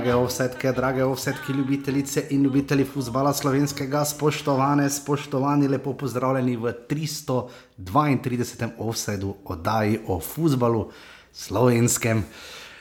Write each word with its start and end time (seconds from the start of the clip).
Drage 0.00 0.14
offsetke, 0.16 0.72
drage 0.72 1.04
offsetke, 1.04 1.52
ljubitelice 1.52 2.22
in 2.30 2.42
ljubitelji 2.42 2.84
futbola 2.84 3.32
slovenskega, 3.36 4.04
spoštovane, 4.04 4.90
spoštovani, 4.90 5.68
lepo 5.68 5.92
pozdravljeni 5.92 6.56
v 6.56 6.72
332. 6.88 8.68
offsetu 8.78 9.34
oddaji 9.44 10.00
o 10.06 10.20
futbalu 10.20 10.90
slovenskem. 11.32 12.24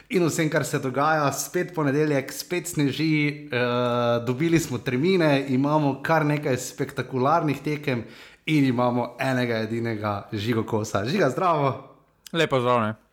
In 0.09 0.25
vsem, 0.29 0.49
kar 0.49 0.65
se 0.65 0.79
dogaja, 0.79 1.33
spet 1.35 1.75
ponedeljek, 1.75 2.31
spet 2.33 2.67
sneži, 2.67 3.49
uh, 3.51 4.25
dobili 4.25 4.59
smo 4.59 4.77
termine, 4.77 5.45
imamo 5.49 5.99
kar 6.03 6.25
nekaj 6.25 6.57
spektakularnih 6.57 7.59
tekem 7.59 8.03
in 8.45 8.65
imamo 8.65 9.15
enega 9.19 9.57
edinega 9.67 10.29
žigo 10.31 10.63
kosa. 10.63 11.05
Žiga, 11.05 11.29
zdravo. 11.35 11.97
Lepo 12.31 12.59
zdravo. 12.59 13.08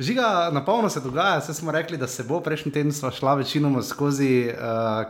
Žiga, 0.00 0.50
na 0.52 0.64
polno 0.64 0.88
se 0.88 1.00
dogaja, 1.00 1.38
vse 1.38 1.54
smo 1.54 1.72
rekli, 1.72 1.96
da 1.98 2.06
se 2.06 2.22
bo 2.22 2.38
prejšnji 2.40 2.72
teden 2.72 2.92
šla 2.92 3.34
večinoma 3.34 3.82
skozi 3.82 4.46
uh, 4.46 4.54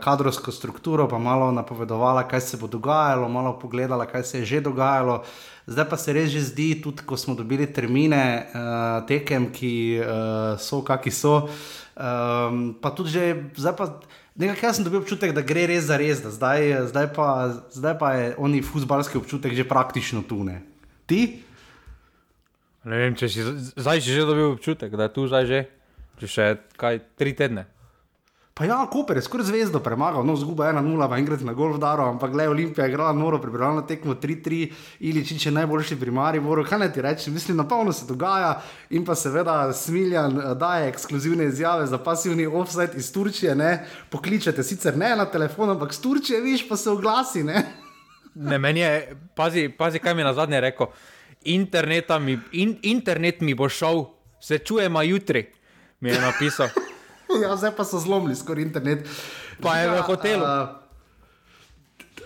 kadrovsko 0.01 0.51
strukturo, 0.51 1.07
pa 1.07 1.17
malo 1.17 1.51
napovedovala, 1.51 2.23
kaj 2.27 2.41
se 2.41 2.57
bo 2.57 2.67
dogajalo, 2.67 3.29
malo 3.29 3.59
pogledala, 3.59 4.05
kaj 4.05 4.23
se 4.23 4.39
je 4.39 4.45
že 4.45 4.61
dogajalo. 4.61 5.23
Zdaj 5.67 5.85
pa 5.89 5.97
se 5.97 6.13
res 6.13 6.31
že 6.31 6.41
zdi, 6.41 6.81
tudi 6.81 7.05
ko 7.05 7.17
smo 7.17 7.35
dobili 7.35 7.67
termine 7.73 8.47
uh, 8.49 9.05
tekem, 9.05 9.51
ki 9.53 10.01
uh, 10.01 10.57
so, 10.57 10.81
kakšni 10.81 11.11
so. 11.11 11.35
Um, 11.93 12.73
pa 12.81 12.89
tudi 12.89 13.13
že, 13.13 13.45
zdaj 13.61 13.75
pa 13.77 13.87
nekaj 14.35 14.73
sem 14.73 14.83
dobil 14.83 15.05
občutek, 15.05 15.35
da 15.37 15.45
gre 15.45 15.67
res 15.69 15.85
za 15.85 16.01
res, 16.01 16.23
da 16.25 16.33
zdaj, 16.33 16.89
zdaj, 16.89 17.13
pa, 17.13 17.27
zdaj 17.77 17.99
pa 17.99 18.13
je 18.17 18.33
oni 18.41 18.65
futbalski 18.65 19.21
občutek 19.21 19.53
že 19.53 19.69
praktično 19.69 20.25
tu 20.25 20.41
ne. 20.43 20.63
Ti? 21.05 21.45
Ne 22.87 23.01
vem, 23.01 23.15
če 23.15 23.27
si 23.27 23.43
zdaj 23.75 23.99
že 23.99 24.23
dobil 24.23 24.53
občutek, 24.53 24.95
da 24.95 25.09
je 25.09 25.13
tu 25.15 25.27
zdaj 25.27 25.45
že, 25.45 25.59
že 26.21 26.27
še 26.27 26.45
kaj 26.79 27.03
tri 27.19 27.35
tedne. 27.35 27.67
Pa 28.59 28.65
ja, 28.67 28.75
Koper 28.91 29.15
je 29.15 29.21
skoraj 29.23 29.45
zvezdo 29.47 29.79
premagal, 29.79 30.25
no, 30.27 30.33
zguba 30.35 30.65
1-0, 30.67 31.07
pa 31.07 31.15
enkrat 31.15 31.43
na 31.47 31.53
golf 31.55 31.77
daro, 31.79 32.09
ampak 32.11 32.33
le 32.35 32.49
Olimpija 32.51 32.83
je 32.83 32.91
igrala 32.91 33.13
noro, 33.15 33.37
pripravljena 33.39 33.85
tekmo 33.87 34.17
3-3, 34.19 34.57
ili 34.99 35.21
če 35.23 35.37
je 35.45 35.53
najboljši 35.55 35.95
primari, 35.95 36.41
voro, 36.43 36.65
kaj 36.67 36.81
naj 36.81 36.89
ti 36.91 37.01
reči, 37.01 37.31
mislim, 37.31 37.55
na 37.55 37.63
polno 37.63 37.93
se 37.95 38.03
dogaja 38.03 38.57
in 38.91 39.05
pa 39.07 39.15
seveda 39.15 39.71
Smiljan 39.71 40.35
eh, 40.35 40.49
daje 40.59 40.89
ekskluzivne 40.89 41.47
izjave 41.47 41.87
za 41.87 42.01
pasivni 42.03 42.47
offset 42.47 42.97
iz 42.99 43.07
Turčije, 43.15 43.55
ne, 43.55 43.85
pokličete 44.11 44.63
sicer 44.63 44.97
ne 44.97 45.13
na 45.15 45.25
telefon, 45.25 45.71
ampak 45.77 45.95
z 45.95 46.03
Turčije, 46.03 46.41
viš, 46.43 46.67
pa 46.67 46.75
se 46.75 46.91
oglasi, 46.91 47.45
ne. 47.47 47.63
Ne, 48.35 48.59
meni 48.59 48.83
je, 48.83 49.15
pazi, 49.39 49.69
pazi 49.71 50.03
kaj 50.03 50.19
mi 50.19 50.21
je 50.21 50.27
na 50.27 50.35
zadnje 50.35 50.59
rekel 50.67 50.91
mi, 52.19 52.39
in, 52.51 52.77
internet 52.81 53.41
mi 53.41 53.53
bo 53.53 53.69
šel, 53.69 54.05
se 54.41 54.57
čujemo 54.57 55.01
jutri, 55.01 55.51
mi 55.99 56.09
je 56.09 56.21
napisal. 56.21 56.67
ja, 57.43 57.55
zdaj 57.55 57.75
pa 57.75 57.83
so 57.83 57.99
zlomili 57.99 58.35
skoraj 58.35 58.63
internet. 58.63 59.07
Pa 59.61 59.77
je 59.77 59.89
v 59.89 60.01
hotelu. 60.01 60.43
Uh, 60.43 60.79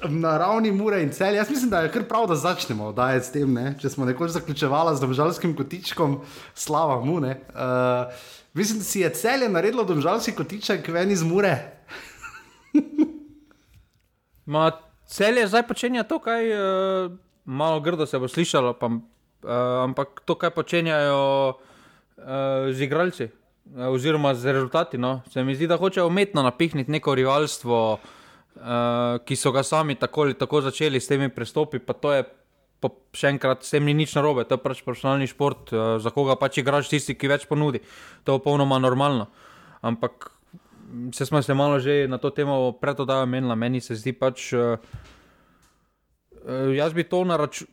Na 0.10 0.38
ravni 0.38 0.72
mure 0.72 1.00
in 1.04 1.14
cel, 1.14 1.36
jaz 1.36 1.50
mislim, 1.50 1.70
da 1.70 1.80
je 1.80 1.92
kar 1.92 2.04
prav, 2.04 2.28
da 2.28 2.36
začnemo 2.36 2.92
s 2.98 3.32
tem. 3.32 3.54
Ne? 3.54 3.76
Če 3.80 3.90
smo 3.90 4.06
nekoč 4.06 4.32
zaključevali 4.32 4.98
z 4.98 5.00
domžalskim 5.00 5.56
kotičkom, 5.56 6.22
slava 6.56 7.00
mu. 7.06 7.22
Uh, 7.22 8.12
mislim, 8.54 8.80
da 8.80 8.84
si 8.84 9.00
je 9.00 9.10
cel 9.14 9.42
je 9.42 9.50
naredilo 9.50 9.84
domžalski 9.84 10.32
kotiček 10.32 10.88
ven 10.88 11.12
iz 11.12 11.24
mure. 11.24 11.56
Ma, 14.46 14.72
cel 15.08 15.38
je 15.38 15.48
zdaj 15.48 15.68
počenja 15.68 16.04
to, 16.04 16.20
kaj. 16.20 16.52
Uh 16.52 17.33
malo 17.46 17.80
grdo 17.80 18.06
se 18.06 18.20
bo 18.20 18.28
slišalo, 18.28 18.74
pa, 18.74 18.88
uh, 18.88 19.00
ampak 19.84 20.22
to, 20.26 20.36
kaj 20.36 20.50
počenjajo 20.56 21.50
uh, 21.50 22.26
z 22.72 22.82
igralci, 22.82 23.28
uh, 23.30 23.88
oziroma 23.92 24.36
z 24.36 24.54
rezultati. 24.54 24.98
No. 24.98 25.22
Se 25.30 25.44
mi 25.44 25.56
zdi, 25.56 25.68
da 25.68 25.78
hočejo 25.78 26.08
umetno 26.08 26.44
napihniti 26.44 26.92
neko 26.92 27.16
rivalstvo, 27.16 27.80
uh, 27.94 28.62
ki 29.26 29.36
so 29.36 29.52
ga 29.52 29.64
sami 29.64 29.96
tako 29.96 30.22
ali 30.22 30.34
tako 30.34 30.62
začeli 30.62 31.00
s 31.00 31.08
temi 31.08 31.30
prestopi. 31.30 31.80
Pa 31.80 31.94
to 31.94 32.14
je 32.14 32.24
pa 32.84 32.92
še 33.16 33.30
enkrat, 33.32 33.64
s 33.64 33.72
tem 33.72 33.86
ni 33.88 33.94
nič 33.96 34.12
narobe, 34.16 34.44
to 34.44 34.58
je 34.58 34.64
pač 34.64 34.84
profesionalni 34.84 35.28
šport, 35.28 35.72
uh, 35.72 35.96
za 36.04 36.12
koga 36.12 36.36
pač 36.36 36.60
igraš 36.60 36.92
tisti, 36.92 37.16
ki 37.16 37.32
več 37.32 37.48
ponudi. 37.48 37.80
To 38.24 38.36
je 38.36 38.40
popolnoma 38.40 38.80
normalno. 38.80 39.32
Ampak. 39.82 40.32
Se 41.16 41.26
smo 41.26 41.42
se 41.42 41.54
malo 41.58 41.80
že 41.80 42.06
na 42.08 42.20
to 42.22 42.30
temo 42.30 42.70
predodajali, 42.78 43.56
meni 43.56 43.82
se 43.82 43.96
zdi 43.96 44.14
pač. 44.14 44.54
Uh, 44.54 44.78
jaz 46.76 46.94
bi 46.94 47.04
to 47.04 47.24
na 47.24 47.38
račun, 47.38 47.68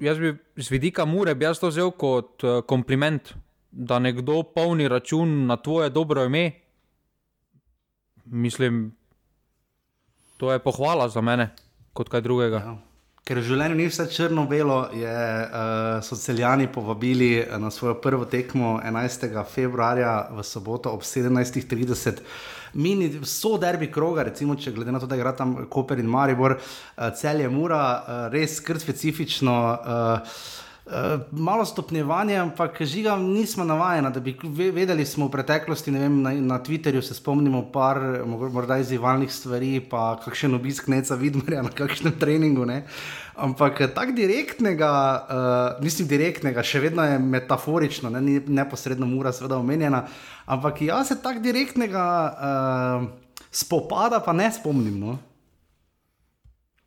z 0.56 0.70
vidika 0.70 1.04
mure, 1.04 1.34
bi 1.34 1.44
jaz 1.44 1.58
to 1.58 1.70
vzel 1.70 1.91
kot 1.91 2.44
uh, 2.44 2.60
kompliment, 2.66 3.34
da 3.70 3.98
nekdo 3.98 4.42
polni 4.42 4.88
račun 4.88 5.47
na 5.47 5.56
tvoje 5.56 5.91
dobro 5.91 6.25
ime. 6.25 6.50
Mislim, 8.25 8.97
to 10.36 10.53
je 10.53 10.59
pohvala 10.59 11.09
za 11.09 11.20
mene, 11.20 11.50
kot 11.92 12.09
kaj 12.09 12.20
drugega. 12.20 12.56
Ja. 12.56 12.90
Ker 13.30 13.38
v 13.38 13.46
življenju 13.46 13.76
ni 13.78 13.84
vse 13.86 14.08
črno-belo, 14.10 14.76
uh, 14.91 16.00
so 16.02 16.16
celjani 16.18 16.64
povabili 16.66 17.44
na 17.62 17.68
svojo 17.70 17.92
prvo 18.02 18.24
tekmo 18.26 18.72
11. 18.82 19.36
februarja 19.46 20.14
v 20.34 20.42
soboto 20.42 20.91
ob 20.91 21.04
17.30 21.06 22.18
mini, 22.74 23.06
so 23.22 23.52
derbi 23.62 23.86
kroga, 23.86 24.24
recimo, 24.26 24.56
če 24.58 24.72
glede 24.74 24.91
na 24.91 24.98
to, 24.98 25.06
da 25.06 25.14
igra 25.14 25.30
tam 25.38 25.54
Koper 25.70 26.02
in 26.02 26.10
Maribor, 26.10 26.56
uh, 26.58 27.04
cel 27.14 27.44
je 27.44 27.52
mura, 27.54 27.78
uh, 27.84 28.26
res 28.34 28.58
skrb 28.58 28.82
specifično. 28.82 29.54
Uh, 29.78 30.34
Uh, 30.91 31.21
malo 31.31 31.65
stopnjevanje, 31.65 32.34
ampak 32.37 32.83
žiga 32.83 33.12
nismo 33.17 33.65
navajeni, 33.65 34.11
da 34.11 34.21
bi 34.21 34.34
vedeli 34.75 35.05
smo 35.06 35.28
v 35.28 35.31
preteklosti, 35.31 35.93
vem, 35.95 36.17
na, 36.23 36.33
na 36.34 36.59
Twitterju 36.59 37.03
se 37.03 37.15
spomnimo 37.15 37.61
par 37.73 38.01
morda 38.27 38.81
izzivalnih 38.83 39.31
stvari, 39.31 39.78
pa 39.91 40.17
kakšen 40.25 40.55
obisk 40.59 40.89
neca 40.91 41.15
vidmarja 41.15 41.62
na 41.62 41.71
kakšnem 41.71 42.17
treningu. 42.19 42.67
Ne? 42.67 42.81
Ampak 43.39 43.78
tako 43.95 44.17
direktnega, 44.19 44.91
uh, 44.91 45.84
mislim 45.84 46.11
direktnega, 46.11 46.67
še 46.67 46.83
vedno 46.83 47.07
je 47.07 47.22
metaforično, 47.22 48.11
ne? 48.11 48.25
ni 48.27 48.41
neposredno 48.59 49.07
mura 49.07 49.31
seveda 49.33 49.62
omenjena, 49.62 50.03
ampak 50.51 50.83
jaz 50.89 51.15
se 51.15 51.21
tako 51.22 51.47
direktnega 51.47 52.05
uh, 52.34 53.09
spopada 53.47 54.19
pa 54.27 54.34
ne 54.34 54.51
spomnim. 54.51 54.99
No? 54.99 55.19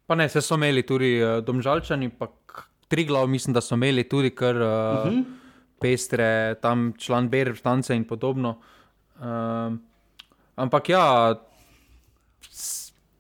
Pa 0.03 0.19
ne, 0.19 0.27
se 0.27 0.43
so 0.43 0.59
imeli 0.59 0.83
tudi 0.83 1.15
uh, 1.23 1.39
domžalčani, 1.39 2.11
pa 2.19 2.27
tri 2.93 3.05
glav, 3.09 3.25
mislim, 3.27 3.53
da 3.53 3.61
so 3.61 3.73
imeli 3.73 4.03
tudi 4.05 4.29
kar 4.29 4.55
uh, 4.55 4.61
uh 4.61 5.11
-huh. 5.11 5.23
pestre, 5.81 6.55
tam 6.61 6.93
član 6.97 7.29
BR, 7.29 7.55
stance 7.57 7.95
in 7.95 8.03
podobno. 8.07 8.59
Uh, 9.19 9.73
ampak 10.55 10.89
ja, 10.89 11.35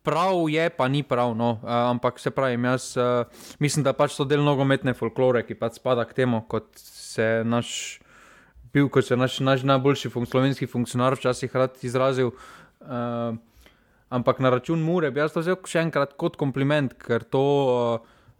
prav 0.03 0.49
je, 0.49 0.69
pa 0.69 0.87
ni 0.87 1.03
prav. 1.03 1.35
No. 1.35 1.51
Uh, 1.51 1.57
ampak 1.63 2.19
se 2.19 2.31
pravi, 2.31 2.63
jaz 2.63 2.97
uh, 2.97 3.25
mislim, 3.59 3.83
da 3.83 3.93
pač 3.93 4.11
so 4.11 4.25
del 4.25 4.43
nogometne 4.43 4.93
folklore, 4.93 5.43
ki 5.47 5.55
pač 5.55 5.73
spada 5.81 6.05
k 6.05 6.13
temu, 6.13 6.43
kot 6.47 6.69
se 6.75 7.41
naš. 7.45 7.99
Bil, 8.73 8.89
kot 8.89 9.05
se 9.05 9.17
naš, 9.17 9.39
naš 9.39 9.63
najboljši 9.63 10.09
fun 10.09 10.25
slovenski 10.25 10.67
funkcionar 10.67 11.13
včasih 11.13 11.55
rad 11.55 11.77
izrazil. 11.81 12.31
Uh, 12.81 13.37
ampak 14.09 14.39
na 14.39 14.49
račun 14.49 14.81
Mure 14.81 15.11
bi 15.11 15.19
jaz 15.19 15.33
to 15.33 15.39
vzel 15.39 15.57
še 15.65 15.81
enkrat 15.81 16.13
kot 16.17 16.35
kompliment, 16.35 16.93
ker 16.93 17.23
to 17.23 17.45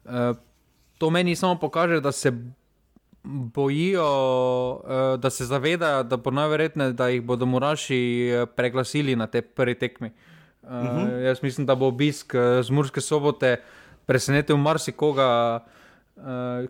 uh, 0.06 0.34
to 1.04 1.10
meni 1.10 1.36
samo 1.36 1.60
pokaže, 1.60 2.00
da 2.00 2.12
se 2.12 2.32
bojijo, 3.24 4.08
uh, 4.72 5.20
da 5.20 5.30
se 5.30 5.46
zavedajo, 5.46 6.04
da 6.04 6.18
bo 6.18 6.32
najverjetneje, 6.32 6.94
da 6.94 7.08
jih 7.08 7.22
bodo 7.22 7.46
moraši 7.46 8.30
eh, 8.32 8.46
preglasili 8.46 9.16
na 9.16 9.28
te 9.28 9.42
prvi 9.42 9.76
tekmi. 9.76 10.12
Uh, 10.62 10.70
uh 10.70 10.76
-huh. 10.76 11.20
Jaz 11.28 11.44
mislim, 11.44 11.68
da 11.68 11.76
bo 11.76 11.88
obisk 11.88 12.36
z 12.64 12.70
Murske 12.72 13.02
sobote 13.02 13.58
presenetil 14.06 14.58
marsikoga, 14.58 15.60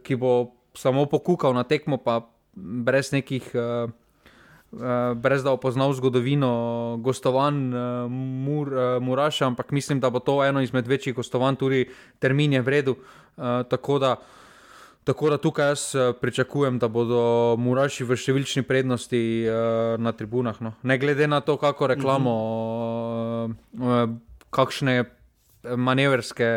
ki 0.04 0.16
bo 0.16 0.52
samo 0.74 1.06
pokukal 1.06 1.54
na 1.54 1.64
tekmo, 1.64 1.98
pa 1.98 2.22
brez 2.56 3.12
nekih. 3.12 3.52
Uh, 3.54 3.92
brez 5.16 5.44
da 5.44 5.52
opoznal 5.52 5.94
zgodovino 5.94 6.98
gostovanj 7.00 7.74
uh, 7.74 8.12
Mur, 8.12 8.72
Muraša, 9.02 9.48
ampak 9.48 9.72
mislim, 9.72 10.00
da 10.00 10.10
bo 10.10 10.20
to 10.20 10.44
eno 10.46 10.62
izmed 10.62 10.88
večjih 10.88 11.16
gostovanj, 11.16 11.56
tudi 11.56 11.86
termin 12.20 12.54
je 12.54 12.62
v 12.62 12.70
redu. 12.70 12.96
Tako, 13.70 14.00
da, 14.00 14.16
tako 15.04 15.30
da 15.30 15.38
tukaj 15.38 15.68
jaz 15.68 15.96
pričakujem, 16.22 16.80
da 16.80 16.88
bodo 16.88 17.56
Muraši 17.58 18.06
v 18.06 18.18
številčni 18.18 18.62
prednosti 18.62 19.46
na 19.98 20.14
tribunah. 20.14 20.62
No. 20.62 20.74
Ne 20.84 20.98
glede 21.02 21.28
na 21.28 21.42
to, 21.42 21.58
kako 21.58 21.88
reklamo, 21.94 22.36
uh, 23.80 24.06
kakšne 24.54 25.04
manevrske, 25.64 26.50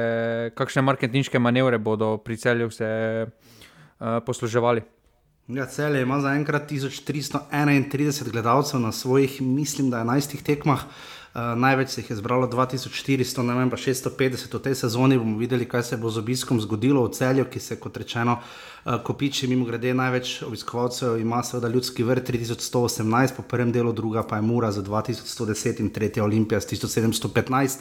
kakšne 0.58 0.82
marketinške 0.82 1.38
manevre 1.38 1.78
bodo 1.78 2.16
pri 2.18 2.36
celju 2.36 2.70
se 2.70 2.88
posluževali. 3.98 4.82
Ja, 5.48 5.66
Celje 5.66 6.02
ima 6.02 6.16
zaenkrat 6.20 6.70
1331 6.70 8.30
gledalcev 8.30 8.80
na 8.80 8.92
svojih, 8.92 9.42
mislim, 9.42 9.90
da 9.90 9.96
11 9.96 10.42
tekmah. 10.42 10.80
Uh, 11.34 11.40
največ 11.58 11.88
se 11.88 12.00
jih 12.00 12.10
je 12.10 12.16
zbralo 12.16 12.48
2400, 12.50 13.42
ne 13.42 13.54
vem 13.54 13.70
pa 13.70 13.76
650 13.76 14.54
v 14.54 14.58
tej 14.62 14.74
sezoni. 14.74 15.18
bomo 15.18 15.38
videli, 15.38 15.68
kaj 15.68 15.82
se 15.82 15.96
bo 15.96 16.10
z 16.10 16.18
obiskom 16.18 16.60
zgodilo 16.60 17.04
v 17.06 17.12
celju, 17.12 17.44
ki 17.44 17.60
se 17.60 17.76
kot 17.80 17.96
rečeno 17.96 18.40
uh, 18.40 18.98
kopiči. 19.02 19.46
Mimo 19.46 19.64
grede, 19.64 19.94
največ 19.94 20.42
obiskovalcev 20.42 21.20
ima 21.20 21.42
seveda 21.42 21.68
ljudski 21.68 22.02
vrt 22.02 22.30
3118, 22.30 23.36
po 23.36 23.42
prvem 23.42 23.72
delu, 23.72 23.92
druga 23.92 24.26
pa 24.26 24.36
je 24.36 24.42
Mura 24.42 24.72
za 24.72 24.82
2110 24.82 25.80
in 25.80 25.90
tretja 25.90 26.24
Olimpija 26.24 26.60
s 26.60 26.66
1715. 26.66 27.78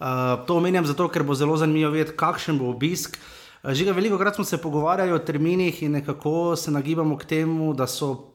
Uh, 0.00 0.46
to 0.46 0.56
omenjam 0.56 0.86
zato, 0.86 1.08
ker 1.08 1.22
bo 1.22 1.34
zelo 1.34 1.56
zanimivo 1.56 1.90
videti, 1.90 2.16
kakšen 2.16 2.58
bo 2.58 2.72
obisk. 2.72 3.18
Že 3.62 3.92
veliko 3.94 4.18
krat 4.18 4.34
smo 4.34 4.44
se 4.44 4.58
pogovarjali 4.58 5.12
o 5.12 5.18
terminih 5.22 5.82
in 5.82 5.92
nekako 5.92 6.56
se 6.56 6.70
nagibamo 6.70 7.14
k 7.16 7.24
temu, 7.24 7.74
da 7.74 7.86
so 7.86 8.34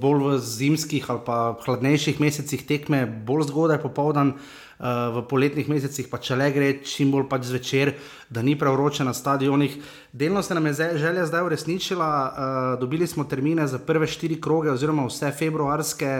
bolj 0.00 0.24
v 0.24 0.38
zimskih 0.38 1.06
ali 1.10 1.20
pa 1.24 1.56
hladnejših 1.64 2.20
mesecih 2.20 2.66
tekme 2.68 3.06
bolj 3.06 3.48
zgodaj 3.48 3.80
popoldan, 3.80 4.34
v 4.78 5.22
poletnih 5.28 5.68
mesecih 5.72 6.08
pa 6.10 6.18
če 6.20 6.36
le 6.36 6.50
gre 6.52 6.66
čim 6.84 7.10
bolj 7.14 7.28
pač 7.30 7.46
zvečer, 7.48 7.94
da 8.28 8.42
ni 8.42 8.56
prevroče 8.58 9.06
na 9.08 9.14
stadionih. 9.16 9.78
Delno 10.12 10.42
se 10.42 10.54
nam 10.54 10.66
je 10.66 10.98
želja 11.00 11.26
zdaj 11.26 11.46
uresničila, 11.46 12.10
dobili 12.80 13.06
smo 13.06 13.24
termine 13.24 13.66
za 13.66 13.78
prve 13.78 14.06
štiri 14.06 14.40
kroge 14.40 14.70
oziroma 14.70 15.06
vse 15.08 15.32
februarske 15.32 16.12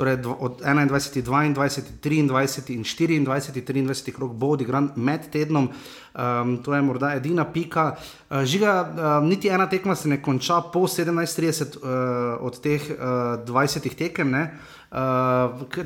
torej 0.00 0.16
od 0.40 0.62
21, 0.64 1.22
22, 1.52 1.52
23 2.00 3.10
in 3.16 3.26
24, 3.26 3.26
23 3.64 4.12
krok 4.16 4.32
bo 4.32 4.54
odigran 4.56 4.90
med 4.96 5.28
tednom. 5.32 5.68
Um, 5.68 6.56
to 6.64 6.74
je 6.74 6.82
morda 6.82 7.12
edina 7.14 7.44
pika. 7.44 7.96
Uh, 8.30 8.42
žiga, 8.44 8.80
uh, 8.80 9.28
niti 9.28 9.48
ena 9.48 9.68
tekma 9.68 9.94
se 9.94 10.08
ne 10.08 10.22
konča 10.22 10.62
po 10.72 10.86
17:30 10.88 11.76
uh, 11.76 12.40
od 12.40 12.60
teh 12.60 12.90
uh, 12.90 13.44
20 13.44 13.94
tekem. 13.94 14.30
Ne? 14.30 14.42
Uh, 14.42 14.79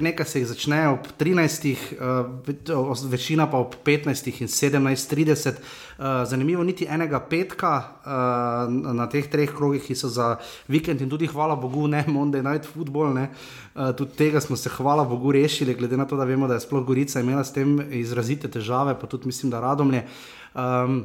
nekaj 0.01 0.27
se 0.27 0.41
jih 0.41 0.47
začne 0.49 0.89
ob 0.89 1.07
13, 1.19 1.77
uh, 2.01 3.11
večina 3.11 3.51
pa 3.51 3.59
ob 3.59 3.75
15 3.85 4.41
in 4.41 4.49
17:30. 4.49 5.53
Uh, 5.99 6.05
zanimivo, 6.27 6.65
niti 6.65 6.87
enega 6.91 7.21
petka 7.21 7.73
uh, 7.79 8.95
na 8.95 9.07
teh 9.07 9.29
treh 9.31 9.51
krogih, 9.51 9.83
ki 9.83 9.95
so 9.95 10.09
za 10.09 10.37
vikend 10.69 11.01
in 11.01 11.11
tudi, 11.11 11.27
hvala 11.27 11.57
Bogu, 11.57 11.87
ne 11.89 12.05
Monday 12.09 12.43
Night 12.43 12.67
Football. 12.67 13.15
Ne? 13.15 13.29
Uh, 13.75 13.93
tudi 13.93 14.17
tega 14.17 14.41
smo 14.41 14.57
se, 14.57 14.69
hvala 14.69 15.05
Bogu, 15.05 15.33
rešili, 15.33 15.75
glede 15.75 15.97
na 15.97 16.05
to, 16.05 16.17
da 16.17 16.25
vemo, 16.25 16.49
da 16.49 16.55
je 16.55 16.61
sploh 16.61 16.87
Gorica 16.87 17.21
imela 17.21 17.45
s 17.45 17.53
tem 17.53 17.77
izrazite 17.91 18.49
težave, 18.51 18.97
pa 19.01 19.07
tudi 19.07 19.27
mislim, 19.27 19.51
da 19.51 19.61
radomlje. 19.61 20.07
Um, 20.55 21.05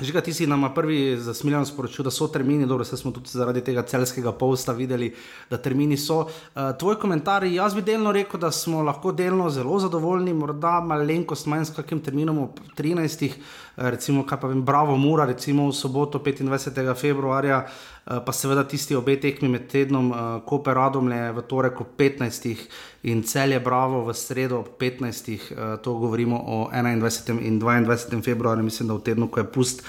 Že 0.00 0.12
ga 0.12 0.20
ti 0.24 0.32
si 0.32 0.46
nam 0.48 0.64
prvi 0.74 1.18
zasmiljen 1.20 1.66
sporočil, 1.68 2.04
da 2.04 2.10
so 2.10 2.28
termini, 2.32 2.66
dobro, 2.66 2.84
se 2.84 2.96
smo 2.96 3.12
tudi 3.12 3.28
zaradi 3.28 3.60
tega 3.60 3.82
celskega 3.82 4.32
posta 4.32 4.72
videli, 4.72 5.10
da 5.50 5.58
termini 5.60 5.96
so. 5.96 6.22
Uh, 6.24 6.70
tvoj 6.78 6.96
komentar, 7.02 7.44
jaz 7.44 7.74
bi 7.76 7.84
delno 7.84 8.12
rekel, 8.12 8.40
da 8.40 8.50
smo 8.50 8.80
lahko 8.82 9.12
delno 9.12 9.50
zelo 9.50 9.78
zadovoljni, 9.78 10.32
morda 10.34 10.78
malenkost 10.80 11.46
manj 11.46 11.68
s 11.68 11.76
kakim 11.76 12.00
terminom 12.00 12.38
ob 12.46 12.62
13. 12.78 13.36
Recimo, 13.80 14.26
kaj 14.28 14.36
pa 14.40 14.48
vem, 14.50 14.60
Bravo 14.60 14.92
Mura, 15.00 15.24
recimo 15.24 15.64
v 15.70 15.72
soboto 15.72 16.20
25. 16.20 16.92
februarja, 16.92 17.64
uh, 17.64 18.20
pa 18.20 18.32
seveda 18.32 18.64
tisti 18.68 18.92
obe 18.94 19.16
tekmi 19.16 19.48
med 19.48 19.72
tednom, 19.72 20.10
uh, 20.12 20.18
Koper 20.44 20.76
Radomlje 20.76 21.32
v 21.32 21.40
torek 21.48 21.80
ob 21.80 21.96
15 21.96 22.68
in 23.08 23.22
cel 23.24 23.56
je 23.56 23.60
Bravo 23.60 24.04
v 24.04 24.12
sredo 24.12 24.60
ob 24.60 24.76
15. 24.76 25.32
Uh, 25.32 25.80
to 25.80 25.96
govorimo 25.96 26.36
o 26.36 26.68
21. 26.68 27.40
in 27.40 27.56
22. 27.56 28.20
februarju, 28.20 28.62
mislim, 28.62 28.88
da 28.88 28.94
v 28.94 29.00
tednu, 29.00 29.32
ko 29.32 29.40
je 29.40 29.48
pust. 29.48 29.82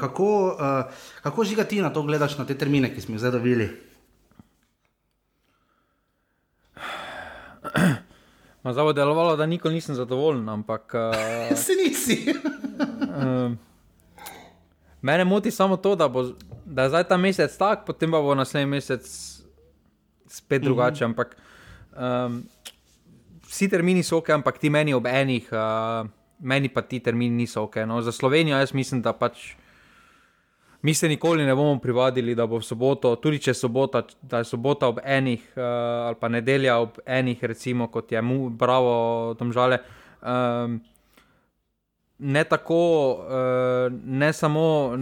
Kako, 0.00 0.56
kako 1.22 1.44
žiga 1.44 1.64
ti 1.64 1.80
na 1.80 1.88
to 1.88 2.02
gledaš, 2.02 2.36
na 2.38 2.44
te 2.44 2.54
termine, 2.54 2.92
ki 2.92 3.00
smo 3.00 3.14
jih 3.16 3.24
zdaj 3.24 3.32
dobili? 3.40 3.72
Zdaj 8.72 8.84
bo 8.84 8.92
delovalo, 8.92 9.36
da 9.36 9.46
nikoli 9.46 9.74
nisem 9.74 9.94
zadovoljen, 9.94 10.48
ampak. 10.48 10.94
Uh, 11.50 11.56
Se 11.56 11.72
nisi. 11.84 12.30
uh, 12.30 13.52
mene 15.02 15.24
moti 15.24 15.50
samo 15.50 15.76
to, 15.76 15.96
da, 15.96 16.08
bo, 16.08 16.24
da 16.64 16.82
je 16.82 16.88
zdaj 16.88 17.04
ta 17.04 17.16
mesec 17.16 17.56
tak, 17.56 17.84
potem 17.86 18.10
pa 18.10 18.20
bo 18.20 18.34
naslednji 18.34 18.66
mesec 18.66 19.04
spet 20.26 20.62
drugače. 20.62 21.06
Mm 21.06 21.08
-hmm. 21.08 21.10
Ampak 21.10 21.36
um, 21.96 22.44
vsi 23.48 23.68
termini 23.68 24.02
so 24.02 24.16
ok, 24.16 24.30
ampak 24.30 24.58
ti 24.58 24.70
meni 24.70 24.94
ob 24.94 25.06
enih, 25.06 25.48
uh, 25.52 26.08
meni 26.38 26.68
pa 26.68 26.82
ti 26.82 27.00
termini 27.00 27.36
niso 27.36 27.62
ok. 27.62 27.76
No, 27.86 28.02
za 28.02 28.12
Slovenijo 28.12 28.56
jaz 28.56 28.72
mislim, 28.74 29.02
da 29.02 29.12
pač. 29.12 29.54
Mi 30.84 30.94
se 30.94 31.08
nikoli 31.08 31.46
ne 31.46 31.54
bomo 31.54 31.78
privadili, 31.80 32.34
da 32.34 32.44
bo 32.46 32.58
v 32.60 32.64
soboto, 32.64 33.14
tudi 33.16 33.38
če 33.40 33.54
sobota, 33.56 34.02
da 34.20 34.42
je 34.42 34.48
sobota 34.50 34.90
ob 34.92 34.98
enih 35.00 35.40
uh, 35.56 35.62
ali 36.10 36.18
pa 36.20 36.28
nedelja 36.28 36.76
ob 36.76 36.98
enih, 37.06 37.40
recimo 37.40 37.88
kot 37.88 38.12
je 38.12 38.20
mu, 38.20 38.50
bravo, 38.52 39.32
tam 39.40 39.52
žale. 39.52 39.78
Um, 40.20 40.76
ne 42.18 42.44
tako, 42.44 42.82
uh, 43.16 43.96
ne 44.04 44.32
samo, 44.36 44.92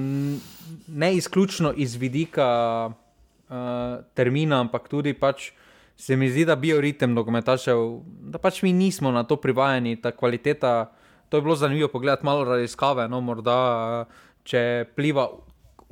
ne 0.87 1.13
izključno 1.19 1.75
iz 1.75 1.99
vidika 1.99 2.47
uh, 2.87 4.07
termina, 4.15 4.63
ampak 4.63 4.87
tudi 4.89 5.19
pač 5.19 5.51
se 5.99 6.17
mi 6.17 6.31
zdi, 6.31 6.47
da 6.47 6.55
bioritem 6.55 7.11
nogometašev, 7.11 7.87
da 8.31 8.39
pač 8.39 8.63
mi 8.63 8.71
nismo 8.73 9.11
na 9.11 9.27
to 9.27 9.37
privajeni, 9.37 9.99
ta 9.99 10.15
kvaliteta. 10.15 10.93
To 11.29 11.37
je 11.37 11.43
bilo 11.43 11.57
zanimivo 11.57 11.89
pogledati 11.89 12.25
malo 12.25 12.45
raziskave, 12.45 13.09
no 13.09 13.19
morda 13.21 14.05
če 14.47 14.85
pliva 14.95 15.27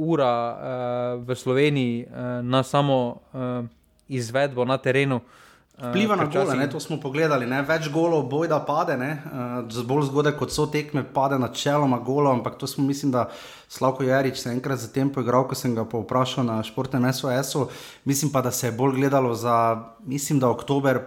ura 0.00 0.32
uh, 0.32 0.56
v 1.20 1.28
Sloveniji 1.36 2.08
uh, 2.08 2.40
na 2.40 2.64
samo 2.64 3.20
uh, 3.36 3.68
izvedbo 4.08 4.64
na 4.64 4.80
terenu. 4.80 5.20
Vpliva 5.80 6.16
na 6.16 6.26
gole, 6.28 6.54
ne? 6.56 6.66
to 6.70 6.80
smo 6.80 6.98
pogledali. 7.00 7.46
Ne? 7.48 7.62
Več 7.64 7.88
golov, 7.92 8.26
boj 8.28 8.50
da 8.52 8.58
pade, 8.60 8.96
uh, 9.00 9.78
bolj 9.88 10.10
zgodaj 10.10 10.34
kot 10.36 10.52
so 10.52 10.66
tekme, 10.68 11.02
pade 11.14 11.38
načeloma 11.40 11.98
golo, 12.04 12.28
ampak 12.34 12.58
to 12.60 12.68
smo, 12.68 12.84
mislim, 12.84 13.12
da 13.14 13.30
Slavko 13.68 14.04
Jarič 14.04 14.42
se 14.42 14.50
enkrat 14.52 14.82
za 14.82 14.90
tem 14.92 15.08
poigral, 15.14 15.46
ko 15.48 15.56
sem 15.56 15.72
ga 15.74 15.86
povprašal 15.88 16.44
na 16.44 16.58
športnem 16.66 17.06
SOS-u. 17.12 17.68
Mislim 18.04 18.32
pa, 18.32 18.42
da 18.44 18.52
se 18.52 18.68
je 18.68 18.74
bolj 18.76 18.98
gledalo 18.98 19.32
za, 19.34 19.54
mislim, 20.04 20.42
da 20.42 20.50
oktober, 20.52 21.00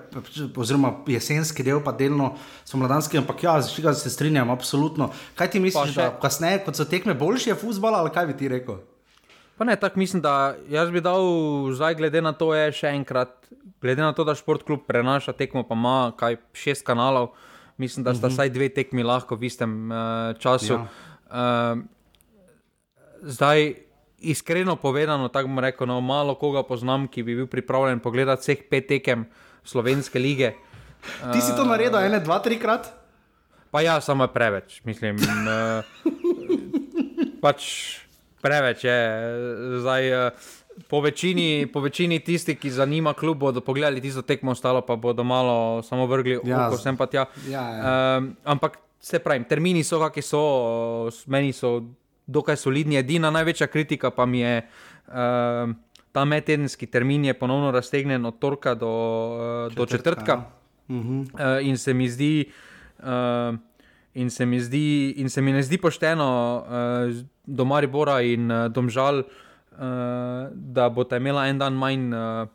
oziroma 0.57 0.95
jesenski 1.07 1.63
del, 1.63 1.83
pa 1.83 1.93
delno 1.93 2.33
so 2.65 2.79
mladanski, 2.81 3.19
ampak 3.21 3.43
ja, 3.43 3.59
z 3.61 3.75
tega 3.77 3.93
se 3.93 4.09
strinjam, 4.09 4.49
absolutno. 4.49 5.11
Kaj 5.35 5.53
ti 5.53 5.61
misliš, 5.61 5.93
da 5.99 6.09
kasneje, 6.17 6.63
kot 6.65 6.81
so 6.81 6.89
tekme, 6.89 7.13
boljši 7.13 7.53
je 7.53 7.59
futbol 7.61 7.93
ali 7.95 8.13
kaj 8.15 8.31
bi 8.31 8.37
ti 8.41 8.49
rekel? 8.49 8.81
Pa 9.57 9.65
ne, 9.65 9.75
tako 9.75 9.99
mislim, 9.99 10.21
da 10.21 10.55
jaz 10.69 10.89
bi 10.89 11.01
dal 11.01 11.23
zdaj, 11.73 11.95
glede 11.95 12.21
na 12.21 12.33
to, 12.33 12.53
je 12.55 12.71
še 12.73 12.89
enkrat, 12.97 13.35
glede 13.83 14.01
na 14.01 14.13
to, 14.15 14.23
da 14.23 14.35
šport 14.35 14.63
klub 14.63 14.85
prenaša 14.87 15.35
tekmo, 15.35 15.65
pa 15.67 15.75
ima 15.75 16.13
kaj 16.17 16.39
šest 16.55 16.85
kanalov, 16.87 17.33
mislim, 17.77 18.03
da 18.03 18.13
sta 18.15 18.27
uh 18.27 18.31
-huh. 18.31 18.35
vsaj 18.35 18.49
dve 18.49 18.69
tekmi 18.69 19.03
lahko 19.03 19.35
v 19.35 19.43
istem 19.43 19.91
uh, 19.91 19.97
času. 20.39 20.73
Ja. 20.73 20.87
Uh, 21.75 21.83
zdaj, 23.21 23.75
iskreno 24.19 24.75
povedano, 24.75 25.27
tako 25.27 25.47
bom 25.47 25.59
rekel, 25.59 25.87
no, 25.87 26.01
malo 26.01 26.35
koga 26.35 26.63
poznam, 26.63 27.07
ki 27.07 27.23
bi 27.23 27.35
bil 27.35 27.47
pripravljen 27.47 27.99
pogledati 27.99 28.41
vseh 28.41 28.63
pet 28.69 28.87
tekem 28.87 29.25
slovenske 29.63 30.19
lige. 30.19 30.53
Ti 31.33 31.41
si 31.41 31.55
to 31.55 31.65
naredil, 31.65 31.99
ene, 31.99 32.19
dva, 32.19 32.39
trikrat? 32.39 32.87
Pa 33.71 33.81
ja, 33.81 34.01
samo 34.01 34.27
preveč, 34.27 34.81
mislim. 34.85 35.15
Uh, 35.15 35.83
pač, 37.41 37.63
preveč 38.43 38.83
je. 38.83 38.99
Zdaj, 39.81 40.03
eh, 40.11 40.31
po, 40.87 41.01
večini, 41.01 41.67
po 41.73 41.79
večini 41.79 42.19
tistih, 42.19 42.59
ki 42.59 42.71
zanima 42.71 43.13
klub, 43.13 43.37
bodo 43.37 43.61
pogledali 43.61 44.01
tisto 44.01 44.21
tekmo, 44.21 44.51
ostalo 44.51 44.81
pa 44.81 44.95
bodo 44.95 45.23
malo 45.23 45.81
samo 45.81 46.05
vrgli, 46.07 46.39
ja, 46.43 46.67
oko 46.67 46.77
sem 46.77 46.97
pa 46.97 47.07
tja. 47.07 47.25
Ja, 47.49 47.61
ja. 47.61 48.17
Um, 48.17 48.35
ampak 48.43 48.77
se 48.99 49.19
pravi, 49.19 49.43
termini 49.49 49.83
so, 49.83 49.99
kakšni 49.99 50.21
so, 50.21 50.43
meni 51.27 51.53
so 51.53 51.81
dokaj 52.27 52.57
solidni. 52.57 52.97
Edina 52.97 53.31
največja 53.31 53.67
kritika 53.67 54.11
pa 54.11 54.25
mi 54.25 54.39
je. 54.39 54.61
Um, 55.07 55.75
Ta 56.13 56.25
medtedenski 56.29 56.85
termin 56.85 57.23
je 57.25 57.33
ponovno 57.33 57.71
raztegnjen 57.73 58.25
od 58.25 58.35
torka 58.39 58.75
do, 58.77 58.91
četrtka. 59.69 59.81
do 59.81 59.85
četrtka. 59.85 60.35
Uh 60.87 60.95
-huh. 60.95 61.21
uh, 61.21 61.67
in 61.67 61.77
se 61.77 61.93
mi 61.93 62.09
zdi, 62.09 62.51
uh, 62.99 63.57
in 64.13 64.29
se 64.29 64.45
mi, 64.45 64.59
zdi, 64.59 65.13
in 65.17 65.29
se 65.29 65.41
mi 65.41 65.51
ne 65.51 65.63
zdi 65.63 65.77
pošteno, 65.77 66.63
uh, 66.67 67.25
do 67.45 67.65
Maribora 67.65 68.21
in 68.21 68.51
uh, 68.51 68.67
Domžal, 68.67 69.19
uh, 69.19 69.25
da 70.53 70.89
bo 70.89 71.03
ta 71.03 71.17
imela 71.17 71.47
en 71.47 71.57
dan 71.57 71.73
manj. 71.73 72.13
Uh, 72.13 72.47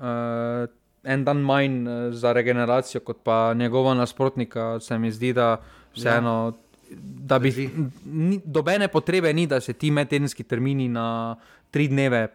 uh, 0.00 0.66
En 1.08 1.22
dan 1.24 1.38
manj 1.40 1.86
za 2.12 2.32
regeneracijo, 2.32 3.00
kot 3.00 3.20
pa 3.24 3.54
njegova 3.54 3.94
nasprotnika, 3.94 4.80
se 4.80 4.98
mi 4.98 5.10
zdi, 5.10 5.32
da 5.32 5.60
vseeno, 5.94 6.52
ja. 6.90 6.96
da 7.00 7.38
bi 7.38 7.70
ni, 8.04 8.40
dobene 8.44 8.88
potrebe 8.88 9.32
ni, 9.32 9.46
da 9.46 9.60
se 9.60 9.72
ti 9.72 9.90
medtedenski 9.90 10.42
termini 10.42 10.88
na 10.88 11.36
tri 11.70 11.88
dneve 11.88 12.28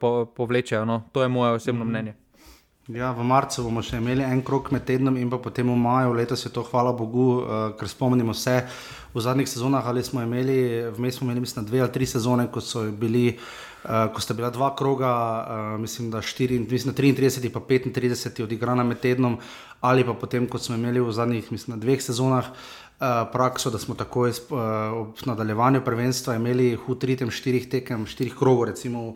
po, 0.00 0.24
povlečejo. 0.36 0.84
No? 0.84 1.02
To 1.12 1.22
je 1.22 1.28
moje 1.28 1.52
osebno 1.52 1.84
mm. 1.84 1.88
mnenje. 1.88 2.14
Ja, 2.86 3.08
v 3.10 3.24
marcu 3.26 3.64
bomo 3.66 3.82
še 3.82 3.98
imeli 3.98 4.22
en 4.22 4.44
krok 4.46 4.68
med 4.70 4.84
tednom 4.86 5.16
in 5.18 5.26
potem 5.26 5.66
v 5.66 5.74
maju, 5.74 6.12
letos 6.14 6.44
je 6.46 6.52
to, 6.54 6.62
hvala 6.68 6.92
Bogu, 6.94 7.24
uh, 7.42 7.54
ker 7.74 7.88
spomnimo 7.90 8.30
se 8.30 8.60
v 9.10 9.22
zadnjih 9.24 9.48
sezonah, 9.50 9.82
ali 9.90 10.04
smo 10.06 10.22
imeli, 10.22 10.86
vmes 10.94 11.18
smo 11.18 11.26
imeli, 11.26 11.42
mislim, 11.42 11.66
dve 11.66 11.80
ali 11.82 11.90
tri 11.90 12.06
sezone, 12.06 12.46
ko 12.46 12.62
so 12.62 12.84
bili. 12.86 13.32
Uh, 13.86 14.06
ko 14.14 14.22
sta 14.22 14.34
bila 14.34 14.52
dva 14.54 14.72
kroga, 14.74 15.10
uh, 15.10 15.80
mislim, 15.82 16.12
da 16.14 16.18
4, 16.22 16.58
mislim, 16.70 16.94
33 16.94 17.86
in 17.86 17.94
35 17.94 18.42
odigrana 18.42 18.82
med 18.86 18.98
tednom, 19.02 19.36
ali 19.80 20.06
pa 20.06 20.14
potem, 20.14 20.46
kot 20.50 20.62
smo 20.62 20.74
imeli 20.74 21.02
v 21.02 21.14
zadnjih 21.14 21.50
mislim, 21.54 21.78
dveh 21.82 22.02
sezonah, 22.02 22.50
uh, 22.50 23.06
prakso, 23.34 23.70
da 23.70 23.78
smo 23.82 23.94
takoj 23.94 24.34
ob 24.50 25.22
nadaljevanju 25.26 25.82
prvenstva 25.86 26.34
imeli 26.38 26.74
hud 26.86 27.06
ritem 27.06 27.30
štirih 27.30 27.66
tekem, 27.70 28.06
štirih 28.10 28.34
krogov, 28.38 28.70
recimo 28.70 29.14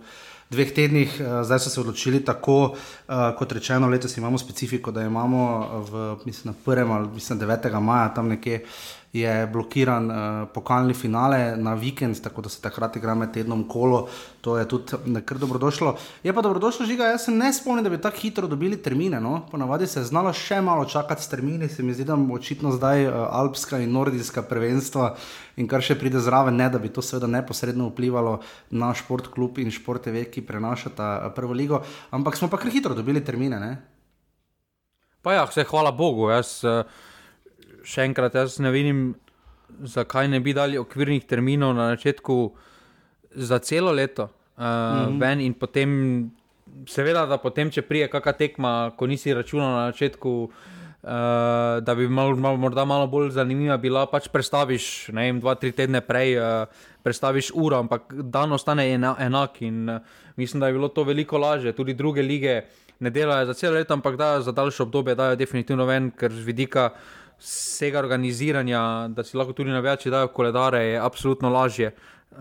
dveh 0.51 0.73
tednih, 0.75 1.17
uh, 1.21 1.41
zdaj 1.47 1.59
so 1.59 1.71
se 1.71 1.81
odločili 1.81 2.25
tako, 2.25 2.59
uh, 2.63 3.15
kot 3.39 3.53
rečeno, 3.53 3.89
letos 3.89 4.17
imamo 4.17 4.39
specifiko, 4.39 4.91
da 4.91 5.03
imamo 5.03 5.45
v 5.91 6.17
mislim, 6.25 6.55
prvem 6.65 6.91
ali 6.91 7.09
mislim, 7.15 7.41
9. 7.41 7.81
maja 7.81 8.15
tam 8.15 8.29
nekje 8.29 8.65
je 9.13 9.47
blokiran 9.47 10.11
uh, 10.11 10.17
pokalni 10.55 10.95
finale 10.95 11.57
na 11.57 11.75
vikend, 11.75 12.21
tako 12.23 12.43
da 12.43 12.49
se 12.49 12.61
takrat 12.63 12.97
igra 12.97 13.15
med 13.15 13.33
tednom 13.35 13.65
kolo. 13.69 14.07
To 14.41 14.55
je 14.59 14.69
tudi 14.69 14.97
nekaj 15.07 15.39
dobrodošlo. 15.39 15.97
Je 16.23 16.33
pa 16.33 16.43
dobrodošlo, 16.43 16.87
žiga. 16.87 17.09
Jaz 17.11 17.25
se 17.25 17.35
ne 17.35 17.53
spomnim, 17.53 17.85
da 17.85 17.91
bi 17.91 17.99
tako 17.99 18.17
hitro 18.23 18.47
dobili 18.47 18.79
termine. 18.83 19.21
No? 19.21 19.43
Ponavadi 19.51 19.87
se 19.87 20.01
je 20.01 20.05
znalo 20.05 20.33
še 20.33 20.61
malo 20.61 20.85
čakati 20.85 21.23
s 21.23 21.29
termini, 21.29 21.69
se 21.69 21.83
mi 21.83 21.95
zdi, 21.95 22.07
da 22.07 22.17
bo 22.17 22.39
očitno 22.39 22.71
zdaj 22.73 23.07
uh, 23.09 23.15
alpska 23.31 23.83
in 23.83 23.93
nordijska 23.93 24.43
prvenstva 24.43 25.17
in 25.57 25.67
kar 25.69 25.83
še 25.83 25.99
pride 25.99 26.23
zraven, 26.23 26.57
ne 26.57 26.71
da 26.71 26.79
bi 26.79 26.89
to 26.89 27.03
seveda 27.03 27.27
neposredno 27.27 27.91
vplivalo 27.91 28.39
na 28.71 28.95
šport 28.95 29.27
klub 29.35 29.59
in 29.59 29.75
šport 29.75 30.07
TV, 30.07 30.29
ki 30.31 30.47
prenašata 30.47 31.33
prvo 31.35 31.53
ligo. 31.53 31.83
Ampak 32.15 32.39
smo 32.39 32.49
pa 32.49 32.63
kar 32.63 32.71
hitro 32.71 32.95
dobili 32.95 33.25
termine. 33.25 33.59
Ne? 33.61 33.77
Pa 35.21 35.35
ja, 35.35 35.45
vse 35.51 35.67
hvala 35.67 35.91
Bogu. 35.91 36.31
Jaz, 36.31 36.61
uh 36.63 37.10
še 37.85 38.05
enkrat, 38.09 38.35
jaz 38.35 38.59
ne 38.63 38.71
vidim, 38.75 39.15
zakaj 39.83 40.29
ne 40.29 40.41
bi 40.41 40.55
dali 40.57 40.79
okvirnih 40.79 41.25
terminov 41.29 41.75
na 41.75 41.91
začetku 41.95 42.37
za 43.35 43.59
celo 43.59 43.93
leto. 43.93 44.29
Uh, 44.57 44.65
mm 44.65 44.67
-hmm. 44.67 45.21
ven 45.21 45.41
in 45.41 45.55
potem, 45.55 46.31
seveda, 46.87 47.27
da 47.27 47.39
potem, 47.39 47.71
če 47.71 47.83
prije 47.83 48.09
kakšna 48.09 48.33
tekma, 48.33 48.93
ko 48.97 49.07
nisi 49.07 49.35
računal 49.35 49.73
na 49.73 49.91
začetku. 49.93 50.51
Uh, 51.03 51.09
da 51.81 51.95
bi 51.95 52.09
mal, 52.09 52.37
mal, 52.37 52.57
morda 52.57 52.85
malo 52.85 53.07
bolj 53.07 53.31
zanimiva 53.31 53.77
bila, 53.77 54.07
pač 54.07 54.29
predstaviš, 54.29 55.09
ne 55.13 55.23
vem, 55.23 55.41
dva, 55.41 55.55
tri 55.55 55.73
tedne 55.73 56.01
prej, 56.01 56.37
uh, 56.37 56.67
predstaviš 57.03 57.51
uro, 57.55 57.79
ampak 57.79 58.13
dan 58.13 58.53
ostane 58.53 58.93
ena, 58.93 59.17
enak. 59.19 59.63
In 59.63 59.89
uh, 59.89 59.97
mislim, 60.37 60.61
da 60.61 60.67
je 60.67 60.73
bilo 60.73 60.89
to 60.89 61.05
veliko 61.05 61.39
lažje. 61.39 61.73
Tudi 61.73 61.95
druge 61.95 62.23
lige 62.23 62.63
ne 62.99 63.11
delajo 63.11 63.47
za 63.47 63.55
celo 63.55 63.75
leto, 63.75 63.95
ampak 63.95 64.17
da 64.17 64.41
za 64.41 64.53
daljše 64.53 64.83
obdobje 64.83 65.15
dajo 65.15 65.37
definitivno 65.37 65.85
ven, 65.85 66.11
ker 66.11 66.33
z 66.33 66.45
vidika 66.45 66.91
uh, 66.93 67.20
vsega 67.41 67.99
organiziranja, 67.99 69.09
da 69.09 69.25
si 69.25 69.37
lahko 69.37 69.53
tudi 69.53 69.71
navijači 69.71 70.11
dajo 70.11 70.29
koledare, 70.29 70.85
je 70.85 70.99
apsolutno 70.99 71.51
lažje 71.51 71.95
uh, 72.31 72.39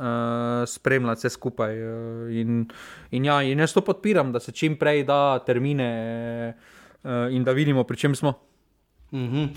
spremljati 0.68 1.20
vse 1.20 1.30
skupaj. 1.30 1.84
Uh, 1.84 2.32
in, 2.32 2.66
in, 3.12 3.26
ja, 3.26 3.42
in 3.44 3.60
jaz 3.60 3.74
to 3.74 3.82
podpiram, 3.82 4.32
da 4.32 4.40
se 4.40 4.52
čim 4.52 4.78
prej 4.78 5.04
da 5.04 5.40
termine 5.46 5.90
uh, 7.04 7.12
in 7.32 7.44
da 7.44 7.52
vidimo, 7.52 7.84
pri 7.84 7.98
čem 7.98 8.16
smo. 8.16 8.34
Mm 9.12 9.28
-hmm. 9.28 9.48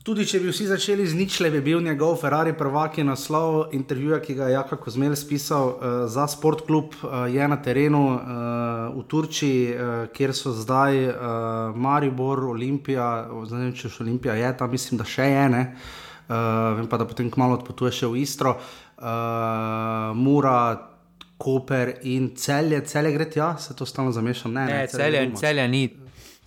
Tudi 0.00 0.24
če 0.24 0.38
bi 0.40 0.48
vsi 0.48 0.64
začeli 0.64 1.04
z 1.04 1.12
ničle, 1.12 1.50
bi 1.52 1.58
bil 1.60 1.82
njegov 1.84 2.14
Ferrari 2.22 2.54
prvak 2.56 2.94
in 3.02 3.10
naslov 3.10 3.74
intervjuja, 3.76 4.22
ki 4.24 4.32
ga 4.38 4.46
je 4.48 4.54
Jaka 4.54 4.78
Kozmel 4.80 5.12
spisal 5.12 5.74
uh, 5.74 5.82
za 6.08 6.24
Sport 6.24 6.62
Club, 6.64 6.96
uh, 7.04 7.26
je 7.28 7.48
na 7.52 7.58
terenu 7.60 8.00
uh, 8.14 8.22
v 8.96 9.04
Turčiji, 9.04 9.66
uh, 9.74 9.90
kjer 10.16 10.32
so 10.32 10.54
zdaj 10.56 11.04
uh, 11.04 11.76
Maribor, 11.76 12.46
Olimpija, 12.48 13.28
ne 13.28 13.60
vem 13.66 13.76
če 13.76 13.92
še 13.92 14.00
Olimpija 14.06 14.38
je 14.40 14.54
tam, 14.56 14.72
mislim, 14.72 15.02
da 15.02 15.04
še 15.04 15.28
je 15.28 15.38
ene. 15.44 15.62
Uh, 16.30 16.80
vem 16.80 16.88
pa, 16.88 16.96
da 16.96 17.04
potem 17.04 17.28
kmalo 17.28 17.60
odpotuje 17.60 17.92
še 18.00 18.08
v 18.08 18.24
Istro, 18.24 18.56
uh, 18.56 20.16
Mura, 20.16 20.60
Koper 21.40 21.98
in 22.08 22.32
celje, 22.40 22.80
celje 22.88 23.12
gre 23.18 23.28
tja, 23.28 23.52
se 23.60 23.76
to 23.76 23.84
stalno 23.84 24.16
zamešam. 24.16 24.56
Ne, 24.56 24.64
ne, 24.64 24.80
ne 24.80 24.88
celje, 24.88 25.28
celje 25.36 25.68
ni. 25.68 25.88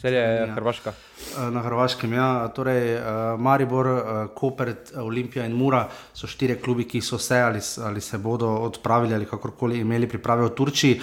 Celje 0.03 0.19
je 0.19 0.47
Hrvaška. 0.51 0.91
Eh, 0.91 1.51
na 1.51 1.61
Hrvaškem, 1.63 2.13
ja. 2.13 2.47
Torej, 2.51 2.95
uh, 2.95 3.39
Maribor, 3.39 3.87
uh, 3.87 4.01
Koper, 4.35 4.73
Olimpija 4.99 5.45
in 5.47 5.55
Mura 5.55 5.85
so 6.11 6.27
štiri 6.27 6.57
klubi, 6.59 6.83
ki 6.83 6.99
so 7.01 7.15
se 7.17 7.39
ali, 7.39 7.61
ali 7.87 8.01
se 8.01 8.17
bodo 8.17 8.49
odpravili 8.67 9.15
ali 9.15 9.25
kakorkoli 9.25 9.79
imeli 9.79 10.09
priprave 10.11 10.43
v 10.43 10.49
Turčiji. 10.57 10.97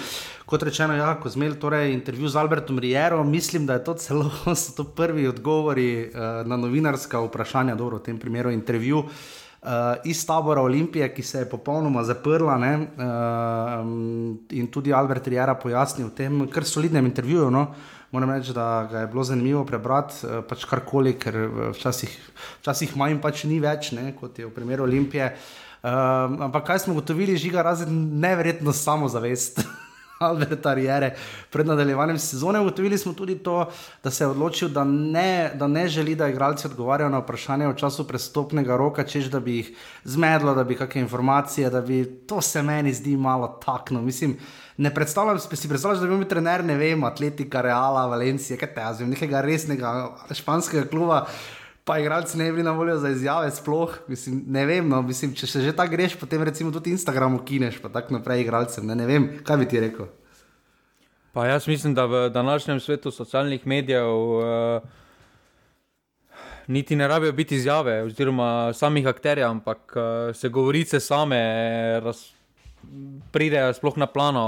Kot 0.45 0.63
rečeno, 0.63 0.93
ja, 0.93 1.15
ko 1.17 1.29
smo 1.29 1.41
imeli 1.41 1.57
torej, 1.59 1.93
intervju 1.93 2.29
z 2.29 2.37
Albertom 2.37 2.79
Rierom, 2.79 3.31
mislim, 3.31 3.65
da 3.65 3.73
je 3.73 3.83
to 3.83 3.93
celo 3.93 4.29
to 4.77 4.83
prvi 4.83 5.27
odgovori 5.27 6.11
na 6.45 6.57
novinarska 6.57 7.19
vprašanja, 7.25 7.75
dobro, 7.75 7.97
v 7.97 8.05
tem 8.05 8.19
primeru 8.19 8.51
intervju. 8.51 9.01
Uh, 9.61 9.69
iz 10.05 10.25
tabora 10.25 10.61
Olimpije, 10.61 11.13
ki 11.13 11.23
se 11.23 11.39
je 11.39 11.49
popolnoma 11.49 12.03
zaprla, 12.03 12.55
uh, 12.57 12.65
in 14.49 14.67
tudi 14.71 14.93
Albert 14.93 15.27
Riera 15.27 15.53
pojasnil 15.55 16.07
v 16.07 16.15
tem 16.17 16.47
kar 16.49 16.65
solidnem 16.65 17.05
intervjuju. 17.05 17.49
No, 17.51 17.67
moram 18.11 18.31
reči, 18.31 18.53
da 18.53 18.87
ga 18.91 18.99
je 18.99 19.07
bilo 19.07 19.23
zanimivo 19.23 19.65
prebrati, 19.65 20.15
eh, 20.27 20.41
pač 20.47 20.65
karkoli, 20.65 21.15
ker 21.19 21.35
eh, 21.35 21.49
včasih, 21.75 22.15
včasih 22.61 22.95
manj 22.97 23.21
pač 23.21 23.45
ni 23.47 23.59
več, 23.63 23.91
ne, 23.95 24.11
kot 24.19 24.39
je 24.39 24.45
v 24.45 24.53
primeru 24.55 24.83
Olimpije. 24.83 25.33
Um, 25.81 26.35
ampak 26.45 26.67
kaj 26.67 26.83
smo 26.83 26.93
ugotovili, 26.93 27.39
žiga 27.41 27.63
razen 27.65 28.19
neverjetno 28.21 28.73
samozavest. 28.73 29.63
Alberta 30.21 30.73
Riere 30.73 31.13
pred 31.49 31.67
nadaljevanjem 31.67 32.19
sezone. 32.19 32.59
Ugotovili 32.59 32.97
smo 32.97 33.13
tudi 33.13 33.37
to, 33.43 33.65
da 34.03 34.11
se 34.11 34.23
je 34.23 34.27
odločil, 34.27 34.69
da 34.69 34.83
ne, 34.83 35.51
da 35.55 35.67
ne 35.67 35.87
želi, 35.87 36.15
da 36.15 36.27
igralci 36.27 36.67
odgovarjajo 36.67 37.09
na 37.09 37.19
vprašanje 37.19 37.67
v 37.67 37.75
času 37.75 38.07
prestopnega 38.07 38.77
roka, 38.77 39.03
čež 39.03 39.29
da 39.29 39.39
bi 39.39 39.55
jih 39.55 39.71
zmedlo, 40.03 40.55
da 40.55 40.63
bi 40.63 40.75
kakšne 40.75 41.01
informacije, 41.01 41.69
da 41.69 41.81
bi 41.81 42.03
to 42.27 42.41
se 42.41 42.61
meni 42.61 42.93
zdi 42.93 43.17
malo 43.17 43.59
takno. 43.65 44.01
Mislim, 44.01 44.37
ne 44.77 44.93
predstavljam 44.93 45.39
si, 45.39 45.69
predstavljaš, 45.69 46.01
da 46.01 46.07
bi 46.07 46.17
bil 46.17 46.27
trener, 46.27 46.63
ne 46.65 46.77
vem, 46.77 47.03
Atletika, 47.03 47.61
Reala, 47.61 48.05
Valencija, 48.05 48.57
kaj 48.57 48.73
te 48.73 48.81
jaz 48.81 48.99
vem, 48.99 49.09
nekega 49.09 49.41
resnega 49.41 49.91
španskega 50.31 50.87
kluba. 50.89 51.25
Pa 51.91 51.97
igralci 51.99 52.37
ne 52.37 52.45
bi 52.45 52.51
bili 52.51 52.63
na 52.63 52.71
voljo 52.71 52.97
za 52.97 53.09
izjave, 53.09 53.51
sploh. 53.51 53.97
Mislim, 54.07 54.43
ne 54.47 54.61
vem, 54.65 54.89
no, 54.89 55.01
mislim, 55.01 55.33
če 55.35 55.47
se 55.47 55.61
že 55.61 55.73
tako 55.75 55.91
greš, 55.91 56.13
potem 56.15 56.43
recimo 56.47 56.71
tudi 56.71 56.93
Instagram 56.95 57.33
ukineš, 57.35 57.81
pa 57.83 57.89
tako 57.91 58.15
naprej 58.15 58.45
igralcem. 58.45 58.85
Ne, 58.87 58.95
ne 58.95 59.07
vem, 59.09 59.25
kaj 59.43 59.57
bi 59.59 59.67
ti 59.67 59.81
rekel. 59.83 60.07
Pa 61.35 61.49
jaz 61.49 61.67
mislim, 61.67 61.91
da 61.93 62.05
v 62.07 62.29
današnjem 62.31 62.79
svetu 62.79 63.11
socialnih 63.11 63.67
medijev 63.67 64.07
uh, 64.07 64.87
niti 66.67 66.95
ne 66.95 67.07
rabijo 67.07 67.33
biti 67.35 67.55
izjave, 67.55 68.03
oziroma 68.03 68.73
samih 68.73 69.07
akterjev, 69.07 69.49
ampak 69.49 69.95
uh, 69.95 70.35
se 70.35 70.49
govorice 70.49 70.99
same. 70.99 71.43
Raz, 71.99 72.23
pridejo 73.31 73.73
sploh 73.73 73.97
na 73.97 74.07
plano, 74.07 74.43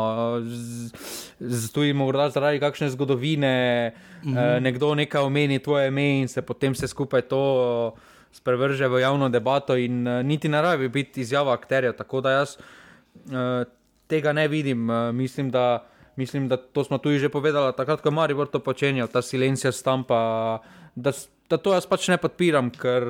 tudi 1.74 1.94
morda 1.94 2.30
zaradi 2.30 2.60
kakšne 2.60 2.90
zgodovine, 2.90 3.94
mm 4.24 4.34
-hmm. 4.34 4.60
nekdo 4.60 4.96
nekaj 4.96 5.22
omeni 5.22 5.60
tvoje 5.60 5.88
ime 5.88 6.20
in 6.20 6.28
se 6.28 6.42
potem 6.42 6.74
vse 6.74 6.88
skupaj 6.88 7.22
to 7.22 7.94
sprevrže 8.34 8.90
v 8.90 9.06
javno 9.06 9.30
debato 9.30 9.78
in 9.78 10.08
eh, 10.08 10.24
niti 10.24 10.50
ne 10.50 10.62
rabi 10.62 10.90
biti 10.90 11.22
izjava 11.22 11.54
akterja. 11.54 11.94
Tako 11.94 12.22
da 12.22 12.32
jaz 12.32 12.58
eh, 12.58 13.66
tega 14.08 14.34
ne 14.34 14.48
vidim. 14.48 14.90
Mislim, 15.14 15.52
da, 15.52 15.86
mislim, 16.16 16.48
da 16.50 16.58
to 16.58 16.84
smo 16.84 16.98
tudi 16.98 17.20
že 17.20 17.30
povedali, 17.30 17.74
takrat, 17.78 18.02
ko 18.02 18.10
je 18.10 18.18
Maribor 18.18 18.48
to 18.48 18.60
počenjal, 18.60 19.08
ta 19.08 19.22
silencija 19.22 19.72
stampa, 19.72 20.60
da, 20.96 21.12
da 21.50 21.58
to 21.58 21.74
jaz 21.74 21.86
pač 21.86 22.08
ne 22.08 22.18
podpiram, 22.18 22.70
ker 22.70 23.04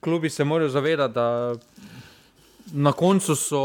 klubi 0.00 0.30
se 0.30 0.44
morajo 0.44 0.68
zavedati, 0.68 1.14
da 1.14 1.54
na 2.72 2.92
koncu 2.92 3.36
so 3.36 3.64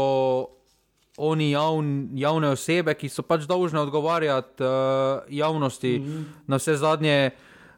oni 1.16 1.50
javn, 1.50 2.08
javne 2.18 2.50
osebe, 2.54 2.94
ki 2.98 3.08
so 3.08 3.22
pač 3.22 3.46
dolžne 3.46 3.80
odgovarjati 3.84 4.64
uh, 4.64 5.22
javnosti 5.28 5.98
mm 5.98 6.06
-hmm. 6.06 6.24
na, 6.46 6.56
vse 6.56 6.76
zadnje, 6.76 7.30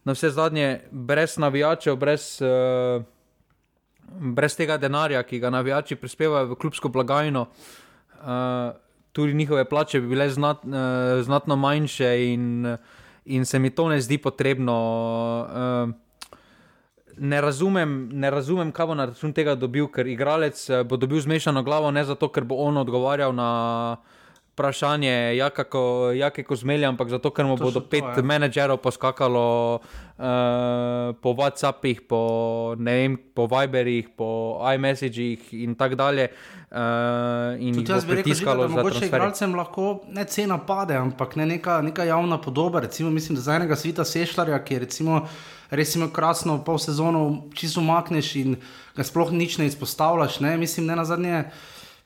na 0.05 0.13
vse 0.13 0.31
zadnje, 0.31 0.81
brez 0.91 1.37
navijačev, 1.39 1.97
brez, 1.97 2.41
uh, 2.41 3.03
brez 4.09 4.57
tega 4.57 4.77
denarja, 4.77 5.23
ki 5.23 5.39
ga 5.39 5.51
navijači 5.51 5.97
prispevajo 5.97 6.47
v 6.47 6.55
klubsko 6.55 6.89
blagajno. 6.89 7.47
Uh, 8.21 8.27
tudi 9.13 9.35
njihove 9.35 9.65
plače 9.65 10.01
bi 10.01 10.09
bile 10.09 10.31
znat, 10.31 10.65
uh, 10.65 10.73
znatno 11.25 11.57
manjše, 11.57 12.33
in, 12.33 12.77
in 13.25 13.45
se 13.45 13.59
mi 13.59 13.71
to 13.71 13.89
ne 13.89 14.01
zdi 14.01 14.19
potrebno. 14.19 14.77
Uh, 15.89 16.06
ne 17.17 17.41
razumem, 17.41 18.09
ne 18.13 18.31
razumem, 18.31 18.73
kaj 18.73 18.87
bo 18.87 18.95
na 18.95 19.05
račun 19.13 19.33
tega 19.33 19.55
dobil, 19.55 19.89
ker 19.93 20.07
igralec 20.07 20.61
eh, 20.71 20.85
bo 20.85 20.97
dobil 20.97 21.21
zmešano 21.21 21.63
glavo, 21.63 21.91
ne 21.91 22.05
zato, 22.05 22.29
ker 22.29 22.45
bo 22.45 22.61
on 22.67 22.77
odgovarjal 22.77 23.35
na 23.35 23.51
vprašanje, 24.57 25.37
ja, 25.37 25.51
kako 25.51 26.13
ja, 26.17 26.31
zmelja, 26.57 26.89
ampak 26.89 27.09
zato, 27.09 27.31
ker 27.31 27.45
mu 27.45 27.57
bodo 27.57 27.81
pet 27.81 28.01
to, 28.01 28.21
ja. 28.21 28.25
menedžerov 28.25 28.79
poskakalo 28.81 29.75
uh, 29.77 31.13
po 31.21 31.35
WhatsAppih, 31.37 32.01
po, 32.09 32.21
vem, 32.81 33.19
po 33.35 33.45
Viberih, 33.53 34.09
po 34.17 34.57
iMessagih 34.65 35.53
in 35.53 35.75
tako 35.77 35.95
dalje. 36.01 36.31
Uh, 36.73 37.61
in 37.61 37.77
tudi 37.77 37.93
jaz 37.93 38.09
bi 38.09 38.17
rekel, 38.17 38.33
da 38.33 38.63
je 38.63 38.69
mogoče 38.69 39.07
igralcem 39.07 39.53
lahko 39.55 40.01
ne 40.09 40.25
cena 40.25 40.57
pade, 40.57 40.97
ampak 40.97 41.37
ne 41.37 41.47
neka, 41.47 41.83
neka 41.85 42.09
javna 42.09 42.41
podoba. 42.41 42.81
Recimo, 42.81 43.11
mislim, 43.11 43.37
da 43.37 43.43
za 43.43 43.61
enega 43.61 43.77
svita 43.77 44.09
Sešljarja, 44.09 44.65
ki 44.65 44.75
je 44.75 44.81
recimo. 44.81 45.27
Res 45.71 45.95
ima 45.97 46.11
krasno 46.13 46.59
pol 46.65 46.79
sezono, 46.79 47.49
čisto 47.55 47.81
umakneš 47.81 48.35
in 48.43 48.59
ga 48.97 49.07
sploh 49.07 49.33
nič 49.35 49.59
ne 49.59 49.67
izpostavljaš. 49.67 50.41
Ne? 50.41 50.57
Mislim, 50.57 50.87
ne 50.87 50.97
na 50.97 51.05
zadnje. 51.05 51.45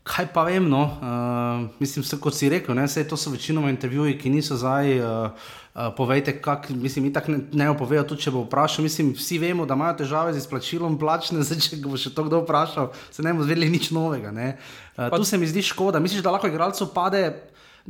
Kaj 0.00 0.30
pa 0.32 0.46
vem, 0.48 0.64
no, 0.64 0.80
uh, 0.96 1.66
mislim, 1.78 2.02
vse, 2.02 2.16
kot 2.16 2.32
si 2.34 2.48
rekel, 2.48 2.72
ne, 2.74 2.86
to 2.88 3.18
so 3.20 3.30
večinoma 3.30 3.68
intervjuji, 3.70 4.16
ki 4.18 4.30
niso 4.32 4.56
zdaj. 4.56 4.96
Uh, 4.96 5.50
uh, 5.74 5.92
povejte, 5.96 6.40
kako, 6.40 6.72
mislim, 6.72 7.12
tako 7.12 7.32
ne, 7.32 7.38
ne 7.52 7.68
opovejo, 7.70 8.06
tudi 8.08 8.24
če 8.24 8.32
bo 8.32 8.46
vprašal. 8.46 8.82
Mislim, 8.84 9.12
vsi 9.14 9.38
vemo, 9.38 9.66
da 9.68 9.76
imajo 9.76 9.98
težave 10.00 10.32
z 10.32 10.40
izplačilom 10.40 10.96
plačne, 10.98 11.42
zdaj, 11.46 11.60
če 11.68 11.80
bo 11.84 12.00
še 12.00 12.14
to 12.16 12.24
kdo 12.26 12.40
vprašal, 12.46 12.90
se 13.12 13.22
ne 13.22 13.34
bo 13.36 13.44
zvedeli 13.44 13.68
nič 13.70 13.90
novega. 13.94 14.32
Uh, 14.32 15.12
tu 15.12 15.24
se 15.28 15.38
mi 15.38 15.46
zdi 15.46 15.62
škoda. 15.68 16.00
Misliš, 16.00 16.24
da 16.24 16.32
lahko 16.32 16.48
igralcu 16.48 16.88
pade 16.94 17.28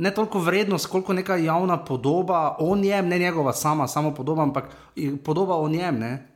ne 0.01 0.11
toliko 0.15 0.39
vrednost, 0.41 0.87
koliko 0.87 1.13
neka 1.13 1.37
javna 1.37 1.77
podoba 1.85 2.57
o 2.59 2.77
njem, 2.77 3.09
ne 3.09 3.19
njegova 3.19 3.53
sama, 3.53 3.89
samo 3.89 4.15
podoba, 4.15 4.43
ampak 4.43 4.65
podoba 5.25 5.57
o 5.57 5.69
njem. 5.69 5.99
Ne? 5.99 6.27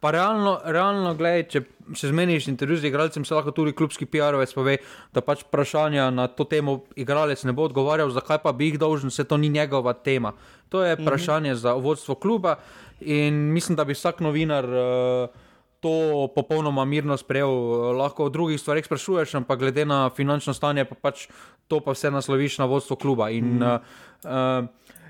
Pa 0.00 0.10
realno, 0.10 0.54
realno 0.64 1.12
gledaj, 1.14 1.42
če 1.52 1.62
se 1.96 2.08
zmeniš 2.08 2.48
intervju 2.48 2.78
z 2.80 2.88
igralcem, 2.88 3.24
se 3.24 3.36
lahko 3.36 3.52
tudi 3.52 3.74
klubski 3.76 4.06
PR-ovec 4.08 4.54
pove, 4.56 4.78
da 5.12 5.20
pač 5.20 5.42
vprašanja 5.44 6.08
na 6.10 6.24
to 6.32 6.46
temo 6.48 6.78
igralec 6.96 7.44
ne 7.44 7.52
bo 7.52 7.68
odgovarjal, 7.68 8.14
zakaj 8.16 8.40
pa 8.40 8.54
bi 8.56 8.70
jih 8.70 8.80
dolžen, 8.80 9.12
se 9.12 9.28
to 9.28 9.36
ni 9.36 9.52
njegova 9.52 9.92
tema. 9.92 10.32
To 10.68 10.80
je 10.80 10.94
mhm. 10.94 11.04
vprašanje 11.04 11.52
mm 11.52 11.56
-hmm. 11.56 11.60
za 11.60 11.72
vodstvo 11.74 12.14
kluba 12.14 12.56
in 13.00 13.52
mislim, 13.52 13.76
da 13.76 13.84
bi 13.84 13.92
vsak 13.92 14.20
novinar. 14.20 14.64
Uh, 14.64 15.49
To 15.80 16.28
popolnoma 16.34 16.84
mirno 16.84 17.16
sprejel, 17.16 17.48
lahko 17.96 18.26
o 18.28 18.28
drugih 18.28 18.60
stvarih 18.60 18.84
sprašuješ, 18.84 19.34
ampak 19.40 19.62
glede 19.62 19.86
na 19.88 20.10
finančno 20.12 20.52
stanje, 20.52 20.84
pa 20.84 20.92
pač 20.92 21.24
to 21.72 21.78
pa 21.80 21.94
vse 21.96 22.10
nasloviš 22.12 22.58
na 22.60 22.66
vodstvo 22.68 22.98
kluba. 23.00 23.30
In, 23.32 23.56
mm. 23.56 23.62
uh, 23.64 23.80
uh, 24.28 24.68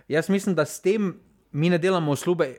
jaz 0.09 0.29
mislim, 0.31 0.55
da 0.55 0.63
s 0.63 0.79
tem 0.79 1.17
mi 1.51 1.71
ne 1.71 1.79
delamo 1.79 2.13
usluge, 2.15 2.53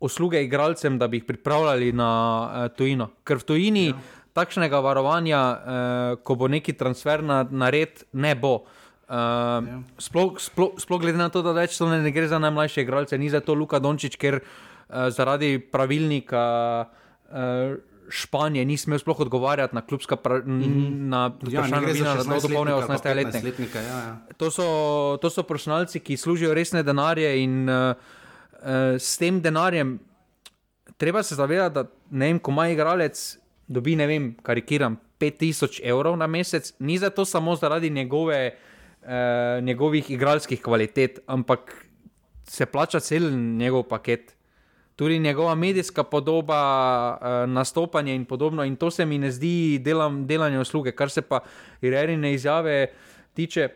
usluge 0.00 0.42
igralcem, 0.42 0.98
da 0.98 1.06
bi 1.06 1.20
jih 1.20 1.28
pripravljali 1.28 1.92
na 1.92 2.10
uh, 2.10 2.76
tujino. 2.76 3.12
Ker 3.22 3.38
v 3.38 3.46
tujini 3.46 3.84
ja. 3.92 3.98
takšnega 4.34 4.80
varovanja, 4.82 5.42
uh, 5.42 6.16
ko 6.26 6.34
bo 6.34 6.48
neki 6.50 6.74
transfer 6.74 7.22
na, 7.22 7.44
na 7.46 7.70
red, 7.70 8.02
ne 8.12 8.34
bo. 8.34 8.64
Uh, 9.06 9.14
ja. 9.14 9.78
sploh, 10.02 10.34
sploh, 10.40 10.74
sploh 10.82 10.98
glede 10.98 11.20
na 11.20 11.28
to, 11.30 11.44
da 11.46 11.54
več 11.54 11.78
to 11.78 11.86
ne, 11.86 12.00
ne 12.02 12.10
gre 12.10 12.26
za 12.26 12.42
najmlajše 12.42 12.82
igralce, 12.82 13.20
ni 13.22 13.30
za 13.30 13.38
to 13.38 13.54
Luka 13.54 13.78
Dončić, 13.78 14.18
ker 14.18 14.40
uh, 14.42 15.06
zaradi 15.14 15.60
pravilnika. 15.62 16.42
Uh, 16.88 16.98
Španije 18.12 18.64
ni 18.64 18.76
smel 18.76 18.98
sploh 18.98 19.20
odgovarjati 19.20 19.74
na 19.74 19.80
klubska 19.80 20.16
pra, 20.16 20.38
mm 20.38 20.62
-hmm. 20.62 20.90
na 21.08 21.32
ja, 21.48 21.60
vprašanja, 21.60 22.14
da 22.14 22.40
so 22.40 22.48
dopolnjeni 22.48 22.80
18 22.82 23.44
letnika. 23.44 23.80
Ja, 23.80 23.98
ja. 23.98 24.16
To, 24.36 24.50
to 25.20 25.30
so 25.30 25.42
profesionalci, 25.42 26.00
ki 26.00 26.16
služijo 26.16 26.54
resne 26.54 26.82
denarje 26.82 27.42
in 27.42 27.68
uh, 27.68 27.94
uh, 28.62 28.98
s 28.98 29.18
tem 29.18 29.40
denarjem, 29.40 29.98
treba 30.96 31.22
se 31.22 31.34
zavedati, 31.34 31.74
da 31.74 31.84
ne 32.10 32.26
vem, 32.26 32.38
ko 32.38 32.50
ima 32.50 32.68
igralec, 32.68 33.38
dobi 33.66 33.96
ne 33.96 34.06
vem, 34.06 34.34
karikiram 34.42 34.96
5000 35.20 35.80
evrov 35.84 36.16
na 36.16 36.26
mesec, 36.26 36.72
ni 36.78 36.98
za 36.98 37.10
to 37.10 37.24
samo 37.24 37.56
zaradi 37.56 37.90
njegove, 37.90 38.54
uh, 39.02 39.08
njegovih 39.62 40.10
igralskih 40.10 40.62
kvalitet, 40.62 41.18
ampak 41.26 41.86
se 42.44 42.66
plača 42.66 43.00
cel 43.00 43.30
njegov 43.32 43.82
paket. 43.82 44.34
Tudi 44.96 45.18
njegova 45.18 45.54
medijska 45.54 46.02
podoba, 46.02 47.18
uh, 47.20 47.50
nastopanje 47.50 48.14
in 48.14 48.24
podobno, 48.24 48.64
in 48.64 48.76
to 48.76 48.90
se 48.90 49.06
mi 49.06 49.18
ne 49.18 49.30
zdi 49.30 49.78
delam, 49.78 50.26
delanje 50.26 50.60
usluge, 50.60 50.92
kar 50.92 51.10
se 51.10 51.22
pa 51.22 51.40
Irene 51.80 52.34
izjave 52.34 52.86
tiče. 53.34 53.68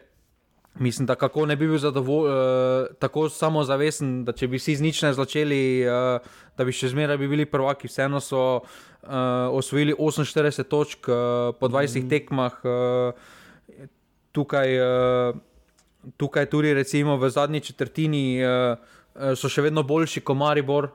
Mislim, 0.78 1.06
da 1.06 1.14
kako 1.14 1.46
ne 1.46 1.56
bi 1.56 1.66
bil 1.66 1.78
zadovolj, 1.78 2.28
uh, 2.28 2.86
tako 2.98 3.28
samozavesten, 3.28 4.24
da 4.24 4.32
če 4.32 4.48
bi 4.48 4.58
si 4.58 4.74
z 4.76 4.84
nič 4.84 5.00
ne 5.02 5.12
začeli, 5.16 5.86
uh, 5.88 6.20
da 6.56 6.64
bi 6.64 6.72
še 6.72 6.90
zmeraj 6.92 7.16
bi 7.16 7.28
bili 7.32 7.46
prvaki. 7.48 7.88
Vseeno 7.88 8.20
so 8.20 8.42
uh, 8.60 9.10
osvojili 9.56 9.94
48 9.96 10.68
točk 10.68 11.08
uh, 11.08 11.16
po 11.56 11.68
20 11.72 12.04
mm. 12.04 12.08
tekmah, 12.12 12.60
uh, 12.64 13.88
tukaj, 14.36 14.76
uh, 14.76 15.40
tukaj 16.20 16.50
tudi 16.52 16.74
recimo 16.76 17.16
v 17.16 17.30
zadnji 17.32 17.60
četrtini. 17.60 18.26
Uh, 18.44 18.94
So 19.40 19.48
še 19.48 19.62
vedno 19.64 19.80
boljši 19.86 20.20
kot 20.20 20.36
Maribor. 20.36 20.90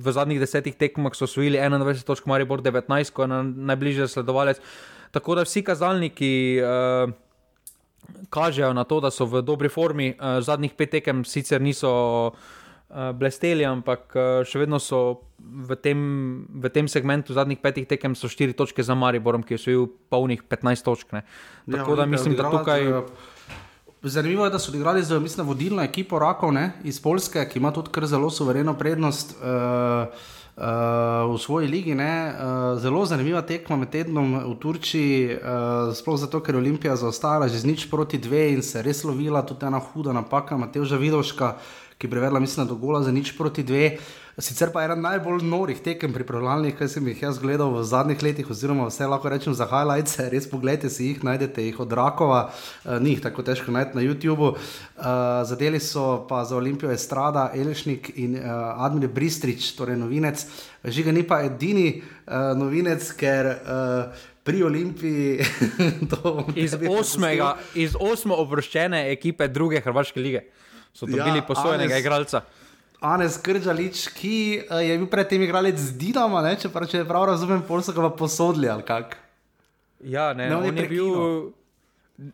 V 0.00 0.12
zadnjih 0.16 0.40
desetih 0.40 0.76
tekmah 0.80 1.12
so 1.12 1.26
osvojili 1.28 1.58
21 1.60 2.06
točk, 2.08 2.28
Maribor 2.30 2.62
19, 2.64 3.12
ko 3.12 3.26
je 3.26 3.40
najbližji 3.70 4.08
sledovalec. 4.08 4.62
Tako 5.12 5.36
da 5.36 5.44
vsi 5.44 5.60
kazalniki 5.66 6.30
kažejo 8.30 8.72
na 8.72 8.84
to, 8.84 9.00
da 9.00 9.10
so 9.10 9.26
v 9.26 9.42
dobri 9.42 9.68
formi. 9.68 10.14
Uh, 10.14 10.40
zadnjih 10.44 10.74
pet 10.76 10.90
tekem 10.90 11.24
sicer 11.24 11.60
niso 11.62 11.90
uh, 12.30 13.10
blesteli, 13.16 13.64
ampak 13.66 14.14
uh, 14.14 14.22
še 14.46 14.62
vedno 14.62 14.80
so 14.82 15.22
v 15.40 15.76
tem, 15.80 16.00
v 16.48 16.72
tem 16.72 16.88
segmentu 16.88 17.34
zadnjih 17.36 17.60
petih 17.62 17.88
tekem 17.88 18.14
so 18.14 18.28
štiri 18.30 18.56
točke 18.56 18.84
za 18.84 18.94
Mariborom, 18.94 19.42
ki 19.42 19.56
je 19.56 19.60
osvojil 19.62 19.86
polnih 20.12 20.44
15 20.44 20.86
točk. 20.86 21.12
Ne. 21.16 21.24
Ja, 21.66 21.80
Tako 21.80 21.96
ja, 21.96 22.02
da 22.02 22.08
mislim, 22.10 22.36
da 22.38 22.50
tukaj. 22.50 22.90
Zanimivo 24.02 24.44
je, 24.44 24.50
da 24.50 24.58
so 24.58 24.70
odigrali 24.70 25.02
z 25.02 25.18
mislim, 25.20 25.46
vodilno 25.46 25.82
ekipo 25.82 26.18
Rakov 26.18 26.52
ne, 26.52 26.72
iz 26.84 27.00
Polske, 27.00 27.48
ki 27.48 27.58
ima 27.58 27.72
tudi 27.72 27.90
kar 27.92 28.06
zelo 28.06 28.30
suvereno 28.30 28.74
prednost. 28.74 29.36
Uh, 29.42 30.08
uh, 30.56 31.34
v 31.34 31.38
svoji 31.38 31.68
ligi. 31.68 31.94
Uh, 31.94 32.78
zelo 32.80 33.06
zanimiva 33.06 33.42
tekma 33.42 33.76
med 33.76 33.90
tednom 33.90 34.34
v 34.44 34.54
Turčiji, 34.60 35.36
uh, 35.36 35.92
sploh 35.94 36.18
zato, 36.20 36.40
ker 36.40 36.54
je 36.54 36.60
Olimpija 36.60 36.96
zaostala 36.96 37.48
že 37.48 37.58
z 37.58 37.66
nič 37.66 37.90
proti 37.90 38.18
dve 38.18 38.52
in 38.52 38.62
se 38.62 38.78
je 38.78 38.82
res 38.82 39.04
lovila 39.04 39.42
tudi 39.42 39.66
ena 39.66 39.80
huda 39.80 40.12
napaka, 40.12 40.56
Mateoža 40.56 40.96
Vidoška, 40.96 41.56
ki 41.98 42.06
je 42.06 42.10
prevedla, 42.10 42.40
mislim, 42.40 42.66
do 42.66 42.74
gola 42.74 43.02
za 43.02 43.12
nič 43.12 43.36
proti 43.36 43.62
dve. 43.62 43.98
Sicer 44.40 44.70
pa 44.72 44.80
je 44.80 44.88
eden 44.88 45.02
najbolj 45.04 45.42
norih 45.44 45.80
tekem 45.84 46.14
pripravljalnih, 46.16 46.72
kaj 46.78 46.88
sem 46.94 47.08
jih 47.10 47.22
jaz 47.26 47.38
gledal 47.38 47.74
v 47.74 47.82
zadnjih 47.84 48.22
letih, 48.24 48.50
oziroma 48.50 48.86
vse 48.88 49.04
lahko 49.10 49.28
rečem 49.28 49.54
za 49.54 49.66
highlights, 49.68 50.16
res 50.32 50.46
pogledajte 50.48 50.88
si 50.88 51.10
jih, 51.10 51.24
najdete 51.26 51.64
jih 51.66 51.80
od 51.84 51.92
Rakova, 51.92 52.40
uh, 52.48 52.94
ni 53.04 53.12
jih 53.14 53.20
tako 53.26 53.44
težko 53.44 53.74
najti 53.76 53.98
na 53.98 54.04
YouTubu. 54.06 54.54
Uh, 54.54 55.04
zadeli 55.44 55.80
so 55.80 56.24
pa 56.28 56.44
za 56.48 56.56
Olimpijo 56.56 56.92
Estrada, 56.92 57.50
Elešnik 57.54 58.12
in 58.16 58.38
uh, 58.38 58.80
Admir 58.80 59.12
Bristrič, 59.12 59.74
torej 59.76 60.00
novinec. 60.00 60.46
Žiga 60.84 61.12
ni 61.12 61.26
pa 61.26 61.42
edini 61.44 62.00
uh, 62.00 62.56
novinec, 62.56 63.12
ker. 63.20 63.54
Uh, 63.60 64.28
Pri 64.40 64.62
Olimpiji 64.64 65.44
iz, 66.64 66.72
osmega, 66.88 67.50
iz 67.76 67.92
osmo 67.92 68.38
obroščene 68.40 69.02
ekipe 69.12 69.46
druge 69.52 69.82
Hrvaške 69.84 70.20
lige 70.20 70.40
so 70.96 71.06
dobili 71.06 71.38
ja, 71.38 71.44
posojenega 71.46 71.98
igralca. 72.00 72.40
Anes 73.00 73.38
Krdžalič, 73.40 74.10
ki 74.12 74.36
uh, 74.60 74.80
je 74.84 74.96
bil 75.00 75.08
predtem 75.08 75.40
igralec 75.40 75.78
z 75.80 75.96
Dinama, 75.96 76.44
če, 76.60 76.68
pra, 76.68 76.84
če 76.84 77.00
prav 77.08 77.30
razumem, 77.32 77.62
pol 77.64 77.80
so 77.80 77.94
ga 77.96 78.10
posodili 78.12 78.68
ali 78.68 78.84
kak. 78.84 79.16
Ja, 80.04 80.30
ne, 80.36 80.48
ne, 80.48 80.56
on, 80.56 80.68
on 80.68 80.76
je, 80.76 80.84
je 80.84 80.90
bil. 80.92 81.08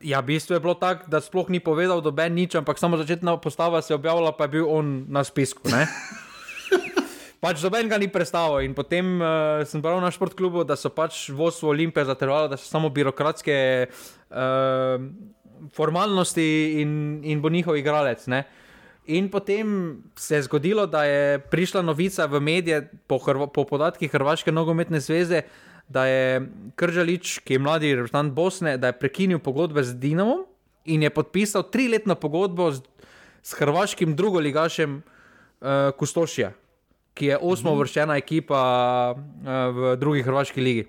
Ja, 0.02 0.18
v 0.18 0.34
bistvu 0.34 0.58
je 0.58 0.62
bilo 0.62 0.74
tako, 0.74 1.06
da 1.06 1.22
sploh 1.22 1.46
ni 1.54 1.62
povedal, 1.62 2.02
da 2.02 2.10
je 2.10 2.34
nič, 2.34 2.58
ampak 2.58 2.82
samo 2.82 2.98
začetna 2.98 3.38
postava 3.38 3.78
se 3.78 3.94
je 3.94 3.98
objavila, 3.98 4.34
pa 4.34 4.50
je 4.50 4.58
bil 4.58 4.66
on 4.66 5.06
na 5.06 5.22
spisku. 5.22 5.70
pač 7.42 7.62
doben 7.62 7.86
ga 7.86 8.02
ni 8.02 8.10
predstavil. 8.10 8.66
In 8.66 8.74
potem 8.74 9.22
uh, 9.22 9.62
sem 9.62 9.78
bral 9.78 10.02
na 10.02 10.10
športklubu, 10.10 10.66
da 10.66 10.74
so 10.74 10.90
pač 10.90 11.30
vodstvo 11.30 11.70
Olimpije 11.70 12.10
zatrvalo, 12.10 12.50
da 12.50 12.58
so 12.58 12.66
samo 12.66 12.90
birokratske. 12.90 13.86
Uh, 14.34 14.98
formalnosti 15.72 16.80
in, 16.82 17.20
in 17.24 17.40
bo 17.40 17.48
njihov 17.48 17.76
igralec. 17.76 18.26
Ne? 18.26 18.44
In 19.06 19.28
potem 19.30 19.96
se 20.16 20.34
je 20.34 20.42
zgodilo, 20.42 20.86
da 20.86 21.04
je 21.04 21.38
prišla 21.38 21.82
novica 21.82 22.26
v 22.26 22.40
medije 22.40 22.90
po, 23.06 23.20
po 23.54 23.64
podatkih 23.64 24.10
Hrvaške 24.10 24.52
nogometne 24.52 25.00
zveze, 25.00 25.42
da 25.88 26.06
je 26.06 26.42
Kržalič, 26.74 27.38
ki 27.46 27.54
je 27.54 27.58
mladi 27.62 27.94
reprezentant 27.94 28.34
Bosne, 28.34 28.74
da 28.78 28.90
je 28.90 28.98
prekinil 28.98 29.38
pogodbe 29.38 29.84
z 29.86 29.94
Dinamom 29.94 30.42
in 30.84 31.02
je 31.02 31.10
podpisal 31.10 31.62
triletno 31.70 32.14
pogodbo 32.18 32.72
z, 32.72 32.82
s 33.42 33.54
hrvaškim 33.54 34.16
drugoligašem 34.16 34.98
uh, 34.98 35.94
Kustošija, 35.98 36.50
ki 37.14 37.26
je 37.26 37.38
osmo 37.38 37.70
mhm. 37.70 37.78
vrščena 37.78 38.16
ekipa 38.18 38.62
uh, 39.14 39.22
v 39.70 39.96
drugi 40.02 40.26
hrvaški 40.26 40.60
ligi. 40.60 40.86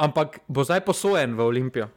Ampak 0.00 0.40
bo 0.48 0.64
zdaj 0.64 0.80
posojen 0.80 1.36
v 1.36 1.44
Olimpijo. 1.44 1.88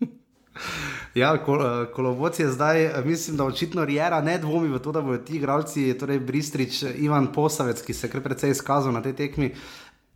Ja, 1.14 1.34
kol, 1.44 1.60
kolovoc 1.92 2.38
je 2.40 2.48
zdaj, 2.48 3.04
mislim, 3.04 3.36
da 3.36 3.44
očitno 3.44 3.84
Rijera 3.84 4.20
ne 4.20 4.38
dvomi 4.38 4.68
v 4.68 4.78
to, 4.78 4.92
da 4.92 5.00
bodo 5.00 5.18
ti 5.18 5.36
igralci, 5.36 5.92
torej 6.00 6.20
Bristrič, 6.20 6.82
Ivan 6.96 7.32
Posavec, 7.32 7.82
ki 7.84 7.94
se 7.94 8.06
je 8.06 8.10
kar 8.10 8.22
precej 8.24 8.50
izkazal 8.50 8.92
na 8.92 9.02
tej 9.02 9.12
tekmi. 9.16 9.52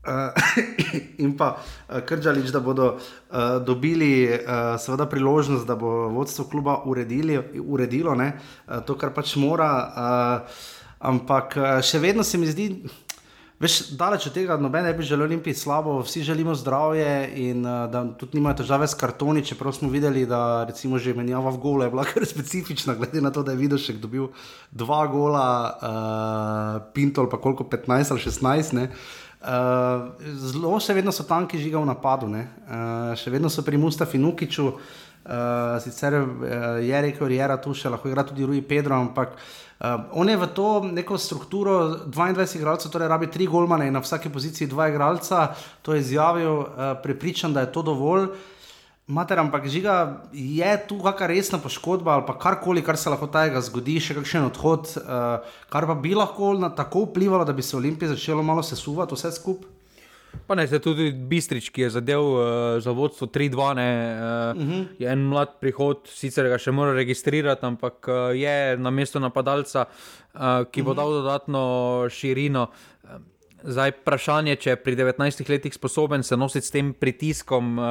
Uh, 0.06 0.30
in 1.24 1.35
pa 1.37 1.50
uh, 1.59 2.00
Krčalič, 2.00 2.48
da 2.54 2.61
bodo 2.61 2.94
uh, 2.94 3.59
dobili 3.66 4.30
uh, 4.30 4.78
seveda 4.80 5.09
priložnost, 5.11 5.66
da 5.66 5.76
bo 5.76 6.09
vodstvo 6.14 6.44
kluba 6.44 6.78
uredili, 6.85 7.40
uredilo 7.61 8.14
ne, 8.14 8.32
uh, 8.32 8.80
to, 8.87 8.94
kar 8.96 9.12
pač 9.12 9.35
mora. 9.37 9.70
Uh, 9.85 10.62
ampak 11.12 11.59
uh, 11.59 11.66
še 11.85 12.00
vedno 12.00 12.24
se 12.24 12.38
mi 12.38 12.46
zdi, 12.48 12.70
veš, 13.61 13.77
daleč 13.97 14.27
od 14.29 14.35
tega, 14.37 14.57
noben 14.61 14.85
ne 14.85 14.92
bi 14.95 15.05
želel 15.07 15.27
Olimpiji 15.27 15.55
slabo, 15.55 15.99
vsi 16.05 16.23
želimo 16.23 16.55
zdravje 16.55 17.31
in 17.35 17.66
uh, 17.66 17.90
da 17.90 18.05
tudi 18.19 18.38
nimajo 18.38 18.61
težave 18.61 18.88
s 18.88 18.95
kartoni. 18.95 19.45
Čeprav 19.45 19.73
smo 19.73 19.88
videli, 19.90 20.27
da 20.27 20.64
recimo 20.64 20.99
že 20.99 21.14
menjava 21.14 21.51
v 21.51 21.61
gole 21.62 21.87
je 21.87 21.90
bila 21.90 22.05
kar 22.12 22.27
specifična, 22.27 22.95
glede 22.95 23.21
na 23.21 23.31
to, 23.31 23.42
da 23.42 23.53
je 23.53 23.62
videl 23.62 23.79
še 23.79 23.97
dobil 24.01 24.29
dva 24.71 25.07
gola, 25.07 25.49
uh, 25.73 26.83
Pintol 26.92 27.31
pa 27.31 27.40
koliko 27.40 27.64
15 27.64 28.12
ali 28.12 28.21
16. 28.21 28.75
Ne. 28.77 28.90
Uh, 29.47 30.12
zelo 30.37 30.77
še 30.81 30.97
vedno 30.97 31.12
so 31.12 31.25
tanki 31.25 31.59
žiga 31.61 31.81
v 31.81 31.88
napadu, 31.88 32.29
uh, 32.29 33.14
še 33.16 33.31
vedno 33.31 33.49
so 33.53 33.62
pri 33.62 33.79
Mustafi 33.79 34.19
Nukiču, 34.19 34.73
uh, 34.73 35.77
sicer 35.81 36.19
uh, 36.19 36.27
je 36.83 37.03
rekel, 37.09 37.31
je 37.31 37.57
tu 37.62 37.73
še 37.73 37.92
lahko 37.92 38.11
igra 38.11 38.25
tudi 38.27 38.45
Rui 38.45 38.61
Pedro, 38.61 38.99
ampak 38.99 39.37
uh, 39.37 39.65
on 40.12 40.28
je 40.28 40.36
v 40.36 40.46
to 40.56 40.82
neko 40.88 41.18
strukturo 41.18 42.00
22 42.08 42.56
igralcev, 42.56 42.90
torej 42.90 43.08
rabi 43.08 43.28
tri 43.30 43.46
golmane 43.46 43.86
in 43.86 43.92
na 43.92 44.00
vsaki 44.00 44.32
poziciji 44.32 44.68
dva 44.72 44.88
igralca, 44.88 45.52
to 45.82 45.92
je 45.92 46.00
izjavil, 46.00 46.52
uh, 46.52 46.66
prepričan, 47.02 47.52
da 47.52 47.60
je 47.60 47.72
to 47.72 47.82
dovolj. 47.82 48.30
Mater, 49.06 49.38
ampak 49.38 49.68
žiga, 49.70 50.24
je 50.32 50.72
tu 50.88 50.98
kakšna 50.98 51.26
resna 51.26 51.58
poškodba 51.62 52.16
ali 52.16 52.38
karkoli, 52.40 52.82
kar 52.82 52.96
se 52.96 53.10
lahko 53.10 53.28
tega 53.30 53.60
zgodi, 53.60 54.00
še 54.00 54.16
kakšen 54.16 54.48
odhod, 54.48 54.96
uh, 54.96 55.44
kar 55.70 55.86
pa 55.86 55.94
bi 55.94 56.16
lahko 56.16 56.54
na 56.58 56.72
tako 56.74 57.04
vplivalo, 57.06 57.44
da 57.44 57.52
bi 57.52 57.62
se 57.62 57.76
Olimpija 57.76 58.16
začela 58.16 58.42
malo 58.42 58.64
sesuvati, 58.66 59.14
vse 59.14 59.30
skupaj. 59.36 59.75
Pa 60.46 60.55
ne, 60.55 60.66
zdaj 60.66 60.81
tudi 60.85 61.11
Bistrič, 61.12 61.70
ki 61.75 61.87
je 61.87 61.90
zadev 61.99 62.22
uh, 62.22 62.40
za 62.83 62.92
vodstvo 62.92 63.27
3-2, 63.27 63.57
uh, 63.57 63.66
uh 63.66 64.62
-huh. 64.62 64.87
je 64.99 65.09
en 65.09 65.29
mlad 65.29 65.57
prihod, 65.61 66.09
sicer 66.09 66.49
ga 66.49 66.59
še 66.59 66.72
mora 66.72 66.92
registrirati, 66.92 67.66
ampak 67.66 68.09
uh, 68.09 68.14
je 68.37 68.77
na 68.77 68.90
mestu 68.90 69.20
napadalca, 69.20 69.85
uh, 70.35 70.40
ki 70.70 70.83
bo 70.83 70.90
uh 70.90 70.96
-huh. 70.96 71.01
dal 71.01 71.11
dodatno 71.12 71.62
širino. 72.11 72.66
Zdaj, 73.62 73.90
vprašanje, 73.90 74.57
če 74.57 74.70
je 74.70 74.77
pri 74.77 74.96
19 74.96 75.51
letih 75.51 75.75
sposoben 75.75 76.22
se 76.22 76.37
nositi 76.37 76.66
s 76.66 76.70
tem 76.70 76.94
pritiskom. 76.94 77.79
Uh, 77.79 77.85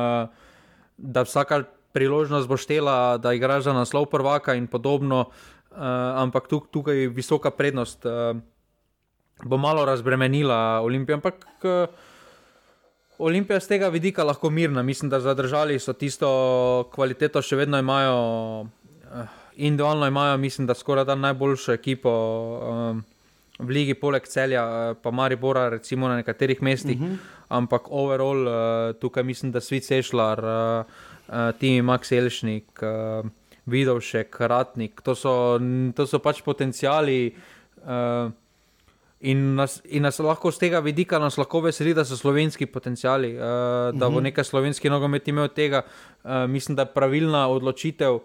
da 0.97 1.21
vsaka 1.21 1.63
priložnost 1.95 2.47
bo 2.47 2.57
štela, 2.57 3.17
da 3.17 3.33
igraš 3.33 3.63
za 3.63 3.73
naslov 3.73 4.05
prvaka 4.11 4.55
in 4.55 4.67
podobno, 4.67 5.19
uh, 5.25 5.77
ampak 6.23 6.47
tuk, 6.47 6.67
tukaj 6.71 6.95
je 6.95 7.09
visoka 7.09 7.51
prednost. 7.51 8.05
Uh, 8.05 8.35
bo 9.43 9.57
malo 9.57 9.85
razbremenila 9.85 10.79
Olimpijo, 10.83 11.19
ampak 11.19 11.45
uh, 11.63 11.87
Olimpija 13.17 13.59
z 13.59 13.67
tega 13.67 13.89
vidika 13.89 14.23
lahko 14.23 14.49
mirna. 14.49 14.83
Mislim, 14.83 15.09
da 15.09 15.19
zadržali 15.19 15.79
so 15.79 15.93
tisto 15.93 16.89
kvaliteto, 16.95 17.41
še 17.41 17.55
vedno 17.55 17.79
imajo, 17.79 18.15
uh, 18.61 19.35
individualno 19.55 20.07
imajo, 20.07 20.37
mislim, 20.37 20.67
da 20.67 20.75
skoraj 20.75 21.05
da 21.05 21.15
najboljšo 21.15 21.73
ekipo. 21.73 22.15
Uh, 22.61 23.03
V 23.55 23.71
ligi, 23.71 23.93
poleg 23.95 24.25
celja, 24.27 24.65
pa 24.99 25.13
Maribora, 25.15 25.69
recimo 25.71 26.09
na 26.11 26.17
nekaterih 26.19 26.59
mestih, 26.61 26.97
uh 26.99 27.03
mhm. 27.05 27.13
-huh 27.13 27.35
ampak 27.49 27.87
overall 27.89 28.47
uh, 28.47 28.55
tukaj 28.99 29.23
mislim, 29.23 29.51
da 29.51 29.61
svet 29.61 29.85
sešljar, 29.85 30.39
uh, 30.39 30.85
uh, 31.27 31.51
Timi 31.59 31.81
Max 31.81 32.11
Elšnik, 32.11 32.81
uh, 32.81 33.27
Vidovšek, 33.65 34.35
Ratnik, 34.39 35.01
to 35.01 35.15
so, 35.15 35.59
to 35.95 36.07
so 36.07 36.19
pač 36.19 36.41
potencijali. 36.45 37.35
Uh, 37.85 38.31
In 39.19 39.55
nas, 39.55 39.79
in 39.85 40.03
nas 40.03 40.19
lahko 40.19 40.51
z 40.51 40.59
tega 40.59 40.81
vidika 40.83 41.17
lahko 41.17 41.61
veseli, 41.61 41.93
da 41.93 42.03
so 42.05 42.17
slovenski 42.17 42.65
potencijali, 42.65 43.33
uh, 43.35 43.41
da 43.95 44.09
bo 44.09 44.19
mhm. 44.19 44.23
nekaj 44.23 44.43
slovenski 44.43 44.89
nogomet 44.89 45.27
imel 45.27 45.47
tega. 45.47 45.81
Uh, 46.23 46.45
mislim, 46.49 46.75
da 46.75 46.81
je 46.81 46.93
pravilna 46.93 47.47
odločitev 47.47 48.19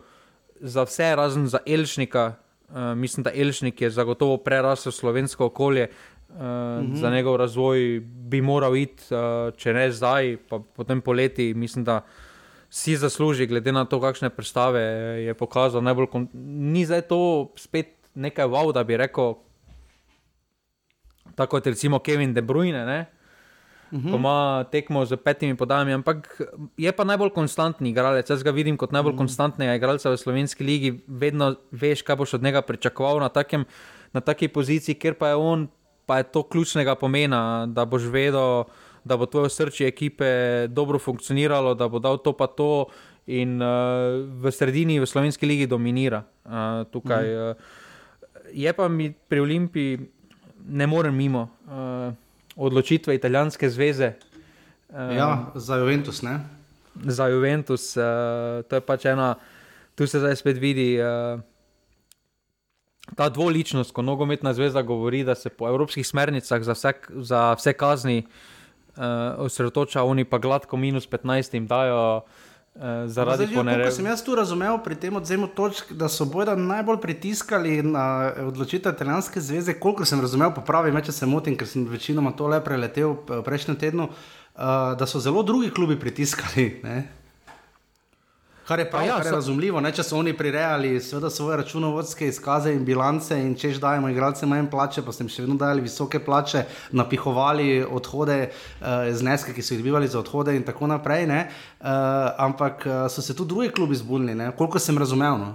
za 0.61 0.83
vse, 0.83 1.15
razen 1.17 1.47
za 1.47 1.59
Elšnika. 1.67 2.35
Uh, 2.69 2.77
mislim, 2.97 3.25
da 3.25 3.31
Elšnik 3.35 3.81
je 3.81 3.91
zagotovo 3.91 4.37
prerasel 4.37 4.93
slovensko 4.93 5.47
okolje, 5.47 5.89
uh, 6.29 6.35
mm 6.35 6.41
-hmm. 6.41 6.95
za 7.01 7.11
njegov 7.11 7.37
razvoj 7.37 8.01
bi 8.05 8.41
moral 8.41 8.77
iti, 8.77 9.15
uh, 9.15 9.55
če 9.57 9.73
ne 9.73 9.93
zdaj, 9.93 10.37
pa 10.49 10.59
potem 10.59 11.01
poleti. 11.01 11.55
Mislim, 11.55 11.85
da 11.85 12.05
si 12.71 12.97
zasluži, 12.97 13.47
glede 13.47 13.73
na 13.73 13.85
to, 13.85 14.01
kakšne 14.01 14.31
predstave 14.31 14.81
je 15.27 15.35
pokazal. 15.35 15.83
Ni 16.33 16.85
zdaj 16.87 17.03
to 17.03 17.51
spet 17.57 17.87
nekaj 18.15 18.47
wow, 18.47 18.73
da 18.73 18.85
bi 18.85 18.97
rekel, 18.97 19.35
tako 21.35 21.59
kot 21.59 21.67
recimo 21.67 21.99
Kevin 21.99 22.35
De 22.35 22.43
Bruyne. 22.43 22.85
Ne? 22.87 23.01
Ko 23.91 24.17
ima 24.21 24.65
tekmo 24.71 25.03
z 25.05 25.17
petimi 25.19 25.57
podajami, 25.59 25.97
ampak 25.99 26.29
je 26.79 26.93
pa 26.95 27.05
najbolj 27.05 27.33
konstantni 27.35 27.91
igralec. 27.91 28.29
Jaz 28.31 28.45
ga 28.47 28.55
vidim 28.55 28.77
kot 28.79 28.95
najbolj 28.95 29.17
mm. 29.17 29.19
konstantnega 29.19 29.75
igralca 29.75 30.13
v 30.13 30.21
slovenski 30.21 30.63
ligi, 30.65 30.93
vedno 31.09 31.57
veš, 31.75 32.05
kaj 32.07 32.21
boš 32.21 32.37
od 32.39 32.47
njega 32.47 32.63
pričakoval 32.63 33.19
na, 33.19 33.29
takem, 33.35 33.67
na 34.15 34.23
taki 34.23 34.49
poziciji, 34.49 34.95
ker 34.95 35.19
pa 35.19 35.35
je 35.35 35.41
on 35.43 35.67
pa 36.11 36.19
je 36.19 36.25
to 36.35 36.43
ključnega 36.43 36.95
pomena, 36.95 37.67
da 37.71 37.85
boš 37.87 38.09
vedel, 38.11 38.65
da 39.05 39.17
bo 39.17 39.27
tvoje 39.27 39.51
srce 39.51 39.87
ekipe 39.87 40.27
dobro 40.69 40.99
funkcioniralo, 40.99 41.75
da 41.75 41.87
bo 41.89 41.99
dal 41.99 42.19
to 42.19 42.33
pa 42.33 42.47
to 42.47 42.87
in 43.31 43.63
uh, 43.63 44.19
v 44.43 44.51
sredini, 44.51 44.99
v 44.99 45.07
slovenski 45.07 45.47
ligi 45.47 45.69
dominira. 45.71 46.25
Uh, 46.45 46.83
tukaj, 46.91 47.31
uh, 47.31 47.55
je 48.51 48.73
pa 48.73 48.89
mi 48.89 49.13
pri 49.13 49.41
Olimpiji, 49.41 49.99
ne 50.69 50.87
morem 50.87 51.15
mimo 51.17 51.49
uh, 51.67 52.15
odločitve 52.57 53.15
italijanske 53.15 53.71
zveze. 53.71 54.13
Uh, 54.89 55.17
ja, 55.17 55.53
za 55.55 55.77
Juventus. 55.77 56.23
Ne? 56.23 56.41
Za 57.05 57.27
Juventus, 57.27 57.97
uh, 57.97 58.03
to 58.69 58.77
je 58.77 58.81
pač 58.81 59.05
ena, 59.05 59.35
tu 59.95 60.07
se 60.07 60.19
zdaj 60.19 60.37
spet 60.37 60.59
vidi. 60.59 60.99
Uh, 61.01 61.41
ta 63.17 63.29
dvoličnost, 63.29 63.91
ko 63.93 64.03
nogometna 64.03 64.53
zveza 64.55 64.83
govori, 64.83 65.25
da 65.25 65.35
se 65.35 65.51
po 65.51 65.69
evropskih 65.69 66.07
smernicah 66.07 66.63
za 66.63 66.73
vse, 66.73 66.93
za 67.27 67.41
vse 67.59 67.73
kazni 67.73 68.19
uh, 68.23 69.03
osredotoča, 69.39 70.03
oni 70.03 70.25
pa 70.25 70.39
gladko 70.39 70.77
minus 70.77 71.09
15 71.09 71.55
jim 71.55 71.67
dajo. 71.67 72.17
Uh, 72.17 72.50
zaradi 73.07 73.49
tega, 73.51 73.65
kar 73.65 73.93
sem 73.93 74.07
jaz 74.07 74.23
tu 74.25 74.35
razumel 74.35 74.79
pri 74.85 74.95
tem 74.95 75.17
odzemu 75.17 75.49
točk, 75.57 75.93
da 75.93 76.09
so 76.09 76.25
bojda 76.25 76.55
najbolj 76.57 77.01
pritiskali 77.03 77.83
na 77.83 78.33
odločitev 78.47 78.95
italijanske 78.95 79.41
zveze, 79.41 79.75
koliko 79.75 80.05
sem 80.05 80.21
razumel, 80.21 80.55
pa 80.55 80.63
pravi, 80.63 80.95
če 81.03 81.13
se 81.13 81.27
motim, 81.27 81.57
ker 81.59 81.69
sem 81.69 81.85
večinoma 81.89 82.33
to 82.33 82.49
le 82.49 82.61
preletel 82.65 83.19
v 83.29 83.43
prejšnjem 83.45 83.77
tednu, 83.77 84.09
uh, 84.09 84.95
da 84.97 85.07
so 85.07 85.21
zelo 85.21 85.43
drugi 85.43 85.71
klubi 85.75 85.99
pritiskali. 85.99 86.81
Ne? 86.87 87.20
Kar 88.71 88.79
je 88.79 88.91
prav, 88.91 89.07
ja, 89.07 89.17
kar 89.17 89.27
je 89.27 89.31
so... 89.31 89.35
razumljivo, 89.35 89.81
ne? 89.83 89.91
če 89.91 90.05
so 90.07 90.15
oni 90.15 90.31
prirejali 90.39 90.93
svoje 91.03 91.57
računovodske 91.59 92.29
izkaze 92.31 92.71
in 92.71 92.85
bilance 92.87 93.35
in 93.35 93.57
češ 93.59 93.81
dajemo 93.83 94.09
igralcem 94.09 94.49
manj 94.49 94.69
plače, 94.71 95.03
pa 95.03 95.11
ste 95.11 95.25
jim 95.25 95.33
še 95.35 95.43
vedno 95.43 95.57
dajali 95.59 95.83
visoke 95.83 96.21
plače, 96.23 96.63
napihovali 96.95 97.81
odhode, 97.83 98.37
uh, 98.47 99.11
zneske, 99.11 99.57
ki 99.57 99.67
so 99.67 99.75
jih 99.75 99.83
dobivali 99.83 100.13
za 100.13 100.21
odhode 100.23 100.55
in 100.55 100.63
tako 100.63 100.87
naprej. 100.87 101.27
Uh, 101.27 101.91
ampak 102.47 102.87
uh, 102.87 103.01
so 103.11 103.27
se 103.27 103.35
tudi 103.35 103.57
drugi 103.57 103.75
klubi 103.75 103.99
zbunili, 103.99 104.53
koliko 104.55 104.79
sem 104.79 105.03
razumel. 105.03 105.43
No? 105.43 105.51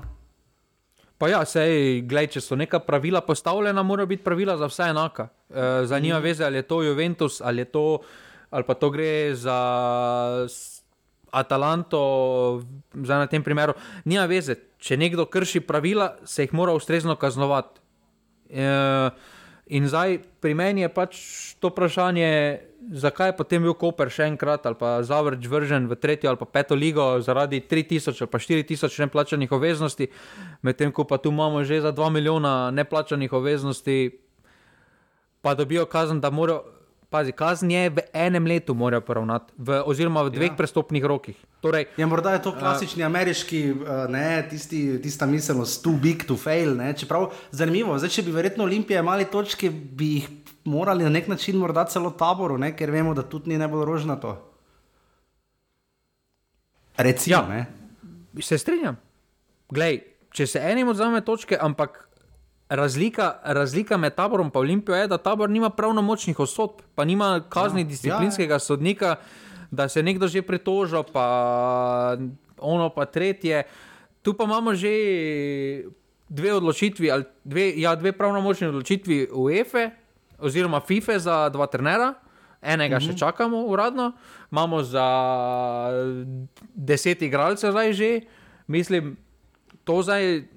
Pa 1.16 1.32
ja, 1.32 1.40
sej, 1.48 2.04
gled, 2.04 2.36
če 2.36 2.44
so 2.44 2.60
neka 2.60 2.84
pravila 2.84 3.24
postavljena, 3.24 3.80
morajo 3.80 4.12
biti 4.12 4.28
pravila 4.28 4.60
za 4.60 4.68
vse 4.68 4.92
enaka. 4.92 5.30
E, 5.48 5.86
za 5.88 6.00
njima 6.04 6.20
veze, 6.20 6.44
ali 6.44 6.60
je 6.60 6.68
to 6.68 6.84
Juventus, 6.84 7.40
ali, 7.40 7.64
je 7.64 7.72
to, 7.72 7.86
ali 8.52 8.68
pa 8.68 8.76
to 8.76 8.90
gre 8.92 9.32
za 9.36 9.56
Atalanto, 11.36 12.00
zdaj 12.96 13.26
na 13.26 13.28
tem 13.28 13.44
primeru, 13.44 13.76
nima 14.08 14.24
veze. 14.32 14.56
Če 14.80 14.96
nekdo 14.98 15.26
krši 15.28 15.60
pravila, 15.68 16.14
se 16.24 16.46
jih 16.46 16.54
mora 16.56 16.76
ustrezno 16.78 17.18
kaznovati. 17.20 17.82
E, 18.50 18.70
in 19.76 19.88
zdaj 19.90 20.20
pri 20.40 20.54
meni 20.54 20.86
je 20.86 20.90
pač 20.94 21.20
to 21.60 21.72
vprašanje, 21.74 22.30
zakaj 22.94 23.34
je 23.34 23.38
potem 23.38 23.64
bil 23.66 23.74
Koper 23.74 24.12
še 24.14 24.28
enkrat 24.30 24.66
ali 24.70 24.78
pa 24.78 25.00
zavrč 25.04 25.48
vržen 25.50 25.88
v 25.90 25.98
tretjo 25.98 26.30
ali 26.30 26.38
pa 26.38 26.46
peto 26.46 26.78
ligo 26.78 27.18
zaradi 27.26 27.64
3000 27.66 28.14
ali 28.22 28.30
pa 28.30 28.38
4000 28.38 29.00
neplačanih 29.08 29.52
obveznosti, 29.52 30.08
medtem 30.62 30.94
ko 30.94 31.04
pa 31.10 31.18
tu 31.18 31.34
imamo 31.34 31.64
že 31.66 31.82
za 31.82 31.92
2 31.92 32.12
milijona 32.14 32.70
neplačanih 32.72 33.34
obveznosti, 33.34 33.98
pa 35.42 35.56
dobijo 35.58 35.86
kazen, 35.86 36.22
da 36.22 36.30
morajo. 36.30 36.75
Pazi, 37.16 37.32
kazen 37.32 37.72
je 37.72 37.90
v 37.96 38.04
enem 38.12 38.44
letu, 38.44 38.74
morajo 38.76 39.00
poravnati, 39.08 39.54
v, 39.56 39.80
oziroma 39.88 40.20
v 40.28 40.34
dveh 40.36 40.52
ja. 40.52 40.56
prestopnih 40.58 41.06
rokih. 41.08 41.38
Torej, 41.64 41.88
ja, 41.96 42.08
morda 42.12 42.34
je 42.36 42.42
to 42.44 42.52
klasični 42.52 43.06
uh, 43.06 43.08
ameriški, 43.08 43.62
uh, 43.72 43.92
ne, 44.12 44.44
tisti, 44.52 45.00
tista 45.00 45.24
miselnost, 45.24 45.80
too 45.80 45.96
big 45.96 46.26
to 46.28 46.36
fail. 46.36 46.74
Ne, 46.76 46.92
čeprav, 46.92 47.30
zanimivo, 47.56 47.96
zdaj, 47.96 48.12
če 48.18 48.26
bi 48.28 48.36
verjetno 48.36 48.68
Olimpije 48.68 49.00
imeli 49.00 49.30
točke, 49.32 49.72
bi 49.72 50.10
jih 50.18 50.28
morali 50.68 51.08
na 51.08 51.14
nek 51.16 51.32
način 51.32 51.56
morda 51.56 51.86
celo 51.88 52.12
taboru, 52.20 52.60
ne, 52.60 52.74
ker 52.76 52.92
vemo, 52.92 53.16
da 53.16 53.24
tudi 53.24 53.54
ni 53.54 53.62
najbolj 53.64 53.88
rožnato. 53.88 54.36
Recimo, 57.00 57.48
ja, 57.48 57.64
se 58.44 58.60
strinjam. 58.60 59.00
Glej, 59.72 60.02
če 60.36 60.52
se 60.52 60.68
enim 60.68 60.92
odzame 60.92 61.24
točke, 61.24 61.56
ampak 61.56 62.05
razlika, 62.70 63.40
razlika 63.44 63.98
med 63.98 64.16
taborom 64.16 64.48
in 64.54 64.60
Olimpijo 64.60 64.96
je, 64.96 65.08
da 65.08 65.18
tabor 65.18 65.50
nima 65.50 65.70
pravnomočnih 65.70 66.40
osodb, 66.40 66.82
pa 66.96 67.06
nima 67.06 67.42
kazni 67.50 67.82
ja, 67.82 67.86
disciplinskega 67.86 68.54
ja, 68.54 68.56
ja. 68.56 68.60
sodnika, 68.60 69.16
da 69.72 69.90
se 69.90 70.04
nekdo 70.04 70.28
že 70.28 70.42
pritožil, 70.42 71.04
pa 71.14 72.18
ono 72.58 72.90
pa 72.90 73.06
tretje. 73.06 73.64
Tu 74.22 74.34
pa 74.34 74.44
imamo 74.44 74.76
že 74.76 74.90
dve 76.30 76.54
odločitvi, 76.54 77.12
dve, 77.44 77.74
ja, 77.78 77.96
dve 77.96 78.12
pravnomočni 78.12 78.68
odločitvi 78.68 79.30
UEFA 79.32 79.90
oziroma 80.40 80.80
FIFA 80.80 81.20
za 81.20 81.50
dva 81.50 81.68
trenera. 81.68 82.14
Enega 82.62 82.96
-huh. 82.96 83.06
še 83.06 83.12
mhm. 83.12 83.18
čakamo, 83.18 83.62
uradno, 83.62 84.12
imamo 84.52 84.84
za 84.84 85.06
deset 86.76 87.22
igralcev, 87.22 87.72
zdaj 87.72 87.94
že. 87.94 88.22
Mislim, 88.68 89.18
to 89.84 90.02
je 90.14 90.55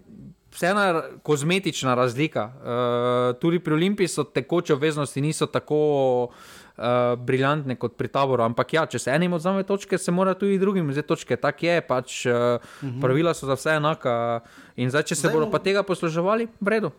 vseeno 0.59 1.03
kozmetična 1.23 1.95
razlika. 1.95 2.45
Uh, 2.45 3.41
tudi 3.41 3.59
pri 3.59 3.75
Olimpiji 3.75 4.09
so 4.09 4.25
tekoče 4.25 4.75
obveznosti, 4.75 5.21
niso 5.21 5.47
tako 5.47 5.79
uh, 6.25 6.85
briljantne 7.19 7.77
kot 7.77 7.97
pri 7.97 8.09
taboru. 8.09 8.43
Ampak 8.43 8.75
ja, 8.75 8.87
če 8.87 8.99
se 8.99 9.11
enim 9.15 9.33
odzame 9.33 9.63
točke, 9.63 9.99
se 9.99 10.11
mora 10.11 10.35
tudi 10.35 10.59
drugim 10.59 10.91
vzeti 10.91 11.09
točke. 11.09 11.37
Tako 11.37 11.67
je, 11.67 11.81
pač, 11.81 12.27
uh, 12.27 12.33
uh 12.33 12.39
-huh. 12.83 13.01
pravila 13.01 13.35
so 13.35 13.47
za 13.47 13.55
vse 13.55 13.77
enaka. 13.77 14.41
In 14.77 14.91
zdaj, 14.91 15.03
če 15.03 15.15
se 15.15 15.21
zdaj, 15.21 15.35
bodo 15.35 15.51
pa 15.51 15.59
tega 15.59 15.83
posluževali, 15.83 16.49
v 16.61 16.69
redu. 16.69 16.91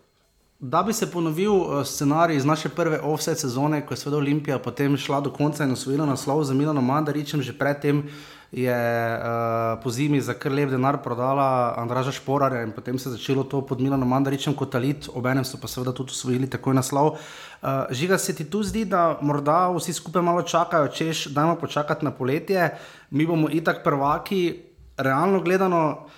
Da 0.60 0.82
bi 0.82 0.92
se 0.92 1.10
ponovil 1.10 1.84
scenarij 1.84 2.36
iz 2.36 2.44
naše 2.44 2.68
prve 2.68 3.00
offset 3.00 3.38
sezone, 3.38 3.86
ko 3.86 3.94
je 3.94 3.96
Sveda 3.96 4.16
Olimpija 4.16 4.58
potem 4.58 4.96
šla 4.96 5.20
do 5.20 5.30
konca 5.32 5.64
in 5.64 5.72
osvojila 5.72 6.06
naslov 6.06 6.44
za 6.44 6.54
Milano 6.54 6.80
Mandaričem, 6.80 7.42
že 7.42 7.58
predtem 7.58 8.08
je 8.52 8.74
uh, 8.74 9.78
po 9.82 9.90
zimi 9.90 10.20
za 10.20 10.34
kar 10.34 10.52
lep 10.52 10.70
denar 10.70 10.98
prodala 11.02 11.74
Andraža 11.78 12.12
Šporarja 12.12 12.62
in 12.66 12.72
potem 12.72 12.98
se 12.98 13.08
je 13.08 13.12
začelo 13.12 13.44
to 13.44 13.62
pod 13.66 13.80
Milano 13.80 14.06
Mandaričem 14.06 14.54
kot 14.54 14.72
talit, 14.72 15.06
obenem 15.14 15.44
so 15.44 15.58
pa 15.62 15.68
seveda 15.70 15.92
tudi 15.94 16.10
usvojili 16.10 16.50
takoj 16.50 16.74
naslov. 16.74 17.14
Uh, 17.62 17.86
žiga 17.90 18.18
se 18.18 18.34
ti 18.34 18.44
tu 18.50 18.62
zdi, 18.62 18.84
da 18.84 19.18
morda 19.22 19.68
vsi 19.70 19.92
skupaj 19.92 20.22
malo 20.22 20.42
čakajo, 20.42 20.88
češ, 20.88 21.26
dajmo 21.34 21.56
počakati 21.60 22.04
na 22.04 22.10
poletje, 22.10 22.72
mi 23.10 23.26
bomo 23.26 23.48
itak 23.50 23.84
prvaki, 23.84 24.58
realno 24.98 25.40
gledano 25.40 26.10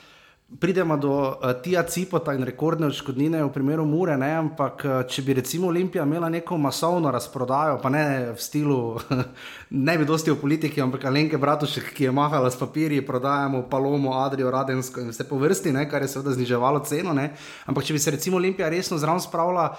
pridemo 0.60 0.96
do 0.96 1.12
uh, 1.28 1.62
tija 1.62 1.82
cipota 1.82 2.34
in 2.34 2.44
rekordne 2.44 2.86
odškodnine 2.86 3.42
v 3.44 3.52
primeru 3.52 3.84
Mure, 3.84 4.16
ne? 4.16 4.30
ampak 4.36 4.84
uh, 4.84 4.98
če 5.08 5.22
bi 5.22 5.36
recimo 5.38 5.68
Olimpija 5.68 6.04
imela 6.04 6.28
neko 6.28 6.58
masovno 6.58 7.10
razprodajo, 7.10 7.78
pa 7.82 7.90
ne 7.90 8.04
v 8.32 8.36
stilu, 8.42 8.98
ne 9.88 9.96
bi 9.98 10.08
dosti 10.08 10.30
v 10.30 10.40
politiki, 10.40 10.82
ampak 10.82 11.06
Alenke 11.08 11.40
Bratušek, 11.40 11.92
ki 11.96 12.08
je 12.08 12.12
mahala 12.12 12.50
s 12.50 12.60
papirji, 12.60 13.06
prodajamo 13.06 13.64
Palomo, 13.70 14.16
Adrijo, 14.20 14.50
Radensko 14.50 15.00
in 15.00 15.10
vse 15.12 15.28
po 15.28 15.40
vrsti, 15.40 15.72
ne? 15.72 15.88
kar 15.90 16.02
je 16.02 16.12
seveda 16.12 16.36
zniževalo 16.36 16.84
ceno. 16.86 17.16
Ne? 17.16 17.32
Ampak 17.66 17.88
če 17.88 17.96
bi 17.96 18.02
se 18.02 18.16
recimo 18.18 18.40
Olimpija 18.42 18.70
resno 18.72 19.00
zraven 19.00 19.24
spravila. 19.24 19.72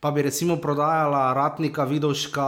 Pa 0.00 0.10
bi 0.12 0.22
recimo 0.22 0.58
prodajala 0.60 1.32
Ratnika, 1.32 1.86
Vidoška, 1.88 2.46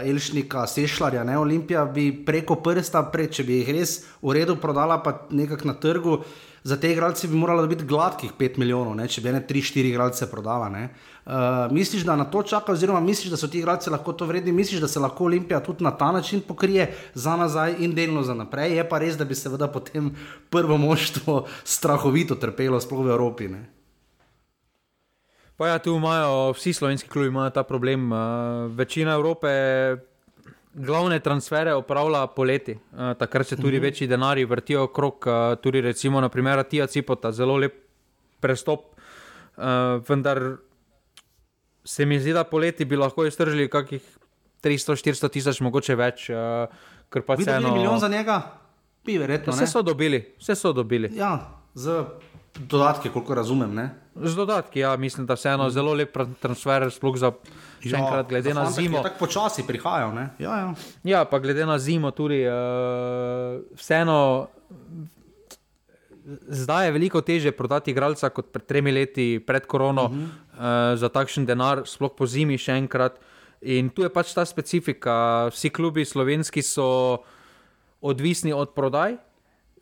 eh, 0.00 0.10
Elšnika, 0.10 0.66
Sešljarja, 0.70 1.24
ne 1.24 1.34
Olimpija, 1.38 1.82
bi 1.84 2.12
preko 2.24 2.60
prsta, 2.62 3.02
pre, 3.10 3.26
če 3.26 3.42
bi 3.44 3.58
jih 3.58 3.72
res 3.74 3.94
v 4.22 4.36
redu 4.38 4.54
prodala, 4.62 5.00
pa 5.02 5.26
nekako 5.34 5.66
na 5.66 5.74
trgu, 5.74 6.20
za 6.64 6.76
te 6.80 6.92
igralce 6.92 7.28
bi 7.28 7.36
moralo 7.36 7.66
biti 7.66 7.84
gladkih 7.84 8.32
5 8.38 8.58
milijonov, 8.58 8.94
ne? 8.96 9.04
če 9.08 9.20
bi 9.20 9.28
ene 9.28 9.42
3-4 9.48 9.90
igralce 9.90 10.30
prodala. 10.30 10.70
Uh, 10.72 11.72
misliš, 11.72 12.06
da 12.08 12.16
na 12.16 12.24
to 12.24 12.42
čaka, 12.42 12.72
oziroma 12.72 13.00
misliš, 13.04 13.34
da 13.34 13.36
so 13.36 13.48
ti 13.52 13.60
igralci 13.60 13.92
lahko 13.92 14.12
to 14.16 14.24
vredni, 14.26 14.52
misliš, 14.52 14.80
da 14.80 14.88
se 14.88 15.00
lahko 15.00 15.28
Olimpija 15.28 15.60
tudi 15.60 15.84
na 15.84 15.92
ta 15.96 16.08
način 16.12 16.40
pokrije 16.40 16.88
za 17.14 17.36
nazaj 17.36 17.76
in 17.84 17.94
delno 17.94 18.22
za 18.22 18.34
naprej. 18.34 18.78
Je 18.78 18.88
pa 18.88 18.98
res, 18.98 19.20
da 19.20 19.28
bi 19.28 19.36
se 19.36 19.52
vda 19.52 19.68
potem 19.68 20.08
prvo 20.50 20.80
moštvo 20.80 21.44
strahovito 21.64 22.34
trpelo, 22.40 22.80
sploh 22.80 23.04
v 23.04 23.12
Evropi. 23.12 23.48
Ne? 23.52 23.66
Pa 25.60 25.68
ja, 25.68 25.78
tu 25.78 25.96
imajo 26.00 26.52
vsi 26.56 26.72
slovenski 26.72 27.08
klubi 27.08 27.36
ta 27.54 27.62
problem. 27.62 28.12
Uh, 28.12 28.18
večina 28.72 29.12
Evrope 29.20 29.50
glavne 30.74 31.20
transfere 31.20 31.74
opravlja 31.74 32.26
poleti, 32.26 32.74
uh, 32.74 33.12
takrat 33.18 33.46
se 33.46 33.56
tudi 33.56 33.76
mhm. 33.76 33.76
-huh. 33.76 33.82
večji 33.82 34.06
denari 34.06 34.44
vrtijo 34.44 34.82
okrog, 34.82 35.26
uh, 35.26 35.58
tudi 35.62 35.80
recimo 35.80 36.20
na 36.20 36.28
primer 36.28 36.62
Tija 36.62 36.86
Cipota, 36.86 37.32
zelo 37.32 37.56
lep 37.56 37.74
prestop. 38.40 38.80
Uh, 39.56 39.64
vendar 40.08 40.56
se 41.84 42.06
mi 42.06 42.20
zdi, 42.20 42.32
da 42.32 42.44
poleti 42.44 42.84
bi 42.84 42.96
lahko 42.96 43.26
iztržili 43.26 43.70
kakih 43.70 44.02
300-400 44.62 45.30
tisoč, 45.30 45.60
mogoče 45.60 45.94
več. 45.94 46.30
Uh, 46.30 46.36
ker 47.12 47.22
pa 47.22 47.36
se 47.36 47.50
eno 47.50 47.74
milijon 47.74 47.98
za 47.98 48.08
njega, 48.08 48.42
bi 49.04 49.18
verjetno. 49.18 49.52
Vse 49.52 49.66
so 49.66 49.82
dobili, 49.82 50.34
vse 50.38 50.54
so 50.54 50.72
dobili. 50.72 51.10
Ja, 51.14 51.60
z 51.74 52.04
dodatki, 52.58 53.08
koliko 53.08 53.34
razumem. 53.34 53.74
Ne? 53.74 53.90
Z 54.14 54.34
dodatki, 54.34 54.80
ja, 54.80 54.96
mislim, 54.96 55.26
da 55.26 55.36
se 55.36 55.48
eno 55.48 55.70
zelo 55.70 55.94
lep 55.94 56.16
transfer, 56.40 56.90
sploh 56.90 57.16
za. 57.18 57.32
Še 57.84 57.98
enkrat, 57.98 58.28
glede 58.28 58.54
na 58.56 58.64
zimo. 58.72 59.02
Tako 59.04 59.26
počasi 59.26 59.66
prihajajo. 59.66 60.14
Ja, 60.38 60.54
ja. 60.56 60.68
ja, 61.04 61.24
pa 61.28 61.38
glede 61.42 61.66
na 61.68 61.76
zimo, 61.78 62.14
tudi 62.16 62.40
uh, 62.48 63.60
vseeno. 63.76 64.48
Zdaj 66.48 66.86
je 66.86 66.92
veliko 66.94 67.20
teže 67.20 67.52
prodati 67.52 67.92
igralca 67.92 68.30
kot 68.32 68.48
pred 68.54 68.64
tremi 68.64 68.94
leti, 68.94 69.36
pred 69.44 69.66
korono, 69.68 70.04
uh 70.04 70.10
-huh. 70.10 70.24
uh, 70.24 70.98
za 70.98 71.08
takšen 71.12 71.44
denar, 71.44 71.82
sploh 71.84 72.14
po 72.16 72.26
zimi, 72.26 72.56
še 72.58 72.72
enkrat. 72.72 73.20
In 73.60 73.90
tu 73.90 74.02
je 74.02 74.08
pač 74.08 74.32
ta 74.32 74.44
specifika. 74.44 75.48
Vsi 75.52 75.70
klubi 75.70 76.04
slovenski 76.04 76.62
so 76.62 77.18
odvisni 78.00 78.52
od 78.52 78.72
prodaj, 78.76 79.16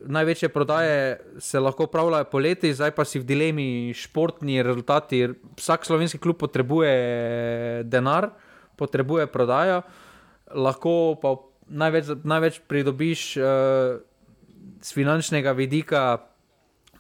največje 0.07 0.49
prodaje 0.49 1.21
se 1.39 1.61
lahko 1.61 1.85
upravljajo 1.85 2.25
poleti, 2.31 2.75
zdaj 2.75 2.95
pa 2.97 3.05
si 3.05 3.21
v 3.21 3.27
dilemi 3.27 3.69
športni 3.95 4.63
rezultati. 4.63 5.29
Vsak 5.57 5.87
slovenski 5.87 6.19
klub 6.19 6.39
potrebuje 6.41 7.85
denar, 7.85 8.31
potrebuje 8.77 9.27
prodajo, 9.27 9.83
lahko 10.55 11.17
pa 11.23 11.37
največ, 11.69 12.17
največ 12.25 12.61
pridobiš 12.69 13.37
uh, 13.37 14.03
z 14.83 14.89
finančnega 14.93 15.53
vidika. 15.53 16.29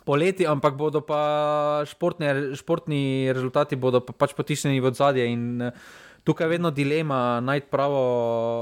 Poleti, 0.03 0.43
ampak 0.43 0.75
bodo 0.75 0.99
pa 1.07 1.87
športni, 1.87 2.59
športni 2.59 3.31
rezultati 3.31 3.79
bodo 3.79 4.03
pa 4.03 4.11
pač 4.11 4.35
potisnjeni 4.35 4.83
v 4.83 4.91
zadje. 4.95 5.27
In 5.31 5.63
uh, 5.63 5.71
tukaj 6.27 6.47
je 6.47 6.55
vedno 6.59 6.71
dilema 6.71 7.41
najti 7.41 7.71
pravo. 7.71 8.03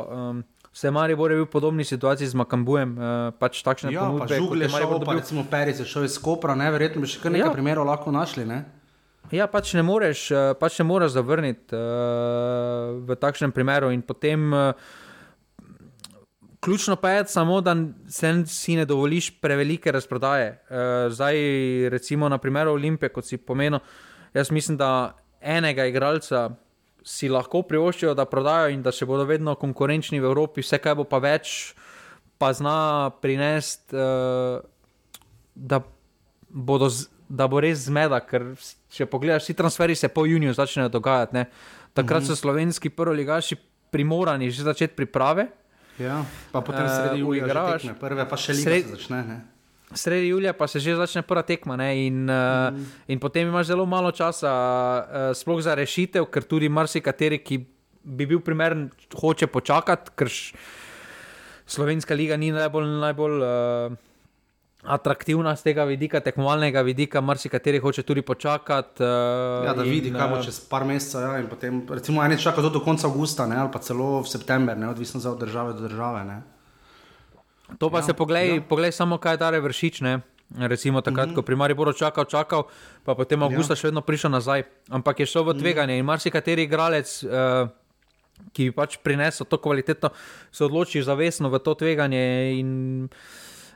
Um, 0.09 0.45
Vse 0.81 0.89
mari 0.91 1.13
bo 1.13 1.27
bil 1.29 1.43
v 1.45 1.49
podobni 1.53 1.85
situaciji 1.85 2.33
z 2.33 2.37
Makambujem, 2.41 2.95
uh, 2.97 3.37
pač 3.37 3.59
takšne 3.61 3.93
ja, 3.93 4.01
ponudbe. 4.01 4.33
Žugle, 4.33 4.65
šel, 4.65 4.87
pa, 4.89 4.97
dobil... 4.97 5.19
recimo 5.21 5.43
Perice, 5.45 5.85
šel 5.85 6.07
iz 6.09 6.17
Kopra, 6.17 6.55
ne, 6.57 6.71
verjetno 6.73 7.05
bi 7.05 7.11
še 7.11 7.21
kar 7.21 7.35
nekaj 7.35 7.51
ja. 7.51 7.53
primerov 7.53 7.85
lahko 7.85 8.09
našli, 8.09 8.47
ne? 8.49 8.63
Ja, 9.29 9.45
pač 9.45 9.75
ne 9.77 9.85
moreš, 9.85 10.23
eh, 10.33 10.47
pač 10.57 10.79
ne 10.81 10.87
moreš 10.89 11.13
zavrniti 11.19 11.77
uh, 11.77 12.97
v 13.05 13.13
takšnem 13.13 13.53
primeru 13.53 13.93
in 13.93 14.01
potem 14.01 14.49
uh, 14.57 14.73
ključno 16.65 16.97
pa 16.97 17.13
je 17.19 17.29
samo, 17.29 17.61
da 17.61 17.77
se 18.09 18.33
si 18.49 18.81
ne 18.81 18.89
dovoliš 18.89 19.35
prevelike 19.37 19.93
razprodaje. 19.93 20.49
Uh, 20.65 21.13
zdaj, 21.13 21.37
recimo 21.93 22.33
na 22.33 22.41
primeru 22.41 22.73
Olimpije, 22.73 23.13
kot 23.13 23.29
si 23.29 23.37
pomenil, 23.37 23.85
jaz 24.33 24.49
mislim, 24.49 24.81
da 24.81 25.13
enega 25.45 25.85
igralca 25.93 26.49
si 27.07 27.29
lahko 27.33 27.63
privoščijo, 27.67 28.15
da 28.15 28.27
prodajo 28.29 28.71
in 28.75 28.83
da 28.83 28.93
še 28.95 29.09
bodo 29.09 29.25
vedno 29.29 29.55
konkurenčni 29.59 30.21
v 30.21 30.29
Evropi, 30.31 30.65
vse 30.65 30.81
kaj 30.83 30.99
bo 31.01 31.07
pa 31.09 31.21
več, 31.23 31.73
pa 32.41 32.53
zna 32.57 33.11
prinesti, 33.21 33.97
uh, 33.97 34.61
da, 35.55 35.83
da 37.29 37.49
bo 37.49 37.61
res 37.61 37.87
zmeda. 37.87 38.21
Ker 38.25 38.53
če 38.93 39.09
pogledaš, 39.11 39.49
vsi 39.49 39.59
transferi 39.59 39.97
se 39.99 40.09
po 40.13 40.27
juniju 40.29 40.57
začnejo 40.57 40.93
dogajati. 40.93 41.37
Ne? 41.37 41.47
Takrat 41.97 42.25
so 42.25 42.37
mhm. 42.37 42.41
slovenski 42.45 42.93
prvi 42.95 43.23
ligaši 43.25 43.59
primorani 43.91 44.51
že 44.51 44.63
začeti 44.63 44.95
priprave. 44.95 45.51
Ja, 46.01 46.23
pa 46.49 46.63
potem 46.65 46.87
uh, 46.87 46.93
sredi 46.95 47.21
julija, 47.21 47.77
prve 48.01 48.25
pa 48.25 48.37
še 48.41 48.57
leta 48.57 48.95
začne. 48.95 49.21
Ne? 49.27 49.41
Sredi 49.95 50.29
julija 50.29 50.53
pa 50.53 50.67
se 50.71 50.79
že 50.79 50.95
začne 50.97 51.23
prva 51.23 51.43
tekma, 51.43 51.75
in, 51.93 52.31
uh, 52.31 52.71
mm. 52.71 52.85
in 53.09 53.19
potem 53.19 53.49
imaš 53.49 53.67
zelo 53.67 53.87
malo 53.87 54.11
časa, 54.11 54.51
uh, 54.51 55.35
sploh 55.35 55.59
za 55.63 55.75
rešitev, 55.75 56.29
ker 56.31 56.47
tudi 56.47 56.69
marsikateri, 56.69 57.41
ki 57.43 57.59
bi 58.05 58.27
bil 58.27 58.41
primeren, 58.41 58.91
hoče 59.15 59.47
počakati, 59.47 60.15
ker 60.15 60.31
Slovenska 61.67 62.15
liga 62.15 62.37
ni 62.37 62.53
najbolj, 62.55 62.87
najbolj 63.03 63.43
uh, 63.43 63.99
atraktivna 64.83 65.57
z 65.57 65.63
tega 65.63 65.85
vidika, 65.85 66.21
tekmovalnega 66.21 66.83
vidika, 66.83 67.21
marsikateri 67.21 67.79
hoče 67.79 68.03
tudi 68.03 68.23
počakati. 68.23 69.03
Uh, 69.03 69.67
ja, 69.67 69.75
da 69.75 69.85
in, 69.85 69.91
vidi, 69.91 70.15
kaj 70.15 70.31
bo 70.31 70.41
čez 70.43 70.63
par 70.71 70.87
mesecev. 70.89 71.27
Ja, 71.27 71.43
potem, 71.51 71.83
recimo, 71.91 72.25
eni 72.25 72.39
čakajo 72.39 72.71
do 72.71 72.81
konca 72.81 73.09
avgusta 73.11 73.45
ali 73.45 73.73
pa 73.73 73.79
celo 73.79 74.23
v 74.23 74.31
september, 74.31 74.79
ne, 74.79 74.89
odvisno 74.89 75.21
od 75.31 75.39
države 75.39 75.73
do 75.73 75.89
države. 75.89 76.25
Ne. 76.25 76.43
To 77.79 77.91
pa 77.91 77.99
ja, 77.99 78.03
se 78.03 78.13
poglej, 78.15 78.57
ja. 78.57 78.63
poglej 78.63 78.93
samo, 78.93 79.19
kaj 79.19 79.35
je 79.35 79.39
ta 79.39 79.51
revršič. 79.51 80.01
Ne? 80.01 80.21
Recimo 80.59 81.01
takrat, 81.01 81.29
mm 81.29 81.33
-hmm. 81.33 81.35
ko 81.35 81.43
primarni 81.43 81.75
bo 81.75 81.93
čakal, 81.93 82.25
čakal, 82.25 82.67
pa 83.05 83.15
potem 83.15 83.43
avgusta 83.43 83.73
ja. 83.73 83.77
še 83.77 83.87
vedno 83.87 84.01
prišel 84.01 84.31
nazaj. 84.31 84.63
Ampak 84.91 85.21
je 85.21 85.27
šel 85.27 85.45
v 85.45 85.55
mhm. 85.55 85.59
tveganje 85.59 85.99
in 85.99 86.05
marsikateri 86.05 86.63
igralec, 86.63 87.23
uh, 87.23 87.69
ki 88.53 88.65
bi 88.65 88.73
pač 88.73 88.97
prinesel 88.97 89.47
to 89.47 89.59
kvaliteto, 89.59 90.11
se 90.53 90.65
odloči 90.65 91.03
zavestno 91.03 91.51
v 91.51 91.59
to 91.59 91.75
tveganje. 91.75 92.59
In 92.59 93.09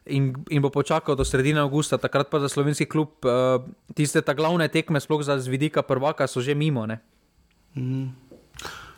in, 0.07 0.35
in 0.51 0.61
bo 0.61 0.69
počakal 0.69 1.17
do 1.17 1.25
sredine 1.25 1.61
avgusta, 1.61 1.97
takrat 1.97 2.29
pa 2.29 2.41
za 2.41 2.49
slovenski 2.49 2.85
klub 2.85 3.25
uh, 3.25 3.65
tiste 3.97 4.21
ta 4.21 4.37
glavne 4.37 4.69
tekme, 4.69 5.01
sploh 5.01 5.25
za 5.25 5.41
zvidika 5.41 5.83
prvaka, 5.83 6.29
so 6.29 6.41
že 6.41 6.55
mimo. 6.55 6.85
Mm. 7.75 8.13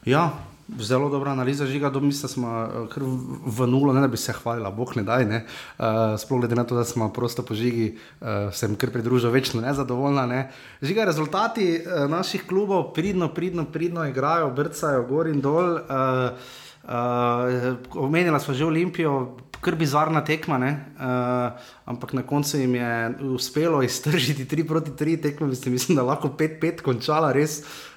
Ja, 0.07 0.35
zelo 0.79 1.09
dobra 1.09 1.33
analiza, 1.33 1.67
žiga, 1.67 1.91
da 1.91 2.29
smo 2.29 2.69
uh, 2.89 3.03
v 3.47 3.67
nulo, 3.67 3.93
ne 3.93 4.01
da 4.01 4.09
bi 4.09 4.17
se 4.17 4.33
hvalila, 4.33 4.71
boh 4.71 4.97
ne 4.97 5.03
daj. 5.03 5.25
Ne? 5.25 5.45
Uh, 5.79 6.19
sploh 6.19 6.41
glede 6.41 6.55
na 6.55 6.65
to, 6.65 6.77
da 6.77 6.85
smo 6.85 7.13
prosto 7.13 7.43
po 7.43 7.55
žigi, 7.55 7.97
uh, 8.21 8.53
sem 8.53 8.77
kar 8.77 8.91
pridružil 8.91 9.31
večno 9.31 9.61
nezadovoljna. 9.61 10.27
Ne? 10.27 10.51
Žiga, 10.83 11.05
rezultati 11.05 11.81
uh, 11.81 12.11
naših 12.11 12.47
klubov 12.49 12.93
pridno, 12.95 13.29
pridno, 13.35 13.65
pridno 13.65 14.07
igrajo, 14.09 14.51
brcajo 14.51 15.07
gor 15.09 15.29
in 15.31 15.41
dol. 15.41 15.77
Uh, 15.87 16.63
Uh, 16.87 17.75
omenila 17.99 18.39
smo 18.39 18.55
že 18.55 18.63
Olimpijo, 18.65 19.35
kar 19.61 19.75
bizarna 19.75 20.21
tekma, 20.23 20.55
uh, 20.55 21.59
ampak 21.85 22.13
na 22.13 22.23
koncu 22.23 22.59
jim 22.59 22.75
je 22.75 23.15
uspelo 23.35 23.83
iztržiti 23.83 24.47
3 24.47 24.67
proti 24.69 24.91
3 24.91 25.23
tekme, 25.23 25.47
mislim, 25.47 25.97
da 25.97 26.03
lahko 26.07 26.29
5-5 26.29 26.83
končala, 26.87 27.33
res 27.33 27.59
uh, 27.59 27.96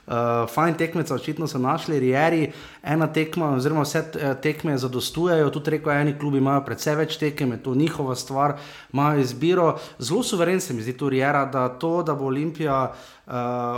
fajn 0.53 0.73
tekmece, 0.73 1.13
očitno 1.13 1.47
so 1.47 1.59
našli, 1.61 1.99
Rieri, 1.99 2.51
ena 2.83 3.07
tekma, 3.13 3.51
oziroma 3.55 3.83
vse 3.85 3.99
eh, 3.99 4.33
tekme 4.41 4.77
zadostujejo, 4.77 5.51
tudi 5.53 5.75
reko, 5.75 5.91
eni 5.93 6.15
klubi 6.17 6.41
imajo 6.41 6.63
predvsej 6.65 6.97
več 6.97 7.17
tekem, 7.21 7.51
je 7.53 7.63
to 7.63 7.75
njihova 7.75 8.15
stvar, 8.15 8.57
imajo 8.93 9.21
izbiro. 9.21 9.69
Zelo 9.99 10.23
suveren 10.23 10.61
se 10.61 10.73
mi 10.73 10.81
zdi 10.81 10.97
tu 10.97 11.09
Riera, 11.09 11.45
da 11.45 11.69
to, 11.69 12.01
da 12.03 12.15
bo 12.15 12.25
Olimpija. 12.33 12.91
Uh, 13.29 13.35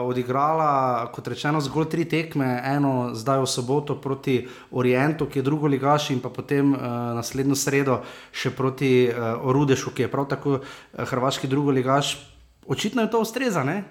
odigrala, 0.08 1.10
kot 1.12 1.26
rečeno, 1.28 1.60
zgolj 1.60 1.90
tri 1.92 2.06
tekme, 2.08 2.62
eno 2.72 3.10
zdaj 3.12 3.42
v 3.42 3.50
soboto 3.52 3.98
proti 4.00 4.38
Orientu, 4.72 5.28
ki 5.28 5.42
je 5.42 5.44
drugo 5.44 5.68
ligaš, 5.68 6.14
in 6.16 6.22
pa 6.24 6.32
potem 6.32 6.72
uh, 6.72 6.80
naslednjo 7.18 7.60
sredo 7.60 8.00
še 8.32 8.54
proti 8.56 9.10
uh, 9.12 9.44
Orudešu, 9.52 9.92
ki 9.92 10.08
je 10.08 10.12
prav 10.14 10.30
tako 10.32 10.62
uh, 10.62 10.64
hrvaški 10.96 11.52
drugo 11.52 11.76
ligaš. 11.76 12.16
Očitno 12.64 13.04
je 13.04 13.12
to 13.12 13.20
ustreza, 13.20 13.68
ne? 13.68 13.84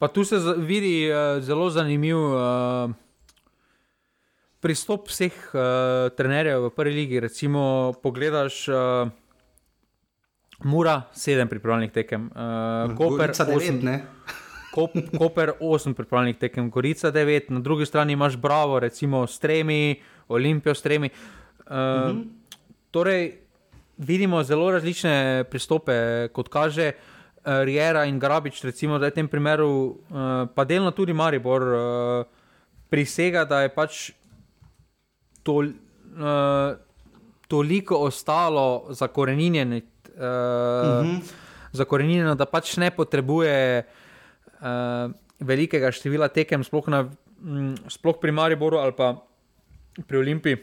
Pa 0.00 0.08
tu 0.08 0.24
se 0.24 0.36
vidi 0.56 1.10
uh, 1.12 1.42
zelo 1.44 1.66
zanimiv 1.70 2.16
uh, 2.16 2.90
pristop 4.64 5.10
vseh 5.12 5.34
uh, 5.52 6.08
trenerjev 6.16 6.64
v 6.64 6.70
prvi 6.72 6.94
legi. 6.96 7.20
Recimo, 7.20 7.92
pogledaš. 8.02 8.64
Uh, 8.68 9.12
Mura, 10.64 11.08
sedem 11.16 11.48
pripravljenih 11.48 11.92
tekem, 11.92 12.26
uh, 12.36 12.90
Koper, 12.92 13.30
osem, 13.32 13.78
Kop, 14.74 14.92
Koper, 15.16 15.54
osem 15.60 15.94
pripravljenih 15.96 16.36
tekem, 16.36 16.68
Gorica, 16.70 17.08
devet, 17.10 17.48
na 17.48 17.62
drugi 17.64 17.86
strani 17.88 18.12
imaš 18.12 18.36
Bravo, 18.36 18.76
recimo 18.80 19.26
Stremi, 19.26 20.02
Olimpijo, 20.28 20.74
Stremi. 20.74 21.08
Uh, 21.08 21.72
uh 21.72 21.72
-huh. 21.72 22.24
Torej, 22.90 23.38
vidimo 23.96 24.42
zelo 24.42 24.70
različne 24.70 25.44
pristope, 25.50 26.28
kot 26.32 26.48
kaže. 26.48 26.92
Uh, 26.92 27.19
Riera 27.44 28.04
in 28.04 28.18
Grabič, 28.18 28.64
recimo, 28.64 28.98
da 28.98 29.08
je 29.08 29.10
v 29.10 29.14
tem 29.14 29.28
primeru, 29.28 29.68
uh, 30.12 30.44
pa 30.54 30.64
delno 30.68 30.92
tudi 30.92 31.12
Maribor, 31.16 31.62
uh, 31.62 32.24
prisega, 32.92 33.46
da 33.48 33.62
je 33.64 33.70
pač 33.72 34.10
to, 35.42 35.64
uh, 35.64 36.76
toliko 37.48 37.96
ostalo 38.04 38.92
zakorenjeno, 38.92 39.76
uh, 39.76 39.82
uh 39.82 40.20
-huh. 40.20 41.20
zakorenjeno, 41.72 42.34
da 42.34 42.46
pač 42.46 42.76
ne 42.76 42.90
potrebuje 42.90 43.84
uh, 44.60 45.10
velikega 45.40 45.92
števila 45.92 46.28
tekem, 46.28 46.64
sploh, 46.64 46.88
na, 46.88 47.08
m, 47.40 47.74
sploh 47.88 48.20
pri 48.20 48.32
Mariboru 48.32 48.78
ali 48.78 48.92
pa 48.92 49.16
pri 50.06 50.18
Olimpiji. 50.18 50.56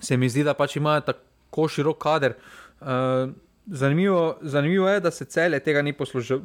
Se 0.00 0.16
mi 0.16 0.28
zdi, 0.28 0.44
da 0.44 0.54
pač 0.54 0.76
imajo 0.76 1.00
tako 1.00 1.68
širok 1.68 1.98
kader. 1.98 2.34
Uh, 2.80 3.30
zanimivo, 3.66 4.38
zanimivo 4.42 4.88
je, 4.88 5.00
da 5.00 5.10
se 5.10 5.24
cele 5.24 5.60
tega 5.60 5.82
ni, 5.82 5.92
poslužil, 5.92 6.40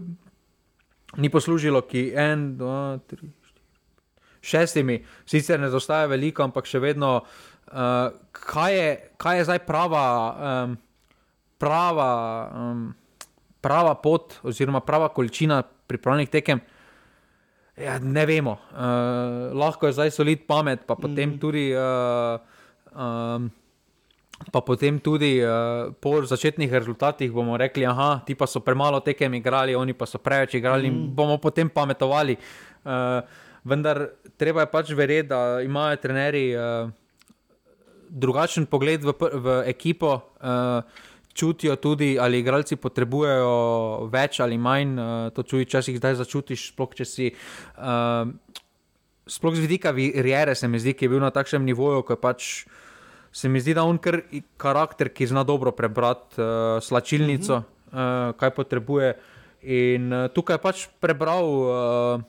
ni 1.18 1.30
poslužilo, 1.30 1.82
ki 1.82 2.12
en, 2.16 2.50
dva, 2.58 3.00
tri, 3.08 3.30
štiri, 3.42 3.64
šestimi, 4.42 5.00
sicer 5.26 5.60
ne 5.60 5.70
zaostaja 5.74 6.08
veliko, 6.12 6.46
ampak 6.46 6.70
še 6.70 6.82
vedno, 6.84 7.18
uh, 7.22 8.16
kaj, 8.32 8.78
je, 8.78 8.90
kaj 9.18 9.42
je 9.42 9.50
zdaj 9.50 9.62
prava, 9.68 10.06
um, 10.38 10.78
prava, 11.58 12.10
um, 12.54 12.88
prava 13.62 13.96
pot, 14.02 14.40
oziroma 14.44 14.84
prava 14.86 15.10
količina 15.10 15.64
pripravljenih 15.64 16.30
tekem. 16.30 16.62
Ja, 17.78 18.00
ne 18.02 18.26
vemo, 18.26 18.58
uh, 18.74 19.54
lahko 19.58 19.88
je 19.88 19.98
zdaj 20.00 20.12
solid 20.16 20.48
pamet, 20.50 20.88
pa 20.90 20.96
potem 20.98 21.36
mm. 21.36 21.40
tudi. 21.42 21.70
Uh, 21.78 22.42
um, 22.98 23.52
Pa 24.38 24.62
potem 24.62 25.02
tudi 25.02 25.42
uh, 25.42 25.90
po 25.98 26.22
začetnih 26.22 26.70
rezultatih 26.70 27.34
bomo 27.34 27.58
rekli, 27.58 27.90
da 27.90 28.22
ti 28.22 28.38
pa 28.38 28.46
so 28.46 28.62
premalo 28.62 29.02
tekem 29.02 29.34
igrali, 29.34 29.76
oni 29.76 29.98
pa 29.98 30.06
so 30.06 30.22
preveč 30.22 30.54
igrali, 30.54 30.92
mm. 30.92 31.16
bomo 31.18 31.38
potem 31.42 31.70
pametovali. 31.70 32.38
Uh, 32.86 33.26
vendar 33.66 34.14
treba 34.38 34.64
je 34.64 34.72
pač 34.72 34.94
verjeti, 34.94 35.30
da 35.34 35.60
imajo 35.66 35.98
trenerji 35.98 36.54
uh, 36.54 36.94
drugačen 38.10 38.70
pogled 38.70 39.04
v, 39.04 39.18
v 39.18 39.58
ekipo, 39.68 40.14
uh, 40.40 40.86
čutijo 41.34 41.76
tudi, 41.76 42.16
ali 42.20 42.40
igralci 42.40 42.78
potrebujejo 42.82 44.08
več 44.14 44.40
ali 44.40 44.58
manj. 44.58 44.98
Uh, 44.98 45.30
to 45.34 45.44
čuji, 45.44 45.68
če 45.70 45.82
si 45.82 45.94
jih 45.94 46.02
zdaj 46.02 46.22
začutiš, 46.22 46.72
sploh 46.74 46.94
če 46.98 47.06
si. 47.06 47.34
Uh, 47.78 48.32
sploh 49.28 49.58
z 49.58 49.66
vidika 49.66 49.92
Riere 49.92 50.56
se 50.56 50.68
mi 50.68 50.80
zdi, 50.80 50.94
ki 50.94 51.06
je 51.06 51.18
bil 51.18 51.26
na 51.26 51.34
takšnem 51.34 51.66
nivoju, 51.66 52.06
ko 52.06 52.16
je 52.16 52.22
pač 52.22 52.52
se 53.32 53.50
mi 53.50 53.60
zdi, 53.60 53.74
da 53.74 53.82
je 53.82 53.92
on 53.92 53.98
kar 53.98 54.22
karakter, 54.58 55.10
ki 55.10 55.28
zna 55.28 55.44
dobro 55.44 55.72
prebrati 55.72 56.42
uh, 56.42 56.48
slačilnico, 56.82 57.56
uh 57.56 57.64
-huh. 57.94 58.30
uh, 58.30 58.36
kaj 58.40 58.50
potrebuje. 58.50 59.14
In 59.62 60.14
uh, 60.14 60.30
tukaj 60.34 60.54
je 60.54 60.62
pač 60.62 60.88
prebral, 61.00 61.46
uh, 61.46 62.22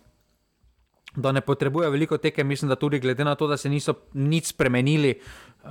da 1.16 1.32
ne 1.32 1.40
potrebuje 1.40 1.90
veliko 1.90 2.18
teke, 2.18 2.44
mislim, 2.44 2.68
da 2.68 2.76
tudi 2.76 2.98
glede 2.98 3.24
na 3.24 3.34
to, 3.34 3.46
da 3.46 3.56
se 3.56 3.68
niso 3.68 3.94
nič 4.12 4.46
spremenili, 4.46 5.20
uh, 5.64 5.70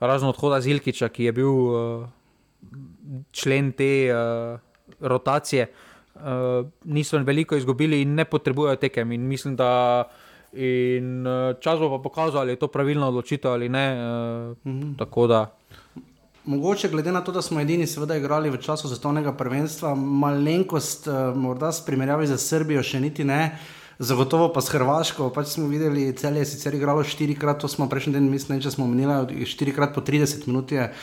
razen 0.00 0.28
odhoda 0.28 0.60
Zilkiča, 0.60 1.08
ki 1.08 1.24
je 1.24 1.32
bil 1.32 1.48
uh, 1.48 2.08
člen 3.30 3.72
te 3.72 4.10
uh, 4.12 4.58
rotacije. 5.00 5.66
Uh, 6.14 6.66
niso 6.84 7.18
veliko 7.18 7.56
izgubili 7.56 8.02
in 8.02 8.14
ne 8.14 8.24
potrebujejo 8.24 8.76
tekem. 8.76 9.12
In 9.12 9.28
mislim, 9.28 9.56
da 9.56 10.04
uh, 10.06 10.27
In 10.52 11.26
uh, 11.26 11.56
čas 11.60 11.78
bo 11.78 11.90
pa 11.90 12.02
pokazal, 12.02 12.40
ali 12.40 12.56
je 12.56 12.62
to 12.62 12.68
pravilno 12.68 13.08
odločitev 13.08 13.52
ali 13.52 13.68
ne. 13.68 13.86
Uh, 13.92 14.72
mm 14.72 14.96
-hmm. 14.96 15.46
Mogoče, 16.44 16.88
glede 16.88 17.12
na 17.12 17.20
to, 17.20 17.32
da 17.32 17.42
smo 17.42 17.60
edini, 17.60 17.86
seveda, 17.86 18.16
igrali 18.16 18.50
v 18.50 18.56
času 18.56 18.88
zastonega 18.88 19.32
prvenstva, 19.32 19.94
malenkost, 19.94 21.06
uh, 21.06 21.36
morda 21.36 21.72
s 21.72 21.84
primerjavi 21.86 22.26
z 22.26 22.38
Srbijo, 22.38 22.82
še 22.82 23.00
niti 23.00 23.24
ne. 23.24 23.58
Zagotovo 23.98 24.52
pa 24.52 24.60
s 24.60 24.68
Hrvaško, 24.68 25.30
pač 25.30 25.46
smo 25.46 25.66
videli, 25.66 26.12
da 26.12 26.28
je 26.28 26.44
sicer 26.44 26.74
igralo 26.74 27.04
štirikrat, 27.04 27.58
to 27.60 27.68
smo 27.68 27.88
prejšnji 27.88 28.12
den, 28.12 28.30
mislim, 28.30 28.60
če 28.60 28.70
smo 28.70 28.86
menili, 28.86 29.46
štirikrat 29.46 29.94
po 29.94 30.00
30 30.00 30.46
minut 30.46 30.72
je 30.72 30.82
uh, 30.82 30.96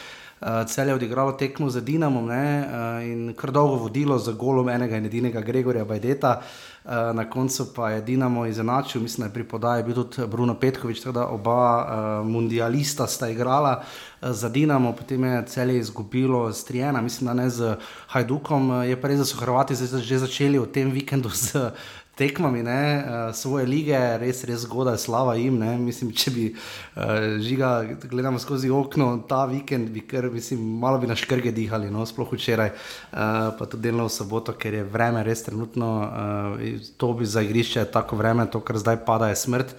celje 0.67 0.93
odigralo 0.93 1.31
tekmo 1.31 1.69
z 1.69 1.81
Dinamom 1.81 2.27
ne, 2.27 2.45
uh, 2.61 3.03
in 3.03 3.33
kar 3.33 3.51
dolgo 3.51 3.75
vodilo 3.75 4.17
za 4.17 4.31
golom 4.31 4.69
enega 4.69 4.97
in 4.97 5.05
edinega 5.05 5.41
Gregorja 5.41 5.85
Bajdeta. 5.85 6.37
Uh, 6.39 6.75
Eh, 6.85 7.13
na 7.13 7.29
koncu 7.29 7.73
pa 7.73 7.89
je 7.89 8.01
Dinamo 8.01 8.45
izenačil, 8.45 9.01
mislim, 9.01 9.23
da 9.23 9.29
je 9.29 9.33
pri 9.33 9.43
podaji 9.43 9.83
bil 9.83 9.93
tudi 9.93 10.27
Bruno 10.27 10.59
Petkovič, 10.59 10.99
tako 10.99 11.11
da 11.11 11.27
oba 11.27 11.85
uh, 11.85 12.27
mundialista 12.27 13.07
sta 13.07 13.29
igrala 13.29 13.81
uh, 13.81 14.29
za 14.29 14.49
Dinamo, 14.49 14.91
potem 14.93 15.23
je 15.23 15.45
celje 15.47 15.77
izgubilo 15.77 16.51
z 16.51 16.63
Trijena, 16.63 17.01
mislim, 17.01 17.25
da 17.25 17.33
ne 17.33 17.49
z 17.49 17.75
Hajdukom. 18.07 18.83
Je 18.83 19.01
pa 19.01 19.07
res, 19.07 19.17
da 19.17 19.25
so 19.25 19.37
Hrvati 19.37 19.75
že 19.75 20.19
začeli 20.19 20.59
v 20.59 20.67
tem 20.67 20.91
vikendu 20.91 21.29
z 21.49 21.71
tekmami, 22.15 22.63
ne, 22.63 22.81
uh, 23.03 23.35
svoje 23.35 23.65
lige, 23.67 23.97
res, 24.21 24.43
res 24.47 24.63
zgodaj, 24.63 24.97
slava 25.03 25.35
jim. 25.35 25.57
Ne. 25.59 25.75
Mislim, 25.81 26.13
če 26.15 26.31
bi 26.31 26.45
uh, 26.53 27.35
žiga 27.43 27.71
gledali 28.07 28.39
skozi 28.39 28.71
okno 28.71 29.09
ta 29.29 29.43
vikend, 29.51 29.91
bi 29.91 30.05
kar, 30.07 30.29
mislim, 30.31 30.63
malo 30.79 31.01
bi 31.01 31.11
na 31.11 31.17
škrge 31.19 31.51
dihali, 31.55 31.91
no, 31.91 32.05
sploh 32.07 32.31
včeraj, 32.31 32.71
uh, 32.71 33.51
pa 33.59 33.67
tudi 33.67 33.89
delno 33.89 34.07
v 34.07 34.15
soboto, 34.15 34.55
ker 34.55 34.79
je 34.79 34.87
vreme 34.87 35.23
res 35.27 35.43
trenutno, 35.45 35.91
uh, 36.01 36.81
to 36.97 37.13
bi 37.19 37.27
za 37.27 37.43
igrišče 37.45 37.85
tako 37.91 38.19
vreme, 38.23 38.47
to, 38.51 38.63
kar 38.63 38.79
zdaj 38.79 39.03
pada, 39.05 39.31
je 39.33 39.39
smrt. 39.43 39.75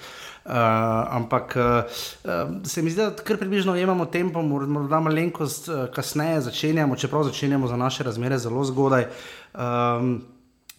Uh, 0.46 0.52
ampak 1.10 1.56
uh, 1.58 2.62
se 2.62 2.82
mi 2.82 2.92
zdi, 2.92 3.02
da 3.02 3.10
kar 3.10 3.34
približno 3.40 3.74
imamo 3.76 4.04
tempo, 4.06 4.42
morda 4.42 5.00
malenkost 5.02 5.66
uh, 5.68 5.88
kasneje 5.90 6.44
začenjamo, 6.46 6.96
čeprav 6.96 7.24
začenjamo 7.26 7.66
za 7.66 7.76
naše 7.76 8.06
razmere 8.06 8.38
zelo 8.38 8.62
zgodaj. 8.64 9.08
Um, 9.54 10.20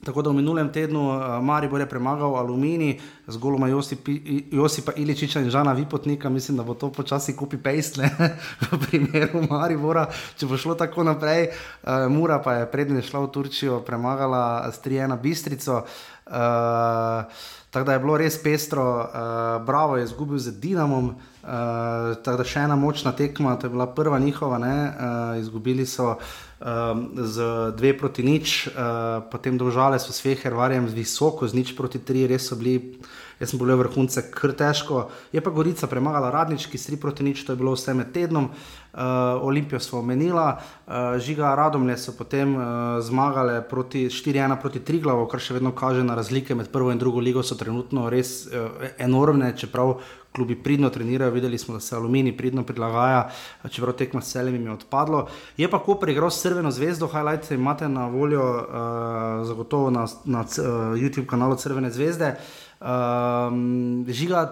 Tako 0.05 0.21
da 0.21 0.29
v 0.29 0.38
minulem 0.38 0.69
tednu 0.69 1.10
uh, 1.10 1.43
Maribor 1.43 1.81
je 1.81 1.89
premagal 1.89 2.36
Alumini 2.38 2.99
z 3.27 3.38
goloma 3.38 3.67
Josipi, 3.67 4.43
Josipa 4.51 4.93
Iličiča 4.95 5.41
in 5.41 5.49
Žana 5.49 5.73
Vipotnika. 5.73 6.29
Mislim, 6.29 6.57
da 6.57 6.63
bo 6.63 6.73
to 6.73 6.91
počasi 6.91 7.36
kupi 7.36 7.57
pejstle 7.57 8.10
v 8.71 8.77
primeru 8.86 9.41
Maribora, 9.49 10.05
če 10.38 10.45
bo 10.45 10.57
šlo 10.57 10.77
tako 10.77 11.03
naprej. 11.03 11.49
Uh, 11.49 12.05
Mura 12.13 12.38
pa 12.45 12.62
je 12.62 12.69
prednje 12.71 13.01
šla 13.10 13.25
v 13.25 13.31
Turčijo, 13.33 13.81
premagala 13.81 14.71
Strijena 14.71 15.17
Bistrico. 15.17 15.81
Uh, 16.27 17.25
tako 17.71 17.86
da 17.86 17.93
je 17.93 17.99
bilo 17.99 18.17
res 18.17 18.38
pestro, 18.43 18.86
uh, 19.01 19.65
Bravo 19.65 19.97
je 19.97 20.05
izgubil 20.05 20.38
z 20.38 20.60
Dinamom, 20.62 21.10
uh, 21.10 21.37
tako 21.47 22.38
da 22.38 22.43
še 22.43 22.65
ena 22.67 22.75
močna 22.75 23.13
tekma, 23.15 23.55
to 23.55 23.67
je 23.67 23.75
bila 23.75 23.88
prva 23.88 24.19
njihova, 24.19 24.60
uh, 24.60 25.39
izgubili 25.39 25.86
so. 25.86 26.17
Um, 26.57 27.13
z 27.13 27.38
dve 27.78 27.91
proti 27.93 28.24
nič, 28.26 28.65
uh, 28.74 29.22
potem 29.30 29.59
dolžale 29.61 29.99
so 30.01 30.09
s 30.09 30.26
Fehervarjem 30.26 30.89
z 30.89 30.97
visoko, 30.97 31.45
z 31.45 31.53
nič 31.53 31.76
proti 31.78 32.01
tri, 32.01 32.26
res 32.26 32.49
so 32.49 32.57
bili 32.57 32.97
jaz 33.39 33.51
sem 33.51 33.59
bil 33.61 33.74
vrhunce 33.78 34.24
kar 34.34 34.53
težko. 34.57 35.07
Je 35.34 35.41
pa 35.41 35.53
Gorica 35.53 35.88
premagala 35.88 36.32
radnički, 36.34 36.78
stri 36.78 36.97
proti 36.97 37.24
nič, 37.24 37.45
to 37.45 37.53
je 37.53 37.59
bilo 37.59 37.76
vse 37.76 37.93
med 37.93 38.11
tednom. 38.13 38.49
Uh, 38.97 39.45
Olimpijo 39.45 39.80
smo 39.80 39.99
omenila, 39.99 40.57
uh, 40.57 41.19
žiga 41.22 41.53
Radomlje 41.55 41.97
so 42.01 42.15
potem 42.17 42.55
uh, 42.55 42.63
zmagale 43.05 43.61
proti 43.61 44.07
4-1 44.09 44.57
proti 44.61 44.82
Triglavu, 44.82 45.28
kar 45.30 45.43
še 45.43 45.59
vedno 45.59 45.72
kaže 45.78 46.01
na 46.03 46.17
razlike 46.17 46.57
med 46.57 46.72
prvo 46.74 46.89
in 46.91 46.97
drugo 46.97 47.22
ligo, 47.22 47.43
so 47.45 47.55
trenutno 47.55 48.09
res 48.09 48.47
uh, 48.49 48.89
enormne, 48.97 49.53
čeprav 49.57 49.99
klubi 50.38 50.55
pridno 50.55 50.89
trenirajo, 50.93 51.33
videli 51.33 51.57
smo, 51.57 51.73
da 51.73 51.79
se 51.81 51.95
aluminij 51.95 52.35
pridno 52.38 52.63
prilagaja, 52.63 53.29
čeprav 53.69 53.95
tekmo 53.97 54.21
s 54.21 54.31
celimi 54.31 54.61
je 54.65 54.71
odpadlo. 54.71 55.25
Je 55.57 55.69
pa 55.69 55.79
Koper 55.81 56.09
igral 56.13 56.29
s 56.29 56.41
Crveno 56.41 56.71
zvezdo, 56.71 57.09
highlights 57.09 57.51
imate 57.51 57.89
na 57.89 58.05
voljo, 58.07 58.45
uh, 58.45 59.47
zagotovo 59.47 59.89
na, 59.89 60.05
na 60.25 60.45
uh, 60.45 60.93
YouTube 60.93 61.25
kanalu 61.25 61.57
Crvene 61.57 61.91
zvezde. 61.91 62.35
Um, 62.77 64.05
žiga, 64.07 64.45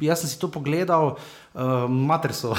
jaz 0.00 0.22
sem 0.22 0.30
si 0.30 0.38
to 0.38 0.48
pogledal, 0.48 1.16
uh, 1.54 1.90
mater 1.90 2.34
so. 2.34 2.54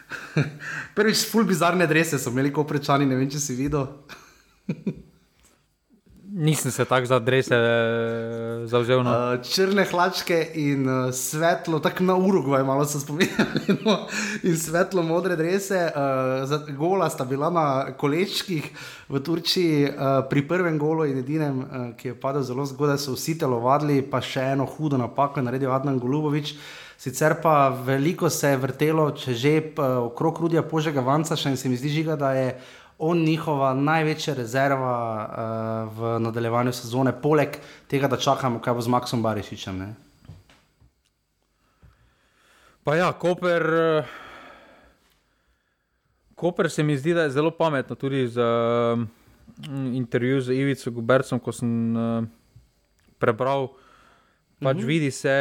Prvič, 0.96 1.26
full 1.26 1.44
bizarne 1.44 1.90
drese 1.90 2.22
so 2.22 2.30
imeli, 2.30 2.54
ko 2.54 2.64
prečani, 2.64 3.06
ne 3.06 3.18
vem, 3.18 3.30
če 3.30 3.42
si 3.42 3.58
videl. 3.58 3.90
Nisem 6.32 6.70
se 6.70 6.84
tako 6.84 7.06
za 7.06 7.18
drese 7.18 7.54
uh, 7.54 8.68
zauzel. 8.68 9.02
No. 9.02 9.10
Uh, 9.10 9.42
črne 9.42 9.84
hlačke 9.84 10.38
in 10.54 10.88
uh, 10.88 11.14
svetlo, 11.14 11.80
tako 11.82 12.04
na 12.04 12.14
Urugvaj, 12.16 12.62
malo 12.64 12.84
so 12.86 13.00
spominjali. 13.00 13.60
No, 13.84 14.06
in 14.42 14.56
svetlo 14.56 15.02
modre 15.02 15.36
drese, 15.36 15.90
uh, 15.90 16.76
gola 16.76 17.10
sta 17.10 17.24
bila 17.24 17.50
na 17.50 17.92
kolečkih 17.98 18.70
v 19.08 19.20
Turčiji, 19.20 19.88
uh, 19.88 20.20
pri 20.30 20.46
prvem 20.48 20.78
golu 20.78 21.08
in 21.10 21.18
edinem, 21.18 21.58
uh, 21.58 21.88
ki 21.98 22.12
je 22.12 22.20
padel 22.20 22.46
zelo 22.46 22.66
zgodaj, 22.66 23.00
so 23.02 23.16
vsi 23.18 23.38
telovadili, 23.40 23.98
pa 24.02 24.22
še 24.22 24.52
eno 24.54 24.68
hudo 24.70 25.00
napako 25.00 25.40
je 25.40 25.48
naredil 25.50 25.74
Adnan 25.74 25.98
Golubovič. 25.98 26.54
Sicer 27.00 27.40
pa 27.42 27.72
veliko 27.72 28.28
se 28.30 28.52
je 28.52 28.56
vrtelo, 28.60 29.10
če 29.16 29.34
že 29.34 29.54
uh, 29.58 30.04
okrog 30.12 30.44
Rudija 30.44 30.62
Požega 30.62 31.00
Vanca, 31.00 31.34
še 31.34 31.50
in 31.50 31.56
se 31.56 31.68
mi 31.68 31.80
zdi, 31.80 31.90
žiga, 31.90 32.14
da 32.14 32.34
je 32.36 32.52
on 33.00 33.22
njihova 33.24 33.74
največja 33.74 34.34
rezerva 34.34 34.96
uh, 35.24 35.98
v 35.98 36.18
nadaljevanju 36.20 36.72
sezone, 36.72 37.14
poleg 37.22 37.56
tega, 37.88 38.08
da 38.08 38.20
čakamo, 38.20 38.60
kaj 38.60 38.76
bo 38.76 38.84
z 38.84 38.92
Maxom 38.92 39.22
Barišičem. 39.24 39.78
Ne? 39.78 39.88
Pa 42.84 42.96
ja, 42.96 43.12
Koper, 43.12 43.64
Koper 46.34 46.70
se 46.70 46.82
mi 46.82 46.96
zdi, 46.98 47.14
da 47.16 47.22
je 47.22 47.30
zelo 47.30 47.50
pametno 47.50 47.96
tudi 47.96 48.26
za 48.28 48.48
um, 48.96 49.08
intervju 49.96 50.40
z 50.40 50.60
Ivico 50.60 50.90
Gubercem, 50.90 51.40
ko 51.40 51.52
sem 51.52 51.96
uh, 51.96 52.24
prebral. 53.18 53.72
Pač 54.60 54.76
uh 54.76 54.76
mhm. 54.76 54.82
-huh. 54.82 54.86
vidi 54.86 55.10
se. 55.10 55.36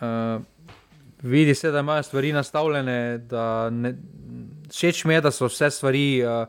Uh, 0.00 0.42
Vidi 1.24 1.54
se, 1.54 1.70
da 1.70 1.80
imajo 1.80 2.02
stvari 2.02 2.32
nastavljene, 2.32 3.18
da 3.18 3.70
ne, 3.70 3.94
všeč 4.74 5.04
mi 5.04 5.14
je, 5.14 5.20
da 5.20 5.30
so 5.30 5.46
vse 5.46 5.70
stvari 5.70 6.18
uh, 6.24 6.46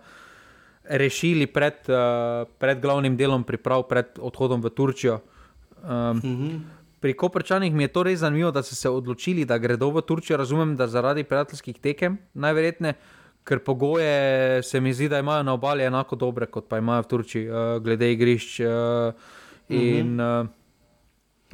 rešili 0.90 1.48
pred, 1.48 1.86
uh, 1.90 2.50
pred 2.58 2.82
glavnim 2.82 3.18
delom 3.18 3.44
priprav, 3.44 3.86
pred 3.90 4.18
odhodom 4.20 4.62
v 4.62 4.70
Turčijo. 4.70 5.20
Um, 5.84 6.18
mm 6.18 6.22
-hmm. 6.22 6.60
Pri 7.00 7.14
Koprčanih 7.14 7.74
mi 7.74 7.84
je 7.84 7.88
to 7.88 8.04
res 8.04 8.20
zanimivo, 8.20 8.52
da 8.52 8.64
so 8.64 8.76
se 8.76 8.90
odločili, 8.90 9.46
da 9.46 9.58
gredo 9.58 9.90
v 9.90 10.02
Turčijo. 10.02 10.38
Razumem, 10.38 10.76
da 10.76 10.88
zaradi 10.88 11.24
prijateljskih 11.24 11.80
tekem, 11.80 12.18
najverjetneje, 12.34 12.94
ker 13.44 13.60
pogoje 13.60 14.64
se 14.64 14.82
mi 14.82 14.94
zdi, 14.94 15.10
da 15.10 15.20
imajo 15.20 15.44
na 15.44 15.54
obali 15.54 15.84
enako 15.84 16.16
dobre, 16.16 16.46
kot 16.46 16.68
pa 16.68 16.78
imajo 16.78 17.02
v 17.02 17.08
Turčiji, 17.08 17.50
uh, 17.50 17.56
glede 17.84 18.12
igrišč. 18.12 18.60
Uh, 18.60 19.14
in, 19.70 20.14
mm 20.14 20.20
-hmm. 20.20 20.42
uh, 20.42 20.48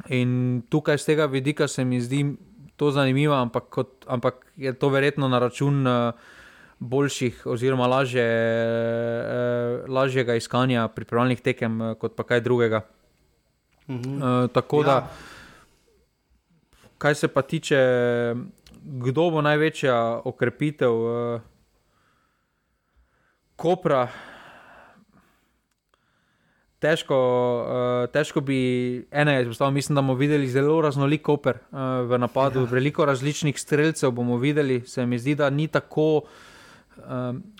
in 0.08 0.62
tukaj 0.68 0.98
z 0.98 1.04
tega 1.04 1.26
vidika 1.26 1.68
se 1.68 1.84
mi 1.84 2.00
zdi 2.00 2.36
to 2.76 2.90
zanimivo, 2.90 3.34
ampak, 3.34 3.64
kot, 3.68 4.04
ampak 4.06 4.34
je 4.56 4.72
to 4.72 4.88
verjetno 4.88 5.28
na 5.28 5.38
račun. 5.38 5.86
Uh, 5.86 6.14
boljših, 6.82 7.46
oziroma 7.46 7.86
lažje, 7.86 8.24
eh, 8.24 9.84
lažjega 9.88 10.34
iskanja 10.34 10.88
pripravljalnih 10.88 11.40
tekem, 11.40 11.82
eh, 11.82 11.94
kot 11.94 12.16
pa 12.16 12.22
kaj 12.22 12.40
drugega. 12.40 12.82
Mhm. 13.88 14.18
Eh, 14.18 14.48
tako 14.52 14.82
ja. 14.82 14.84
da, 14.84 15.08
kar 16.98 17.14
se 17.14 17.28
pa 17.28 17.42
tiče, 17.42 17.78
kdo 18.82 19.30
bo 19.30 19.42
največja 19.42 20.22
okrepitev 20.24 20.92
eh, 20.92 21.40
Kopra. 23.56 24.08
Težko, 26.82 27.14
uh, 27.14 28.10
težko 28.10 28.40
bi 28.42 28.56
enega 29.14 29.44
izpostavil. 29.44 29.76
Mislim, 29.76 29.94
da 29.94 30.02
bomo 30.02 30.16
videli 30.18 30.48
zelo 30.50 30.80
raznolik 30.82 31.28
oper 31.28 31.60
uh, 31.70 31.78
v 32.10 32.18
napadu, 32.18 32.64
ja. 32.64 32.72
veliko 32.72 33.04
različnih 33.06 33.60
streljcev 33.60 34.10
bomo 34.10 34.40
videli. 34.42 34.80
Se 34.86 35.06
mi 35.06 35.18
zdi, 35.18 35.36
da 35.38 35.50
ni 35.50 35.68
tako 35.68 36.24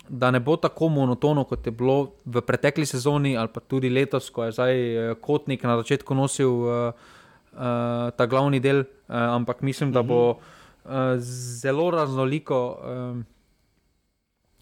da 0.09 0.30
ne 0.30 0.41
bo 0.41 0.57
tako 0.57 0.89
monotono, 0.89 1.45
kot 1.45 1.66
je 1.66 1.72
bilo 1.72 2.12
v 2.24 2.41
pretekli 2.41 2.87
sezoni 2.87 3.37
ali 3.37 3.49
pa 3.49 3.61
tudi 3.61 3.91
letos, 3.91 4.30
ko 4.30 4.45
je 4.45 4.53
zdaj 4.53 4.74
eh, 4.74 5.14
Kotnik 5.20 5.64
na 5.64 5.76
začetku 5.80 6.14
nosil 6.14 6.49
uh, 6.49 6.93
uh, 7.53 8.11
ta 8.16 8.26
glavni 8.26 8.61
del, 8.61 8.85
uh, 8.85 9.16
ampak 9.37 9.62
mislim, 9.62 9.93
da 9.93 10.03
bo 10.03 10.30
uh, 10.30 11.16
zelo 11.18 11.91
raznoliko. 11.91 12.78
Um, 12.85 13.24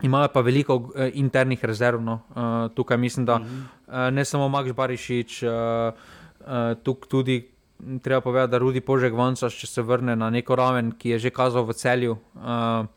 Imajo 0.02 0.30
pa 0.32 0.40
veliko 0.40 0.74
uh, 0.76 1.12
internih 1.12 1.64
rezerv. 1.64 2.00
No. 2.00 2.22
Uh, 2.32 2.72
tukaj 2.72 2.96
mislim, 2.96 3.26
da 3.26 3.36
uh, 3.36 4.08
ne 4.12 4.24
samo 4.24 4.48
Max 4.48 4.72
Barišič, 4.72 5.42
uh, 5.42 5.50
uh, 6.40 6.72
tukaj 6.82 7.08
tudi 7.08 7.36
treba 8.02 8.20
povedati, 8.20 8.50
da 8.50 8.58
Rudi 8.58 8.80
Požek 8.80 9.12
Vanca, 9.12 9.50
če 9.50 9.66
se 9.66 9.82
vrne 9.82 10.16
na 10.16 10.30
neko 10.30 10.56
raven, 10.56 10.92
ki 10.96 11.16
je 11.16 11.18
že 11.18 11.30
kazal 11.30 11.68
v 11.68 11.76
celju. 11.76 12.16
Uh, 12.34 12.88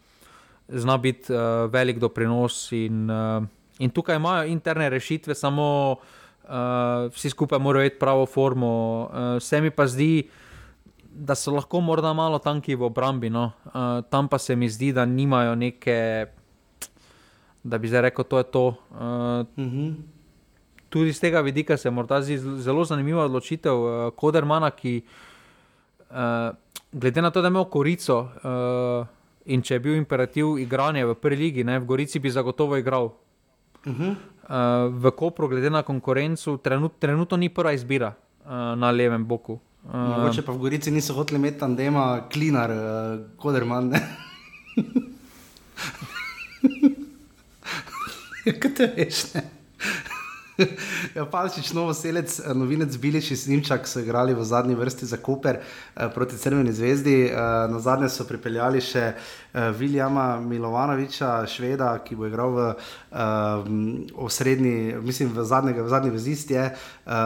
zna 0.74 0.98
biti 0.98 1.34
uh, 1.34 1.70
velik 1.72 2.00
doprinos. 2.00 2.72
In, 2.72 3.10
uh, 3.10 3.44
in 3.80 3.90
tukaj 3.90 4.16
imajo 4.16 4.48
interne 4.50 4.90
rešitve, 4.90 5.36
samo 5.36 5.96
uh, 6.44 7.12
vsi 7.14 7.30
skupaj 7.30 7.60
morajo 7.60 7.86
imeti 7.86 8.00
pravo 8.00 8.26
formo. 8.26 8.74
Uh, 9.04 9.42
se 9.42 9.62
mi 9.62 9.72
pa 9.72 9.88
zdi, 9.88 10.30
da 11.14 11.36
so 11.36 11.52
lahko 11.54 11.82
morda 11.82 12.14
malo 12.14 12.40
tanki 12.40 12.76
v 12.76 12.88
obrambi, 12.90 13.30
no? 13.30 13.52
uh, 13.66 14.02
tam 14.10 14.28
pa 14.28 14.38
se 14.38 14.56
mi 14.56 14.70
zdi, 14.70 14.92
da 14.94 15.06
nimajo 15.06 15.56
neke, 15.56 16.26
da 17.64 17.78
bi 17.78 17.88
zdaj 17.88 18.02
rekel, 18.10 18.26
to 18.26 18.38
je 18.38 18.44
to. 18.44 18.66
Uh, 18.68 19.06
mm 19.58 19.70
-hmm. 19.70 19.94
Tudi 20.90 21.14
z 21.14 21.20
tega 21.20 21.42
vidika 21.42 21.78
se 21.78 21.90
morda 21.90 22.22
zdi 22.22 22.38
zelo 22.38 22.86
zanimiva 22.86 23.26
odločitev 23.26 23.74
uh, 23.74 24.14
Kodermana, 24.16 24.72
ki, 24.72 25.04
uh, 26.10 26.56
glede 26.92 27.22
na 27.22 27.32
to, 27.32 27.42
da 27.42 27.48
ima 27.48 27.64
korico, 27.64 28.20
uh, 28.20 29.08
In 29.46 29.62
če 29.62 29.76
je 29.76 29.80
bil 29.84 29.96
imperativ 30.00 30.58
igranja 30.60 31.06
v 31.08 31.16
prvi 31.20 31.36
ligi, 31.36 31.64
ne, 31.68 31.80
v 31.80 31.86
Gorici 31.86 32.20
bi 32.20 32.30
zagotovo 32.32 32.78
igral. 32.78 33.12
Uh 33.86 33.94
-huh. 33.94 34.10
uh, 34.10 34.16
v 35.04 35.12
Kopru, 35.12 35.48
glede 35.48 35.70
na 35.70 35.84
konkurenco, 35.84 36.58
trenut, 36.58 36.94
trenutno 37.00 37.38
ni 37.38 37.50
prva 37.50 37.74
izbira 37.74 38.14
uh, 38.46 38.52
na 38.80 38.92
levem 38.92 39.26
boku. 39.26 39.60
Uh, 39.84 40.32
če 40.36 40.42
pa 40.42 40.52
v 40.52 40.58
Gorici 40.58 40.92
niso 40.92 41.14
hoteli 41.14 41.40
imeti 41.40 41.60
tam, 41.60 41.76
da 41.76 41.84
ima 41.84 42.28
klinar, 42.32 42.72
uh, 42.72 42.78
koderman. 43.38 43.94
Kaj 48.44 48.74
te 48.76 48.94
veš? 48.96 49.24
ja, 51.18 51.26
Palčič, 51.26 51.74
novo 51.74 51.94
selec, 51.94 52.40
eh, 52.40 52.54
novinec 52.54 52.98
Biliš 52.98 53.32
in 53.32 53.38
Snimčak 53.38 53.88
so 53.88 54.00
igrali 54.00 54.34
v 54.34 54.44
zadnji 54.46 54.76
vrsti 54.76 55.06
za 55.06 55.18
Koper 55.18 55.58
eh, 55.58 56.10
proti 56.14 56.38
Crveni 56.38 56.74
zvezdi. 56.74 57.26
Eh, 57.26 57.36
na 57.70 57.80
zadnje 57.80 58.10
so 58.10 58.26
pripeljali 58.30 58.82
še 58.82 59.04
eh, 59.14 59.72
Viljama 59.78 60.40
Milovanoviča, 60.40 61.46
šveda, 61.50 61.96
ki 62.06 62.16
bo 62.16 62.30
igral 62.30 62.54
v, 62.54 62.68
eh, 62.70 63.18
osrednji, 64.14 65.02
mislim, 65.02 65.34
v, 65.34 65.46
zadnjega, 65.46 65.84
v 65.84 65.90
zadnji 65.90 66.14
vezisti. 66.14 66.56
Eh, 66.56 66.72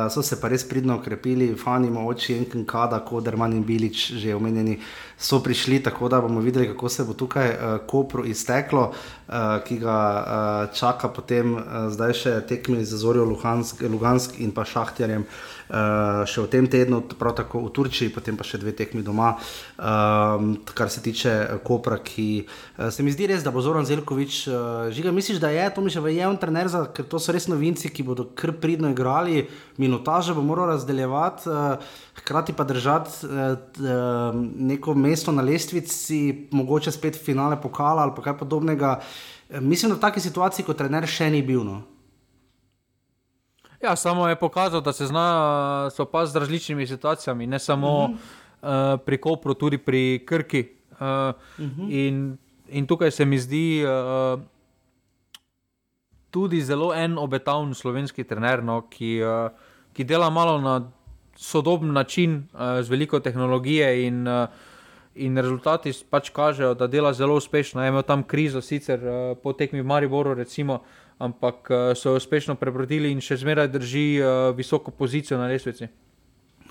so 0.10 0.24
se 0.24 0.40
pa 0.40 0.48
res 0.48 0.64
pridno 0.64 0.96
okrepili, 0.96 1.52
fani, 1.56 1.92
oči, 1.92 2.38
Enken 2.38 2.66
Kada, 2.66 3.00
Koderman 3.04 3.54
in 3.54 3.64
Bilič, 3.64 4.12
že 4.16 4.36
omenjeni 4.36 4.80
so 5.18 5.40
prišli, 5.44 5.84
tako 5.84 6.10
da 6.10 6.22
bomo 6.22 6.40
videli, 6.40 6.68
kako 6.68 6.90
se 6.90 7.04
bo 7.04 7.14
tukaj 7.14 7.50
uh, 7.50 7.58
Kopru 7.88 8.26
izteklo, 8.26 8.92
uh, 9.28 9.34
ki 9.66 9.78
ga 9.78 9.98
uh, 9.98 10.76
čaka 10.78 11.10
potem 11.10 11.56
uh, 11.56 11.64
zdaj 11.90 12.14
še 12.14 12.34
tekmi 12.48 12.86
za 12.86 12.98
Zori 12.98 13.17
Viktorijo 13.18 13.26
Luhansk, 13.26 13.82
Lugansk 13.82 14.40
in 14.40 14.52
pa 14.52 14.66
Šahtjarjem. 14.66 15.26
Uh, 15.68 16.24
še 16.24 16.46
v 16.46 16.48
tem 16.48 16.64
tednu, 16.64 17.02
prav 17.20 17.34
tako 17.36 17.66
v 17.66 17.74
Turčiji, 17.76 18.14
potem 18.16 18.38
pa 18.40 18.46
še 18.48 18.56
dve 18.62 18.72
tekmi 18.72 19.02
doma, 19.04 19.34
um, 19.76 20.54
kar 20.64 20.88
se 20.88 21.02
tiče 21.04 21.60
Kopra, 21.68 21.98
ki 22.00 22.46
uh, 22.48 22.88
se 22.88 23.04
mi 23.04 23.12
zdi 23.12 23.28
res, 23.28 23.44
da 23.44 23.52
bo 23.52 23.60
Zoran 23.60 23.84
Zelkovič, 23.84 24.38
uh, 24.48 24.88
žiga, 24.96 25.12
misliš, 25.12 25.42
da 25.44 25.52
je 25.52 25.66
to 25.76 25.84
mi 25.84 25.92
že 25.92 26.00
v 26.00 26.14
javnem 26.16 26.40
trenerju, 26.40 26.86
ker 26.96 27.04
to 27.12 27.20
so 27.20 27.36
res 27.36 27.50
novinci, 27.52 27.92
ki 27.92 28.08
bodo 28.08 28.30
kar 28.32 28.56
pridno 28.56 28.94
igrali, 28.96 29.44
minutaže 29.76 30.32
bo 30.32 30.46
moral 30.46 30.72
razdeljevati, 30.72 31.52
uh, 31.52 32.00
hkrati 32.22 32.56
pa 32.56 32.64
držati 32.64 33.28
uh, 33.28 34.40
neko 34.40 34.96
mesto 34.96 35.36
na 35.36 35.44
lestvici, 35.44 36.48
mogoče 36.56 36.96
spet 36.96 37.20
finale 37.20 37.60
pokala 37.60 38.08
ali 38.08 38.16
pa 38.16 38.24
kaj 38.30 38.40
podobnega. 38.40 39.02
Uh, 39.04 39.60
mislim, 39.60 39.92
da 39.92 40.00
v 40.00 40.06
taki 40.08 40.24
situaciji 40.24 40.64
kot 40.64 40.80
trener 40.80 41.04
še 41.12 41.28
ni 41.28 41.44
bil. 41.44 41.68
No. 41.68 41.82
Ja, 43.88 43.96
samo 43.96 44.28
je 44.28 44.36
pokazal, 44.36 44.82
da 44.82 44.94
se 44.94 45.06
zna 45.06 45.90
sopasti 45.90 46.34
z 46.34 46.36
različnimi 46.36 46.88
situacijami, 46.88 47.48
ne 47.48 47.60
samo 47.60 48.04
uh 48.04 48.10
-huh. 48.10 48.94
uh, 48.94 49.00
pri 49.06 49.18
Kopru, 49.18 49.54
tudi 49.54 49.78
pri 49.78 50.26
Krki. 50.26 50.68
Uh, 50.92 50.98
uh 51.00 51.06
-huh. 51.58 52.08
in, 52.08 52.38
in 52.70 52.88
tukaj 52.88 53.12
se 53.12 53.26
mi 53.26 53.40
zdi 53.40 53.84
uh, 53.86 54.42
tudi 56.32 56.62
zelo 56.62 56.94
en 56.94 57.18
obetaven 57.18 57.74
slovenski 57.74 58.24
trener, 58.24 58.64
no, 58.64 58.82
ki, 58.90 59.22
uh, 59.24 59.52
ki 59.94 60.04
dela 60.04 60.30
malo 60.30 60.62
na 60.62 60.92
sodoben 61.36 61.94
način, 61.94 62.48
uh, 62.54 62.60
z 62.82 62.90
veliko 62.90 63.20
tehnologije. 63.20 64.08
In, 64.08 64.28
uh, 64.28 64.48
In 65.20 65.38
rezultati 65.38 65.92
pač 66.10 66.30
kažejo, 66.30 66.74
da 66.74 66.88
dela 66.88 67.14
zelo 67.14 67.36
uspešno. 67.36 67.84
Je 67.84 67.90
imel 67.90 68.02
tam 68.02 68.24
krizo, 68.24 68.62
sicer 68.62 69.00
uh, 69.00 69.38
po 69.44 69.54
tekmi 69.54 69.82
v 69.82 69.86
Mariboru, 69.86 70.34
recimo, 70.34 70.74
uh, 70.74 71.07
ampak 71.20 71.72
uh, 71.72 71.78
so 71.98 72.16
uspešno 72.16 72.56
prebrodili 72.56 73.12
in 73.12 73.22
še 73.22 73.40
zmeraj 73.42 73.72
drži 73.74 74.08
uh, 74.22 74.28
visoko 74.58 74.92
pozicijo 74.92 75.40
na 75.40 75.48
lestvici. 75.50 75.90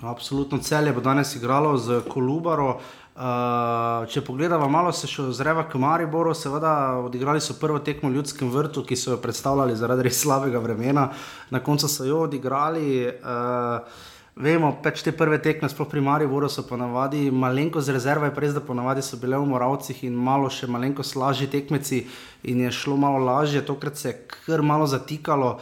Absolutno, 0.01 0.59
cel 0.61 0.87
je 0.87 0.93
bo 0.93 1.01
danes 1.01 1.35
igralo 1.35 1.77
z 1.77 2.03
Kolubaro. 2.09 2.77
Uh, 3.17 4.05
če 4.13 4.21
pogledamo 4.21 4.67
malo, 4.69 4.91
se 4.93 5.09
še 5.09 5.23
ozreva 5.31 5.63
k 5.65 5.79
Mariboru, 5.81 6.35
seveda 6.37 6.99
odigrali 7.01 7.41
so 7.41 7.55
prvo 7.57 7.79
tekmo 7.81 8.11
v 8.11 8.19
Ljudskem 8.19 8.51
vrtu, 8.53 8.83
ki 8.85 8.93
so 8.93 9.15
jo 9.15 9.17
predstavljali 9.23 9.73
zaradi 9.75 10.05
res 10.05 10.19
slabega 10.21 10.61
vremena, 10.61 11.07
na 11.49 11.63
koncu 11.65 11.89
so 11.89 12.05
jo 12.05 12.21
odigrali. 12.27 13.09
Uh, 13.09 14.13
Vemo, 14.37 14.69
pač 14.85 15.01
te 15.01 15.09
prve 15.09 15.39
tekme, 15.41 15.65
sploh 15.65 15.87
pri 15.89 16.01
Mariju, 16.05 16.45
so 16.45 16.61
ponavadi 16.61 17.31
malenko 17.33 17.81
z 17.81 17.95
rezervo, 17.95 18.29
res 18.37 18.53
da 18.53 18.61
ponavadi 18.61 19.01
so 19.01 19.17
bile 19.17 19.33
v 19.33 19.47
Moravcih 19.49 20.03
in 20.05 20.13
malo 20.13 20.49
še 20.53 20.69
malenko 20.69 21.01
slažji 21.01 21.47
tekmeci 21.49 22.03
in 22.45 22.61
je 22.61 22.69
šlo 22.69 22.99
malo 23.01 23.17
lažje, 23.17 23.65
tokrat 23.65 23.97
se 23.97 24.09
je 24.11 24.19
kar 24.45 24.61
malo 24.61 24.85
zatikalo. 24.85 25.57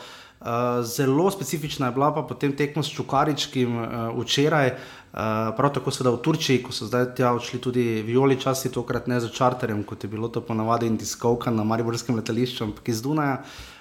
Uh, 0.46 0.84
zelo 0.84 1.32
specifična 1.32 1.88
je 1.88 1.96
bila 1.96 2.12
pa 2.14 2.22
potem 2.22 2.52
tekmo 2.54 2.84
s 2.84 2.92
Čukaričkim 2.92 3.78
uh, 3.80 3.88
včeraj, 4.20 4.74
uh, 4.76 5.56
prav 5.56 5.72
tako 5.74 5.94
seveda 5.96 6.12
v 6.18 6.20
Turčiji, 6.28 6.62
ko 6.62 6.76
so 6.76 6.86
zdaj 6.86 7.16
tja 7.16 7.32
odšli 7.34 7.62
tudi 7.64 7.86
violi 8.06 8.36
časi, 8.38 8.70
tokrat 8.70 9.08
ne 9.08 9.22
za 9.24 9.32
čarterjem, 9.32 9.86
kot 9.88 10.04
je 10.04 10.12
bilo 10.12 10.28
to 10.28 10.44
ponavadi 10.44 10.92
in 10.92 11.00
tiskovka 11.00 11.50
na 11.50 11.64
Mariborskem 11.64 12.20
letališču, 12.20 12.68
ampak 12.68 12.92
iz 12.92 13.02
Dunaja. 13.02 13.40
Uh, 13.40 13.75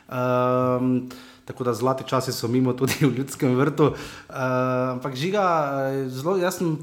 tako 1.44 1.64
da 1.64 1.74
zlati 1.74 2.04
časi 2.06 2.32
so 2.32 2.48
mimo 2.48 2.72
tudi 2.72 2.94
v 3.00 3.12
ljudskem 3.18 3.56
vrtu. 3.56 3.84
Uh, 3.84 4.34
ampak 4.92 5.14
žiga, 5.14 5.72
eh, 5.92 6.08
zelo 6.08 6.36
jasno. 6.36 6.76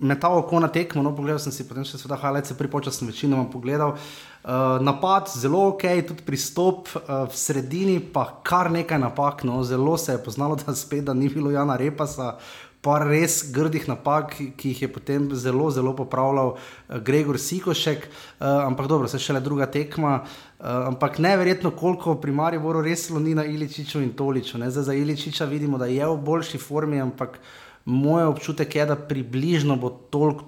Metal 0.00 0.38
oko 0.38 0.60
na 0.60 0.68
tekmo, 0.68 1.02
no, 1.02 1.12
pogledal 1.12 1.38
sem 1.38 1.52
si 1.52 1.66
potem 1.68 1.84
še 1.84 1.98
sveda 2.00 2.16
HLC, 2.16 2.54
pripočasno 2.56 3.10
večino 3.10 3.42
pogledal. 3.52 3.98
Uh, 4.40 4.80
napad, 4.80 5.28
zelo 5.28 5.66
ok, 5.74 5.84
tudi 6.08 6.24
pristop 6.24 6.88
uh, 6.94 7.28
v 7.28 7.36
sredini, 7.36 7.98
pa 8.00 8.40
kar 8.40 8.70
nekaj 8.72 8.96
napak, 8.96 9.44
no, 9.44 9.60
zelo 9.60 9.98
se 10.00 10.16
je 10.16 10.22
poznalo, 10.24 10.56
da 10.56 10.72
spet 10.72 11.04
da 11.04 11.12
ni 11.12 11.28
bilo 11.28 11.52
Jana 11.52 11.76
Repasa, 11.76 12.38
pa 12.80 12.96
res 13.04 13.42
grdih 13.52 13.84
napak, 13.88 14.34
ki 14.56 14.72
jih 14.72 14.82
je 14.86 14.88
potem 14.88 15.28
zelo, 15.36 15.68
zelo 15.70 15.92
popravljal 15.96 16.54
uh, 16.54 16.98
Gregor 17.04 17.38
Sikošek, 17.38 18.06
uh, 18.08 18.64
ampak 18.64 18.88
dobro, 18.88 19.08
se 19.08 19.20
še 19.20 19.36
le 19.36 19.42
druga 19.44 19.68
tekma. 19.68 20.22
Uh, 20.60 20.88
ampak 20.92 21.18
neverjetno, 21.20 21.74
koliko 21.76 22.16
pri 22.20 22.32
Mariboru 22.36 22.84
res 22.84 23.08
sloni 23.08 23.36
na 23.36 23.44
Iličiču 23.44 24.00
in 24.00 24.14
Toliču. 24.16 24.56
Zdaj, 24.56 24.86
za 24.88 24.96
Iličiča 24.96 25.48
vidimo, 25.50 25.78
da 25.80 25.90
je 25.92 26.08
v 26.08 26.16
boljši 26.24 26.60
formi, 26.60 27.00
ampak 27.00 27.40
moj 27.84 28.30
občutek 28.32 28.74
je, 28.76 28.86
da 28.86 28.96
približno 28.96 29.76
bo 29.80 29.90
toliko, 30.12 30.44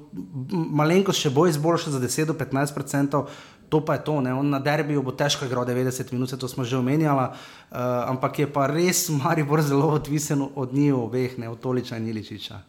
malenkost 0.52 1.24
še 1.24 1.32
bo 1.32 1.46
izboljšal 1.48 1.96
za 1.96 2.00
10-15%. 2.00 3.24
To 3.72 3.80
pa 3.80 3.96
je 3.96 4.04
to, 4.04 4.20
ne? 4.20 4.34
on 4.36 4.50
na 4.52 4.58
derbiju 4.60 5.00
bo 5.00 5.14
težko 5.16 5.46
igral 5.48 5.64
90 5.64 6.12
minut, 6.12 6.28
to 6.36 6.48
smo 6.48 6.60
že 6.60 6.76
omenjali, 6.76 7.24
uh, 7.24 7.78
ampak 8.04 8.44
je 8.44 8.46
pa 8.52 8.66
res 8.68 9.08
Maribor 9.08 9.64
zelo 9.64 9.88
odvisen 9.96 10.44
od 10.44 10.74
njih 10.76 10.92
obeh, 10.94 11.38
ne 11.40 11.48
od 11.48 11.56
Toliča 11.56 11.96
in 11.96 12.08
Iličiča. 12.12 12.60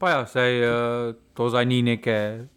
Pa 0.00 0.10
ja, 0.10 0.24
sej, 0.24 0.64
uh, 0.64 1.12
to 1.36 1.52
zdaj 1.52 1.68
ni 1.68 1.84
neke. 1.84 2.48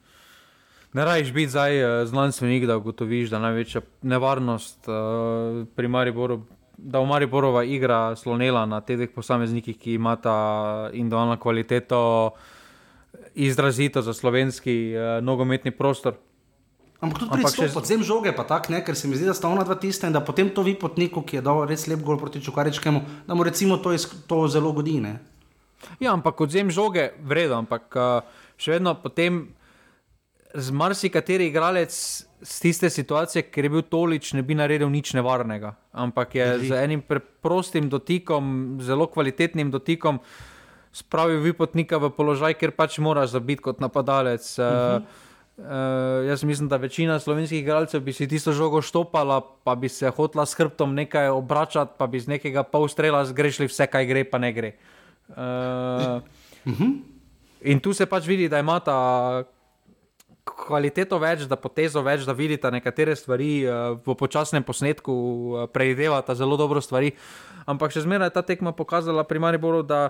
Ne 0.95 1.03
rajš 1.03 1.35
biti 1.35 1.51
zdaj 1.51 1.83
uh, 1.83 2.07
znanstvenik, 2.07 2.63
da 2.63 2.79
ugotoviš, 2.79 3.27
da 3.29 3.35
je 3.35 3.45
največja 3.49 3.81
nevarnost 4.07 4.87
uh, 4.87 5.67
pri 5.75 5.91
Mariboru, 5.91 6.45
da 6.77 7.03
v 7.03 7.11
Mariborova 7.11 7.67
igra 7.67 8.15
slonela 8.15 8.63
na 8.65 8.79
teh 8.79 9.03
posameznikih, 9.11 9.75
ki 9.75 9.99
imata 9.99 10.87
individualno 10.95 11.35
kvaliteto, 11.35 12.31
izrazito 13.35 13.99
za 14.01 14.13
slovenski 14.15 14.95
uh, 14.95 15.19
nogometni 15.19 15.75
prostor. 15.75 16.15
Ampak 17.03 17.19
tudi 17.19 17.35
pri 17.35 17.43
tem, 17.51 17.67
podzem 17.73 18.03
žoge, 18.05 18.31
pa 18.31 18.45
tako 18.47 18.71
ne, 18.71 18.79
ker 18.79 18.95
se 18.95 19.09
mi 19.11 19.19
zdi, 19.19 19.27
da 19.27 19.35
sta 19.35 19.51
ona 19.51 19.65
dva 19.67 19.75
tista 19.75 20.07
in 20.07 20.15
da 20.15 20.23
potem 20.23 20.47
to 20.55 20.63
vi 20.63 20.71
potniku, 20.79 21.19
ki 21.27 21.41
je 21.41 21.43
dal 21.43 21.65
res 21.67 21.83
lep 21.91 21.99
gol 21.99 22.15
proti 22.15 22.39
Čukaričkemu, 22.39 23.27
da 23.27 23.35
mu 23.35 23.43
recimo 23.43 23.75
to, 23.83 23.91
to 24.27 24.47
zelo 24.47 24.71
godi. 24.71 25.01
Ne? 25.03 25.17
Ja, 25.99 26.13
ampak 26.15 26.39
podzem 26.39 26.71
žoge, 26.71 27.11
vredno, 27.19 27.59
ampak 27.65 27.91
uh, 27.99 28.23
še 28.55 28.77
vedno 28.77 28.95
potem 28.95 29.51
z 30.53 30.71
marsikateri 30.71 31.49
igralec 31.49 31.91
z 32.43 32.55
tiste 32.61 32.87
situacije, 32.87 33.47
ker 33.51 33.67
je 33.67 33.71
bil 33.73 33.83
tolič, 33.83 34.33
ne 34.37 34.43
bi 34.45 34.55
naredil 34.55 34.87
nič 34.91 35.11
nevarnega. 35.17 35.73
Ampak 35.91 36.35
je 36.35 36.47
Drži. 36.59 36.69
z 36.69 36.79
enim 36.83 37.01
preprostim 37.01 37.89
dotikom, 37.89 38.77
zelo 38.83 39.07
kvalitetnim 39.11 39.71
dotikom, 39.73 40.19
spravil 40.93 41.41
vipotnika 41.41 41.97
v 41.97 42.11
položaj, 42.13 42.55
ker 42.59 42.75
pač 42.75 42.99
moraš 43.01 43.33
zabiti 43.33 43.63
kot 43.65 43.81
napadalec. 43.81 44.45
Uh 44.59 44.63
-huh. 44.63 45.22
Uh, 45.57 46.25
jaz 46.27 46.43
mislim, 46.43 46.67
da 46.67 46.77
večina 46.81 47.19
slovenskih 47.19 47.59
igralcev 47.59 48.01
bi 48.01 48.13
si 48.13 48.27
tisto 48.27 48.51
žogo 48.51 48.81
štopala, 48.81 49.41
pa 49.63 49.75
bi 49.75 49.89
se 49.89 50.09
hotla 50.09 50.45
s 50.45 50.57
hrbtom 50.57 50.95
nekaj 50.95 51.29
obračati, 51.29 51.93
pa 51.97 52.07
bi 52.07 52.19
z 52.19 52.27
nekega 52.27 52.63
pol 52.63 52.87
strela 52.89 53.25
zgrešili 53.25 53.67
vse, 53.69 53.85
kaj 53.87 54.05
gre, 54.09 54.23
pa 54.25 54.41
ne 54.41 54.53
gre. 54.53 54.71
Uh, 55.29 56.21
uh. 56.65 56.81
In 57.61 57.79
tu 57.79 57.93
se 57.93 58.05
pač 58.09 58.25
vidi, 58.25 58.49
da 58.49 58.59
ima 58.59 58.79
ta 58.81 58.97
kvaliteto 60.43 61.19
več, 61.21 61.45
da 61.47 61.55
potezo 61.55 62.01
več, 62.01 62.25
da 62.25 62.33
vidite 62.33 62.71
nekatere 62.73 63.13
stvari 63.15 63.51
uh, 63.63 63.95
v 64.01 64.15
počasnem 64.17 64.65
posnetku, 64.65 65.13
uh, 65.13 65.67
preidevate 65.69 66.33
zelo 66.35 66.57
dobro 66.57 66.81
stvari. 66.81 67.13
Ampak 67.69 67.93
še 67.93 68.03
zmeraj 68.07 68.33
je 68.33 68.35
ta 68.35 68.41
tekma 68.41 68.73
pokazala 68.73 69.23
pri 69.23 69.39
Mariboru, 69.39 69.85
da 69.85 70.09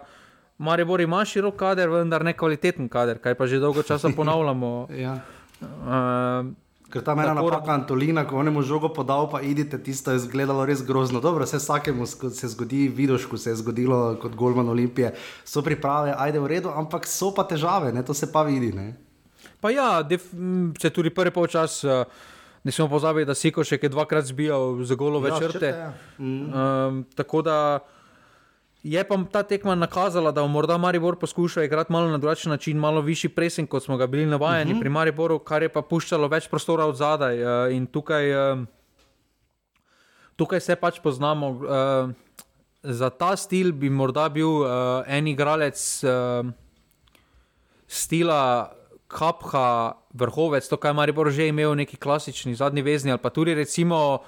Maribor 0.64 1.02
ima 1.02 1.26
širok 1.28 1.56
kader, 1.60 1.92
vendar 1.92 2.24
ne 2.24 2.34
kvaliteten 2.38 2.90
kader, 2.90 3.20
kaj 3.20 3.36
pa 3.36 3.48
že 3.48 3.60
dolgo 3.60 3.84
časa 3.84 4.12
ponavljamo. 4.20 4.88
ja. 4.96 5.20
uh, 5.62 6.52
Ker 6.94 7.02
tam 7.02 7.18
je 7.18 7.26
ena 7.26 7.34
napaka 7.34 7.74
Antolina, 7.74 8.22
ko 8.30 8.38
onemu 8.38 8.62
žogo 8.62 8.92
podal, 8.94 9.26
pa 9.26 9.40
idite, 9.42 9.80
tisto 9.82 10.14
je 10.14 10.20
izgledalo 10.22 10.62
res 10.70 10.84
grozno. 10.86 11.18
Dobro, 11.20 11.48
vse 11.48 11.58
vsakemu 11.58 12.06
se 12.06 12.48
zgodi, 12.54 12.86
vidiš, 12.88 13.26
ko 13.26 13.38
se 13.38 13.50
je 13.50 13.56
zgodilo 13.64 14.20
kot 14.22 14.36
Golman 14.38 14.70
Olimpije, 14.70 15.16
so 15.46 15.64
priprave, 15.66 16.14
ajde 16.14 16.44
v 16.44 16.52
redu, 16.52 16.70
ampak 16.70 17.08
so 17.10 17.32
pa 17.34 17.48
težave, 17.50 17.90
ne? 17.94 18.06
to 18.06 18.14
se 18.14 18.30
pa 18.32 18.44
vidi. 18.46 18.70
Ne? 18.78 18.94
Pa 19.58 19.74
ja, 19.74 19.88
če 20.78 20.94
tudi 20.94 21.10
prvi 21.10 21.34
polčas, 21.34 21.80
uh, 21.82 22.06
ne 22.62 22.72
smemo 22.72 22.94
pozabiti, 22.94 23.26
da 23.26 23.34
si 23.34 23.50
ko 23.50 23.66
še 23.66 23.82
dvakrat 23.82 24.30
zbijal 24.30 24.84
za 24.86 24.94
golove 24.94 25.34
ja, 25.34 25.42
črte. 25.42 25.74
Ja. 25.74 25.90
Mm. 26.20 26.46
Um, 26.54 27.04
tako 27.18 27.42
da 27.42 27.58
je 28.84 29.04
pa 29.04 29.18
ta 29.32 29.44
tekma 29.44 29.76
nakazala, 29.76 30.32
da 30.32 30.42
bo 30.42 30.48
morda 30.48 30.78
Maribor 30.78 31.16
poskušal 31.16 31.64
igrati 31.64 31.92
malo 31.92 32.12
na 32.12 32.18
drugačen 32.18 32.50
način, 32.52 32.78
malo 32.78 33.02
višji 33.02 33.30
presen, 33.30 33.68
kot 33.68 33.84
smo 33.84 33.98
ga 33.98 34.08
bili 34.08 34.26
navajeni 34.26 34.72
uh 34.72 34.76
mhm. 34.76 34.78
-huh. 34.78 34.82
pri 34.82 34.90
Mariboru, 34.90 35.40
kar 35.40 35.64
je 35.64 35.70
pa 35.70 35.82
puščalo 35.82 36.28
več 36.28 36.48
prostora 36.48 36.86
od 36.86 36.96
zadaj. 36.96 37.44
Uh, 37.44 37.74
in 37.76 37.86
tukaj, 37.86 38.52
uh, 38.52 38.60
tukaj 40.36 40.60
se 40.60 40.76
pač 40.76 41.00
poznamo. 41.00 41.50
Uh, 41.50 42.12
za 42.84 43.10
ta 43.10 43.36
stil 43.36 43.72
bi 43.72 43.90
morda 43.90 44.30
bil 44.30 44.50
uh, 44.50 44.68
en 45.08 45.28
igralec 45.28 46.04
uh, 46.04 46.52
stila. 47.88 48.72
Kapha, 49.08 49.94
vrhovec, 50.14 50.68
to, 50.70 50.78
kar 50.78 50.90
je 50.90 50.94
Maribor 50.94 51.30
že 51.30 51.48
imel, 51.48 51.76
neki 51.76 51.98
klasični 51.98 52.56
zadnji 52.56 52.82
vezni, 52.82 53.12
ali 53.12 53.22
pa 53.22 53.30
tudi 53.30 53.54
recimo 53.54 54.20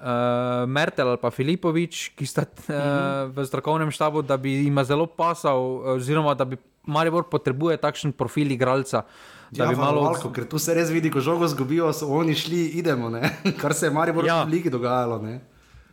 uh, 0.00 0.66
Mertel 0.68 1.08
ali 1.08 1.20
pa 1.20 1.30
Filipovič, 1.30 2.10
ki 2.16 2.26
sta 2.26 2.46
uh, 2.48 3.28
v 3.30 3.44
strokovnem 3.44 3.92
štabu, 3.92 4.24
da 4.24 4.36
bi 4.40 4.64
jim 4.64 4.80
zelo 4.84 5.06
pasal, 5.06 5.60
oziroma 5.96 6.34
da 6.34 6.48
bi 6.48 6.56
Maribor 6.88 7.28
potrebuje 7.28 7.76
takšen 7.76 8.16
profil 8.16 8.50
igralca. 8.50 9.04
Ja, 9.52 9.66
malo... 9.74 10.06
Malko, 10.06 10.30
ker 10.32 10.46
tu 10.48 10.58
se 10.62 10.74
res 10.74 10.90
vidi, 10.94 11.10
ko 11.12 11.20
žogo 11.20 11.48
zgubijo, 11.50 11.90
so 11.92 12.08
oni 12.14 12.34
šli, 12.38 12.70
idemo, 12.80 13.10
ne? 13.12 13.34
kar 13.60 13.74
se 13.76 13.90
je 13.90 13.94
Maribor 13.94 14.26
ja. 14.26 14.42
v 14.46 14.56
Ligi 14.56 14.72
dogajalo. 14.72 15.20
Ne? 15.22 15.40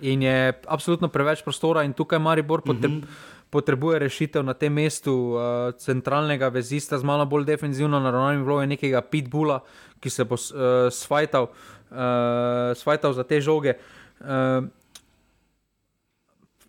In 0.05 0.21
je 0.21 0.53
absolutno 0.69 1.09
preveč 1.09 1.41
prostora, 1.43 1.83
in 1.83 1.95
tukaj 1.97 2.21
Maribor 2.21 2.61
potreb, 2.61 3.01
uh 3.01 3.03
-huh. 3.03 3.35
potrebuje 3.49 3.99
rešitev 3.99 4.45
na 4.45 4.53
tem 4.53 4.73
mestu, 4.73 5.35
uh, 5.35 5.73
centralnega 5.77 6.47
vezista 6.47 6.97
z 6.97 7.03
malo 7.03 7.25
bolj 7.25 7.45
defensivno 7.45 7.99
naravnanim 7.99 8.43
vlogom, 8.45 8.69
nekega 8.69 9.01
pitbula, 9.01 9.59
ki 9.99 10.09
se 10.09 10.23
bo 10.23 10.35
uh, 10.35 10.91
svajtal, 10.91 11.49
uh, 11.91 12.77
svajtal 12.77 13.13
za 13.13 13.23
te 13.23 13.41
žoge. 13.41 13.73
Uh, 13.73 13.96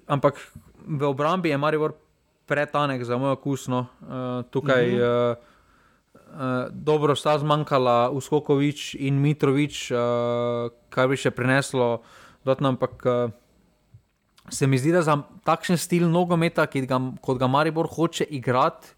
ampak 0.08 0.40
v 0.88 1.02
obrambi 1.04 1.52
je 1.52 1.58
Maribor 1.60 1.92
pretanek 2.48 3.04
za 3.04 3.20
moj 3.20 3.36
okus. 3.36 3.68
No. 3.68 3.86
Uh, 4.00 4.42
tukaj 4.50 4.84
uh 4.94 5.00
-huh. 5.00 5.32
uh, 5.32 5.36
uh, 6.32 6.72
dobro 6.72 7.16
sta 7.16 7.38
zmanjkala 7.38 8.10
Uskokovič 8.10 8.94
in 8.94 9.20
Mitrovič, 9.20 9.90
uh, 9.90 9.98
kar 10.88 11.08
bi 11.08 11.16
še 11.16 11.30
prineslo 11.30 12.02
dodatno. 12.44 12.68
Ampak 12.68 13.04
uh, 13.04 13.30
se 14.48 14.66
mi 14.66 14.78
zdi, 14.78 14.92
da 14.92 15.02
za 15.02 15.22
takšen 15.44 15.76
stil 15.76 16.08
nogometa, 16.08 16.66
ga, 16.66 17.00
kot 17.20 17.38
ga 17.38 17.46
Maribor 17.46 17.86
hoče 17.86 18.24
igrati, 18.24 18.88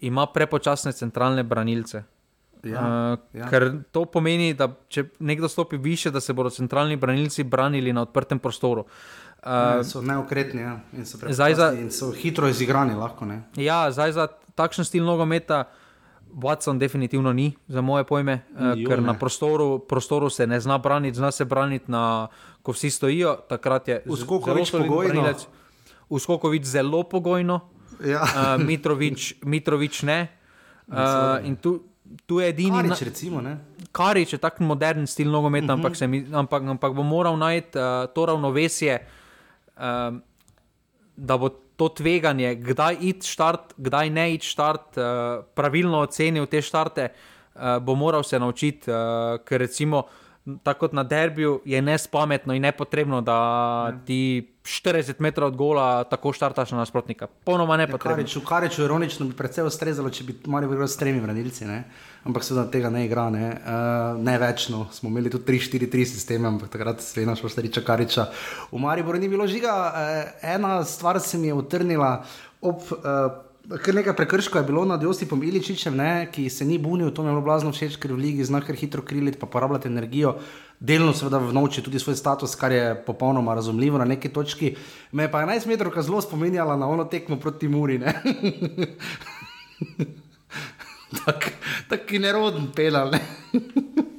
ima 0.00 0.26
prepočasne 0.26 0.92
centralne 0.92 1.42
branilce. 1.42 2.02
Ja, 2.64 2.80
uh, 3.12 3.18
ja. 3.40 3.48
Ker 3.50 3.70
to 3.92 4.04
pomeni, 4.04 4.54
da 4.54 4.70
če 4.88 5.04
nekdo 5.18 5.48
stopi 5.48 5.76
više, 5.76 6.10
da 6.10 6.20
se 6.20 6.32
bodo 6.32 6.50
centralni 6.50 6.96
branilci 6.96 7.44
branili 7.44 7.92
na 7.92 8.02
odprtem 8.02 8.38
prostoru. 8.38 8.80
Uh, 8.80 9.24
Uh, 9.44 9.84
so 9.84 10.00
neokretni 10.00 10.60
ja. 10.60 10.78
in, 10.96 11.04
so 11.04 11.18
za, 11.28 11.72
in 11.76 11.90
so 11.90 12.08
hitro 12.16 12.48
izigrani. 12.48 12.94
Lahko, 12.94 13.26
ja, 13.56 13.90
zdaj 13.92 14.12
za 14.12 14.26
takšen 14.56 14.84
stil 14.88 15.04
nogometa, 15.04 15.68
Watson 16.32 16.78
definitivno 16.78 17.32
ni, 17.32 17.52
za 17.68 17.80
moje 17.80 18.04
pojme, 18.08 18.40
uh, 18.56 18.72
ker 18.88 19.02
ne. 19.02 19.06
na 19.06 19.14
prostoru, 19.14 19.78
prostoru 19.78 20.30
se 20.30 20.46
ne 20.46 20.60
zna 20.60 20.78
braniti, 20.78 21.16
zna 21.16 21.30
se 21.30 21.44
braniti, 21.44 21.92
na, 21.92 22.28
ko 22.62 22.72
vsi 22.72 22.90
stojijo. 22.90 23.36
Takrat 23.48 23.88
je 23.88 24.00
zelo 24.06 24.64
pogojno. 24.72 25.34
Uskokovič 26.08 26.64
zelo 26.64 27.02
pogojno, 27.02 27.60
ja. 28.00 28.24
uh, 28.24 28.64
Mitrovič, 28.64 29.34
Mitrovič 29.44 30.02
ne. 30.02 30.18
Uh, 30.84 31.40
in 31.48 31.56
tu, 31.56 31.80
tu 32.26 32.40
je 32.40 32.48
edini. 32.48 32.70
Karič, 32.70 33.02
recimo, 33.02 33.42
Karič 33.92 34.32
je 34.32 34.38
tak 34.38 34.60
modern 34.60 35.06
stil 35.06 35.30
nogometa, 35.30 35.74
uh 35.74 35.80
-huh. 35.80 35.86
ampak, 35.86 36.32
ampak, 36.32 36.62
ampak 36.62 36.92
bo 36.94 37.02
moral 37.02 37.36
najti 37.36 37.78
uh, 37.78 38.06
to 38.14 38.26
ravnovesje 38.26 38.98
um, 39.76 40.22
da 41.16 41.38
bo 41.38 41.48
to 41.76 41.88
tveganje, 41.88 42.54
kdaj 42.54 42.96
iti 43.00 43.26
štart, 43.26 43.74
kdaj 43.76 44.10
ne 44.10 44.34
iti 44.34 44.46
štart, 44.46 44.96
uh, 44.96 45.04
pravilno 45.54 45.98
ocenil 46.06 46.46
te 46.46 46.62
štarte, 46.62 47.08
uh, 47.08 47.78
bo 47.82 47.94
moral 47.94 48.22
se 48.22 48.38
naučiti, 48.38 48.90
uh, 48.90 49.38
ker 49.44 49.60
recimo. 49.60 50.06
Tako 50.62 50.78
kot 50.80 50.92
na 50.92 51.02
derbiju 51.02 51.60
je 51.64 51.82
nespametno 51.82 52.54
in 52.54 52.62
nepotrebno, 52.62 53.20
da 53.20 53.32
ja. 53.32 53.98
ti 54.06 54.50
40 54.62 55.14
metrov 55.18 55.48
od 55.48 55.56
gola 55.56 56.04
tako 56.04 56.32
štartaš 56.32 56.70
na 56.70 56.78
nasprotnika. 56.78 57.26
Ponoma 57.44 57.76
ne 57.76 57.86
potrebno. 57.86 58.22
Ja, 58.22 58.40
Karič, 58.48 58.78
ironično 58.78 59.26
bi 59.26 59.36
predvsej 59.36 59.64
ustrezalo, 59.64 60.10
če 60.10 60.24
bi 60.24 60.36
morali 60.46 60.76
biti 60.76 60.88
s 60.92 61.00
tremi 61.00 61.20
branilci, 61.20 61.64
ne? 61.64 61.84
ampak 62.24 62.44
seveda 62.44 62.66
tega 62.72 62.90
ne 62.92 63.06
igra. 63.06 63.30
Ne, 63.32 63.46
uh, 63.56 64.20
ne 64.20 64.36
več, 64.40 64.68
no. 64.72 64.84
smo 64.92 65.08
imeli 65.08 65.32
tudi 65.32 65.48
3-4-3 65.48 66.04
sisteme, 66.12 66.48
ampak 66.48 66.72
takrat 66.76 67.00
se 67.00 67.20
je 67.20 67.26
našel 67.28 67.48
stariča 67.48 67.80
Kariča. 67.84 68.28
V 68.72 68.84
Mariboru 68.84 69.20
ni 69.20 69.32
bilo 69.32 69.48
žiga, 69.48 69.72
uh, 69.88 70.44
ena 70.44 70.76
stvar 70.84 71.20
se 71.24 71.40
mi 71.40 71.48
je 71.52 71.56
utrnila 71.56 72.18
ob. 72.60 72.84
Uh, 73.00 73.43
Ker 73.64 73.96
nekaj 73.96 74.12
prekrškov 74.12 74.60
je 74.60 74.66
bilo 74.68 74.84
nad 74.84 75.02
Josipom 75.02 75.40
Iličičem, 75.42 75.96
ne, 75.96 76.28
ki 76.32 76.50
se 76.52 76.66
ni 76.68 76.76
bunil, 76.78 77.10
to 77.16 77.22
mi 77.22 77.30
je 77.30 77.32
bilo 77.32 77.44
blazno 77.46 77.72
všeč, 77.72 77.96
ker 77.96 78.12
v 78.12 78.20
ligi 78.20 78.44
zna 78.44 78.60
kar 78.60 78.76
hitro 78.76 79.00
kriliti, 79.00 79.38
pa 79.40 79.46
porabljati 79.48 79.88
energijo, 79.88 80.34
delno 80.80 81.14
seveda 81.16 81.40
v 81.40 81.54
noči 81.56 81.80
tudi 81.80 81.98
svoj 81.98 82.18
status, 82.20 82.58
kar 82.60 82.72
je 82.72 82.94
popolnoma 83.06 83.54
razumljivo 83.56 83.98
na 83.98 84.04
neki 84.04 84.28
točki. 84.28 84.74
Me 85.12 85.30
pa 85.32 85.40
je 85.40 85.46
11 85.46 85.66
metrov 85.72 85.96
zelo 86.02 86.20
spominjala 86.20 86.76
na 86.76 86.88
ono 86.88 87.04
tekmo 87.04 87.40
proti 87.40 87.68
Muri. 87.68 88.00
Tak 91.88 92.10
neroden 92.10 92.66
penal. 92.74 93.10
Ne? 93.10 93.20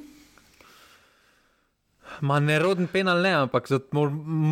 Ma 2.20 2.38
neroden 2.40 2.86
penal 2.92 3.20
ne, 3.22 3.32
ampak 3.44 3.68
zato, 3.68 4.06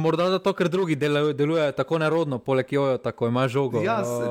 morda 0.05 0.29
zato, 0.37 0.53
ker 0.53 0.69
drugi 0.69 0.97
delujejo 0.97 1.33
deluje 1.33 1.73
tako 1.73 1.99
nerodno, 1.99 2.39
poleg 2.39 2.73
jojo, 2.73 2.99
tako 2.99 3.29
ima 3.33 3.49
žogo. 3.49 3.83
Ja, 3.83 3.99
se, 4.05 4.29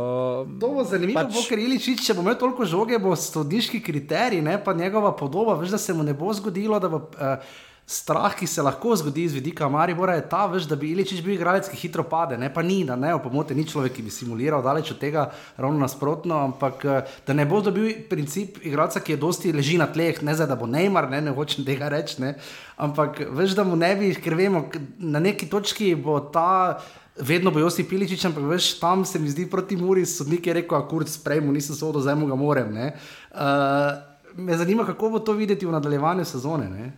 to 0.62 0.72
bo 0.76 0.86
zanimivo, 0.88 1.20
pač... 1.20 1.50
ker 1.50 1.60
Iličič, 1.60 2.06
če 2.08 2.18
bo 2.18 2.26
imel 2.26 2.38
toliko 2.40 2.66
žoge, 2.70 3.00
bo 3.02 3.16
sodniški 3.18 3.82
kriterij, 3.84 4.42
ne 4.46 4.58
pa 4.64 4.74
njegova 4.74 5.16
podoba, 5.18 5.58
veš, 5.60 5.76
da 5.76 5.82
se 5.82 5.94
mu 5.94 6.04
ne 6.04 6.14
bo 6.18 6.34
zgodilo, 6.34 6.80
da 6.80 6.92
bo. 6.92 7.06
Uh, 7.18 7.62
strah, 7.86 8.32
ki 8.36 8.48
se 8.48 8.62
lahko 8.62 8.96
zgodi 8.96 9.28
z 9.28 9.36
vidika 9.36 9.68
Maribora, 9.70 10.16
je 10.16 10.24
ta, 10.30 10.46
veš, 10.48 10.66
da 10.72 10.76
bi 10.80 10.94
Iličič 10.94 11.20
bil 11.22 11.36
igralec, 11.36 11.68
ki 11.68 11.78
hitro 11.78 12.06
pade. 12.08 12.38
Ne, 12.40 12.48
pa 12.54 12.64
ni, 12.64 12.80
da 12.88 12.96
ne, 12.96 13.12
opomote 13.16 13.56
ni 13.56 13.66
človek, 13.68 13.98
ki 13.98 14.06
bi 14.06 14.14
simuliral, 14.14 14.64
daleč 14.64 14.94
od 14.96 15.02
tega, 15.02 15.28
ravno 15.60 15.84
nasprotno, 15.84 16.40
ampak 16.48 16.86
eh, 16.86 17.12
da 17.28 17.36
ne 17.36 17.46
bo 17.50 17.60
dobil 17.62 18.06
princip 18.10 18.62
igralca, 18.64 19.04
ki 19.04 19.16
je 19.16 19.20
dosti 19.20 19.54
leži 19.56 19.78
na 19.82 19.90
tleh, 19.92 20.24
ne 20.24 20.36
zdaj, 20.36 20.48
da 20.54 20.60
bo 20.60 20.70
Neymar, 20.70 21.10
ne, 21.12 21.22
ne 21.28 21.36
hočem 21.36 21.68
tega 21.68 21.92
reči, 21.92 22.22
ne, 22.24 22.34
ampak 22.80 23.26
veš, 23.36 23.58
da 23.60 23.68
mu 23.68 23.76
ne 23.80 23.92
bi, 24.00 24.14
ker 24.16 24.40
vemo, 24.40 24.66
na 25.04 25.24
neki 25.24 25.52
točki 25.52 25.94
bo 25.96 26.20
ta. 26.34 26.80
Vedno 27.14 27.52
bo 27.54 27.62
Josip 27.62 27.92
Piličič, 27.92 28.24
ampak 28.26 28.48
veš, 28.50 28.72
tam 28.82 29.04
se 29.06 29.20
mi 29.22 29.30
zdi 29.30 29.44
proti 29.46 29.76
Muri, 29.78 30.02
sodnik 30.10 30.48
je 30.50 30.56
rekel, 30.58 30.80
akur 30.80 31.04
sprejmu, 31.06 31.52
nisem 31.54 31.78
sodo, 31.78 32.02
zdaj 32.02 32.18
mu 32.18 32.26
ga 32.26 32.34
morem. 32.34 32.72
Uh, 32.74 34.02
me 34.34 34.58
zanima, 34.58 34.82
kako 34.82 35.12
bo 35.14 35.22
to 35.22 35.38
videti 35.38 35.70
v 35.70 35.76
nadaljevanju 35.78 36.26
sezone. 36.26 36.72
Ne? 36.74 36.90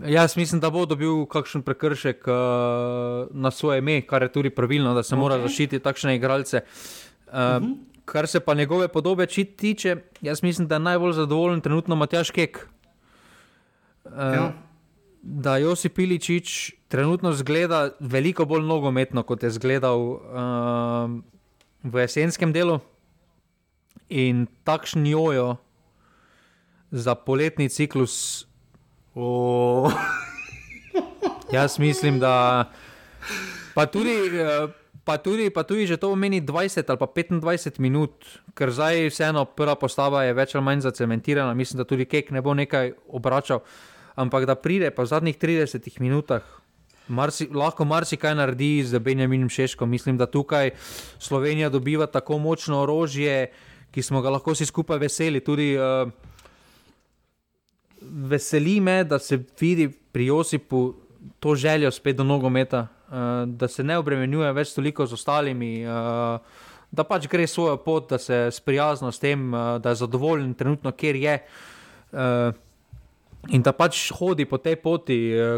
Jaz 0.00 0.36
mislim, 0.36 0.60
da 0.60 0.70
bo 0.70 0.86
dobil 0.86 1.26
kakšen 1.28 1.62
prekršek 1.62 2.24
uh, 2.26 2.34
na 3.30 3.50
svoje 3.50 3.78
ime, 3.78 4.00
kar 4.06 4.22
je 4.22 4.32
tudi 4.32 4.50
pravilno, 4.50 4.94
da 4.94 5.02
se 5.02 5.14
okay. 5.14 5.18
mora 5.18 5.38
zaščititi 5.42 5.82
takšne 5.84 6.16
igralce. 6.16 6.62
Uh, 7.26 7.32
uh 7.32 7.38
-huh. 7.38 7.74
Kar 8.04 8.26
se 8.26 8.40
pa 8.40 8.54
njegove 8.54 8.88
podobe 8.88 9.26
tiče, 9.26 9.96
jaz 10.20 10.42
mislim, 10.42 10.68
da 10.68 10.74
je 10.74 10.78
najbolj 10.78 11.12
zadovoljen 11.12 11.60
trenutno 11.60 11.96
Matjaš 11.96 12.30
Kek. 12.30 12.68
Uh, 14.04 14.12
ja. 14.16 14.52
Da 15.22 15.56
Josip 15.56 15.94
Piličič 15.94 16.72
trenutno 16.88 17.32
zgleda 17.32 17.90
veliko 18.00 18.44
bolj 18.44 18.62
nogometno, 18.62 19.22
kot 19.22 19.42
je 19.42 19.46
izgledal 19.46 20.00
uh, 20.00 20.18
v 21.82 22.00
jesenskem 22.00 22.52
delu. 22.52 22.80
In 24.08 24.46
takšni 24.64 25.10
jojo 25.10 25.56
za 26.90 27.14
poletni 27.14 27.68
ciklus 27.68 28.46
Oh. 29.14 29.92
Jaz 31.52 31.78
mislim, 31.78 32.18
da 32.20 32.64
pa 33.74 33.86
tudi, 33.86 34.10
eh, 34.10 34.68
pa, 35.04 35.18
tudi, 35.18 35.50
pa 35.50 35.62
tudi, 35.62 35.86
že 35.86 35.96
to 35.96 36.08
pomeni 36.08 36.40
20 36.40 36.88
ali 36.88 36.98
pa 36.98 37.06
25 37.06 37.80
minut, 37.80 38.24
ker 38.56 38.72
zdaj 38.72 39.12
vseeno 39.12 39.44
prva 39.44 39.76
postava 39.76 40.24
je 40.24 40.32
več 40.32 40.54
ali 40.54 40.64
manj 40.64 40.80
zacementirana. 40.88 41.54
Mislim, 41.54 41.78
da 41.78 41.84
tudi 41.84 42.08
Kek 42.08 42.30
ne 42.30 42.40
bo 42.40 42.54
nekaj 42.54 42.92
obračal, 43.08 43.60
ampak 44.16 44.48
da 44.48 44.56
pride 44.56 44.90
pa 44.90 45.04
v 45.04 45.12
zadnjih 45.12 45.36
30 45.36 46.00
minutah. 46.00 46.42
Marsi, 47.08 47.48
lahko 47.52 47.84
marsikaj 47.84 48.34
naredi 48.34 48.84
z 48.86 48.98
Benjaminom 48.98 49.48
Šeškom. 49.48 49.90
Mislim, 49.90 50.16
da 50.16 50.26
tukaj 50.26 50.70
Slovenija 51.18 51.68
dobiva 51.68 52.06
tako 52.06 52.38
močno 52.38 52.80
orožje, 52.80 53.50
ki 53.92 54.02
smo 54.02 54.22
ga 54.22 54.30
lahko 54.30 54.54
vsi 54.54 54.64
skupaj 54.66 54.98
veseli. 55.02 55.42
Tudi, 55.44 55.74
uh, 55.76 56.08
veseli 58.12 58.80
me, 58.80 59.04
da 59.04 59.18
se 59.18 59.38
vidi 59.60 59.88
pri 59.88 60.26
Josipu 60.26 60.94
to 61.40 61.54
željo 61.54 61.90
spet 61.90 62.16
do 62.16 62.24
nogometa, 62.24 62.86
uh, 63.08 63.14
da 63.46 63.68
se 63.68 63.84
ne 63.84 63.98
obremenjuje 63.98 64.52
več 64.52 64.74
toliko 64.74 65.06
z 65.06 65.16
ostalimi, 65.16 65.86
uh, 65.86 66.40
da 66.92 67.04
pač 67.08 67.26
gre 67.30 67.46
svojo 67.46 67.76
pot, 67.76 68.10
da 68.10 68.18
se 68.18 68.48
sprijazno 68.52 69.12
s 69.12 69.18
tem, 69.18 69.54
uh, 69.54 69.78
da 69.80 69.94
je 69.94 70.02
zadovoljen 70.04 70.54
trenutno, 70.54 70.92
kjer 70.92 71.16
je. 71.16 71.38
Uh, 72.12 72.52
In 73.50 73.58
da 73.58 73.72
pač 73.74 74.12
hodi 74.14 74.44
po 74.46 74.54
tej 74.62 74.76
poti, 74.78 75.16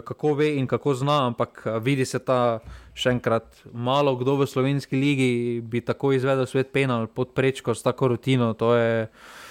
kako 0.08 0.30
ve 0.38 0.46
in 0.56 0.64
kako 0.66 0.94
zna, 0.96 1.18
ampak 1.26 1.66
vidi 1.84 2.06
se 2.08 2.16
ta 2.16 2.62
še 2.96 3.10
enkrat, 3.12 3.58
malo 3.76 4.14
kdo 4.16 4.38
v 4.40 4.46
slovenski 4.48 4.96
ligi 4.96 5.60
bi 5.60 5.82
tako 5.84 6.14
izvedel 6.16 6.48
svet 6.48 6.72
penal 6.72 7.04
pod 7.12 7.34
prečko 7.36 7.74
s 7.76 7.84
tako 7.84 8.08
rutino. 8.14 8.54
To 8.56 8.72
je, 8.72 9.04
uh, 9.04 9.43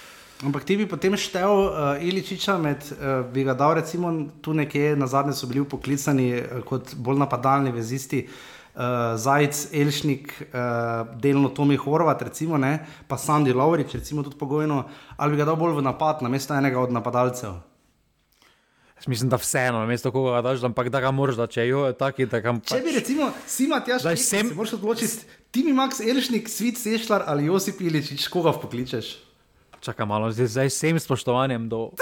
Ampak 0.44 0.64
ti 0.68 0.76
bi 0.76 0.84
potem 0.84 1.16
štel 1.16 1.48
uh, 1.48 2.04
Iličiča, 2.04 2.58
med, 2.60 2.84
uh, 2.92 3.22
bi 3.32 3.46
ga 3.46 3.54
dal 3.56 3.78
recimo 3.78 4.12
tu 4.44 4.52
nekje, 4.52 4.92
na 4.96 5.08
zadnje 5.08 5.32
so 5.32 5.48
bili 5.48 5.64
poklicani 5.64 6.28
uh, 6.36 6.60
kot 6.68 6.92
bolj 7.00 7.22
napadalni 7.22 7.72
vezisti. 7.72 8.26
Uh, 8.74 9.14
Zajec, 9.16 9.68
Elšnik, 9.72 10.32
uh, 10.50 11.06
delno 11.22 11.48
Tomi 11.54 11.78
Horvat, 11.78 12.22
recimo, 12.26 12.58
ne, 12.58 12.80
pa 13.08 13.16
Sandy 13.16 13.54
Laurič, 13.54 13.94
recimo 13.94 14.24
tudi 14.26 14.36
pogojno, 14.36 14.82
ali 15.16 15.32
bi 15.32 15.38
ga 15.38 15.46
dal 15.46 15.56
bolj 15.56 15.78
v 15.78 15.84
napad, 15.86 16.24
na 16.26 16.28
mesto 16.28 16.56
enega 16.58 16.82
od 16.82 16.92
napadalcev. 16.92 17.54
Jaz 18.98 19.06
mislim, 19.08 19.30
da 19.30 19.38
vseeno, 19.38 19.78
na 19.78 19.86
mesto 19.86 20.10
koga 20.12 20.42
daš, 20.42 20.66
ampak 20.66 20.90
da 20.90 21.00
ga 21.00 21.14
moraš, 21.14 21.38
da 21.38 21.46
če 21.46 21.68
jo 21.68 21.86
je 21.86 21.94
taki, 21.98 22.26
da 22.26 22.42
moraš. 22.42 22.74
Če 22.74 22.82
bi 22.82 22.90
pač- 22.90 22.98
recimo, 22.98 23.30
si 23.46 23.68
ima 23.70 23.78
tjaš, 23.78 24.02
da 24.02 24.16
sem... 24.16 24.50
se 24.50 24.58
moraš 24.58 24.74
odločiti, 24.76 25.30
ti 25.54 25.62
mi 25.64 25.72
Max 25.72 26.02
Elšnik, 26.02 26.50
Svit 26.50 26.82
Sešlar 26.82 27.24
ali 27.30 27.46
Josip 27.46 27.80
Iličič, 27.80 28.26
koga 28.28 28.52
pokličeš? 28.58 29.14
Čakaj 29.84 30.06
malo, 30.08 30.32
zdaj, 30.32 30.48
zdaj 30.48 30.70
sem 30.72 30.96
spoštovanjem 30.96 31.68
do, 31.68 31.92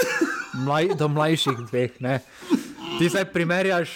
mlaj, 0.55 0.95
do 0.95 1.11
mlajših 1.11 1.67
dveh. 1.67 1.91
Ne? 1.99 2.23
Ti 2.95 3.09
zdaj 3.11 3.27
primerjaš. 3.35 3.91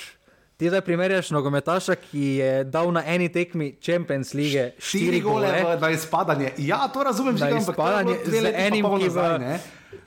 Ti 0.59 0.67
zdaj 0.67 0.81
primerjaš 0.83 1.29
nogometaša, 1.31 1.95
ki 1.95 2.25
je 2.41 2.51
dal 2.67 2.91
na 2.91 3.05
eni 3.07 3.29
tekmi 3.31 3.77
Champions 3.79 4.33
League 4.35 4.75
štiri 4.81 5.21
gole. 5.23 5.47
Na 5.79 5.89
izpadanje. 5.93 6.51
Ja, 6.57 6.83
to 6.91 7.05
razumem, 7.05 7.38
že 7.38 7.47
na 7.47 7.61
izpadanje 7.63 8.19
z 8.27 8.51
enim, 8.51 8.83
ki 8.83 9.07
v... 9.07 9.17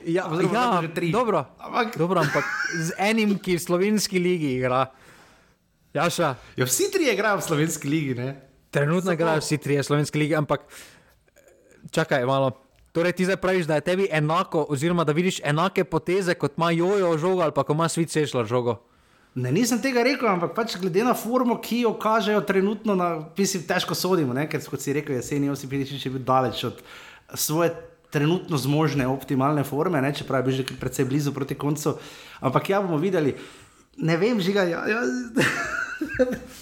Ja, 0.05 0.29
ja 0.29 0.83
dobro, 1.13 1.45
ampak... 1.57 1.97
dobro, 1.97 2.21
ampak 2.21 2.45
z 2.77 2.93
enim, 3.01 3.39
ki 3.41 3.57
v 3.57 3.63
slovenski 3.65 4.21
ligi 4.21 4.59
igra. 4.61 4.91
Jaša. 5.97 6.35
Ja, 6.59 6.69
vsi 6.69 6.93
trije 6.93 7.17
igrajo 7.17 7.41
v 7.41 7.49
slovenski 7.49 7.89
ligi, 7.89 8.13
ne? 8.19 8.35
Trenutno 8.71 9.17
igrajo 9.17 9.41
vsi 9.41 9.57
trije 9.57 9.81
v 9.81 9.89
slovenski 9.89 10.21
ligi, 10.21 10.37
ampak 10.37 10.69
čakaj 11.95 12.29
malo. 12.29 12.53
Torej, 12.93 13.13
ti 13.13 13.25
zdaj 13.25 13.37
praviš, 13.37 13.67
da 13.71 13.75
je 13.79 13.87
tebi 13.87 14.09
enako, 14.11 14.67
oziroma 14.69 15.05
da 15.05 15.13
vidiš 15.13 15.41
enake 15.45 15.85
poteze, 15.85 16.35
kot 16.35 16.57
ima 16.57 16.71
jojo 16.71 17.19
žogo 17.19 17.43
ali 17.43 17.53
pa 17.55 17.63
ko 17.63 17.73
ima 17.73 17.89
svet 17.89 18.11
sešla 18.11 18.45
žogo. 18.45 18.81
Ne, 19.35 19.53
nisem 19.55 19.79
tega 19.79 20.03
rekel, 20.03 20.27
ampak 20.27 20.57
pač 20.57 20.75
glede 20.81 21.05
na 21.07 21.13
formo, 21.15 21.55
ki 21.63 21.85
jo 21.85 21.93
kažejo 21.95 22.41
trenutno, 22.43 22.97
na, 22.99 23.11
mislim, 23.39 23.63
težko 23.63 23.95
sodimo, 23.95 24.35
ne? 24.35 24.49
ker 24.51 24.59
kot 24.67 24.83
si 24.83 24.95
rekel, 24.97 25.21
jesen 25.21 25.47
je 25.47 25.53
Osipičič 25.55 26.09
bil 26.11 26.25
daleč 26.27 26.65
od 26.67 26.83
svoje 27.39 27.71
trenutno 28.11 28.59
zmožne, 28.59 29.07
optimalne 29.07 29.63
forme, 29.65 30.03
ne? 30.03 30.11
čeprav 30.11 30.43
bil 30.43 30.59
že 30.59 30.67
precej 30.67 31.07
blizu 31.07 31.31
proti 31.33 31.55
koncu. 31.55 31.95
Ampak 32.43 32.73
ja, 32.75 32.83
bomo 32.83 32.99
videli, 32.99 33.37
ne 34.01 34.17
vem, 34.21 34.41
žiga. 34.41 34.67
Ja, 34.69 34.87
ja. 34.89 35.05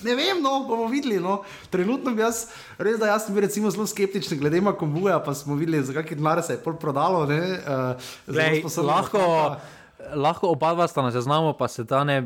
Ne 0.03 0.15
vem, 0.19 0.41
no, 0.43 0.65
bomo 0.67 0.89
videli. 0.91 1.21
No. 1.23 1.41
Trenutno 1.71 2.11
bi 2.15 2.23
jaz, 2.23 2.49
res 2.79 2.99
da 2.99 3.13
jaz 3.13 3.27
sem 3.27 3.35
bil 3.35 3.45
recimo, 3.47 3.71
zelo 3.71 3.87
skeptičen, 3.87 4.39
glede 4.39 4.61
na 4.63 4.73
kombuja, 4.75 5.21
pa 5.23 5.35
smo 5.35 5.55
videli, 5.59 5.83
za 5.87 5.95
kakšne 5.95 6.19
denarje 6.19 6.47
se 6.47 6.57
je 6.57 6.63
pol 6.63 6.75
prodalo. 6.79 7.23
Uh, 7.23 8.11
Lej, 8.35 8.65
lahko, 8.83 9.23
lahko 10.15 10.53
oba 10.55 10.75
dva 10.75 10.89
sta 10.91 11.07
na 11.07 11.15
seznamu, 11.15 11.55
pa 11.59 11.71
se 11.71 11.87
da 11.87 12.05
ne 12.07 12.19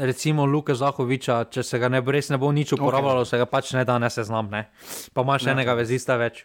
recimo 0.00 0.46
Luka 0.46 0.74
Zahoviča, 0.74 1.44
če 1.52 1.62
se 1.62 1.78
ga 1.78 1.88
ne 1.92 2.00
bo 2.02 2.14
res 2.14 2.30
ne 2.32 2.38
bo 2.40 2.50
nič 2.52 2.72
uporabljalo, 2.76 3.24
okay. 3.24 3.30
se 3.30 3.40
ga 3.40 3.46
pač 3.48 3.72
ne 3.76 3.84
da 3.84 3.98
ne 4.00 4.10
seznam, 4.10 4.48
ne. 4.50 4.66
pa 5.12 5.24
imaš 5.24 5.44
ne. 5.48 5.56
enega 5.56 5.76
vezista 5.76 6.16
več. 6.20 6.44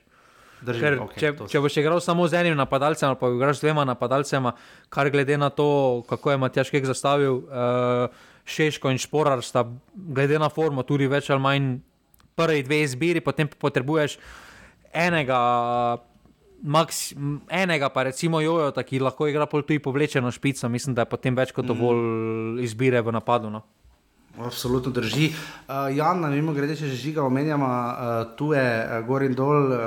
Drži, 0.62 0.82
Ker, 0.84 0.98
okay, 1.06 1.20
če, 1.22 1.48
če 1.52 1.62
boš 1.64 1.78
igral 1.80 2.02
samo 2.04 2.26
z 2.28 2.42
enim 2.42 2.58
napadalcem, 2.60 3.08
ali 3.08 3.20
pa 3.20 3.30
igraš 3.32 3.62
z 3.62 3.68
dvema 3.68 3.86
napadalcema, 3.88 4.52
kar 4.92 5.10
glede 5.14 5.38
na 5.40 5.48
to, 5.50 6.04
kako 6.10 6.34
je 6.34 6.42
Matjaš 6.42 6.72
Kek 6.74 6.88
zastavil, 6.90 7.40
uh, 7.48 8.28
Šeško 8.50 8.92
in 8.92 9.00
Šporar 9.00 9.44
sta 9.46 9.64
glede 9.94 10.40
na 10.42 10.50
formo 10.50 10.84
tudi 10.84 11.08
več 11.08 11.30
ali 11.30 11.44
manj 11.44 11.72
prvi 12.40 12.64
dve 12.66 12.84
izbiri, 12.84 13.24
potem 13.24 13.48
potrebuješ 13.48 14.18
enega 14.94 15.40
Max, 16.60 17.14
enega, 17.48 17.88
pa 17.90 18.04
recimo 18.04 18.42
Jojo, 18.44 18.74
ki 18.84 19.00
lahko 19.00 19.30
igra 19.32 19.46
pol 19.48 19.64
tu 19.64 19.72
in 19.72 19.80
povlečeno 19.80 20.32
špico, 20.32 20.68
mislim, 20.68 20.96
da 20.96 21.06
je 21.06 21.12
potem 21.14 21.36
več 21.36 21.54
kot 21.56 21.64
dovolj 21.64 22.02
mm. 22.02 22.64
izbire 22.66 23.00
v 23.00 23.14
napadu. 23.16 23.52
No. 23.54 23.64
Absolutno 24.38 24.92
drži. 24.92 25.32
Uh, 25.68 25.96
Jan, 25.96 26.22
na 26.22 26.30
mimo 26.30 26.54
grede, 26.54 26.76
če 26.76 26.88
že 26.88 26.96
žiga 26.96 27.24
omenjamo, 27.26 27.66
uh, 27.68 28.36
tu 28.38 28.54
je 28.54 28.64
uh, 28.64 29.00
gor 29.08 29.24
in 29.26 29.34
dol, 29.36 29.74
uh, 29.74 29.80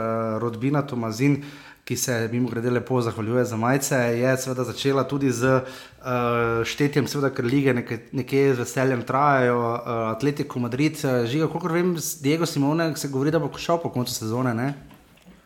rodbina 0.43 0.82
Tomazin, 0.82 1.38
ki 1.84 1.97
se 1.97 2.28
mimo 2.32 2.51
grede 2.51 2.70
lepo 2.70 3.01
zahvaljuje 3.01 3.45
za 3.45 3.57
majice, 3.57 3.97
je 3.97 4.36
seveda 4.36 4.64
začela 4.64 5.05
tudi 5.09 5.30
z 5.30 5.55
uh, 5.57 6.61
štetjem, 6.68 7.09
seveda, 7.09 7.32
ker 7.34 7.49
lige 7.49 7.74
nekje 8.12 8.55
z 8.55 8.59
veseljem 8.61 9.07
trajajo, 9.09 9.59
uh, 9.62 9.90
Atletico 10.12 10.61
Madrid, 10.61 11.01
uh, 11.05 11.24
žiga, 11.26 11.49
koliko 11.49 11.72
vem, 11.72 11.97
Diego 12.20 12.47
Simone 12.47 12.93
se 12.97 13.09
govori, 13.09 13.30
da 13.30 13.40
bo 13.43 13.51
šel 13.59 13.80
po 13.82 13.90
koncu 13.95 14.14
sezone, 14.14 14.55
ne? 14.55 14.74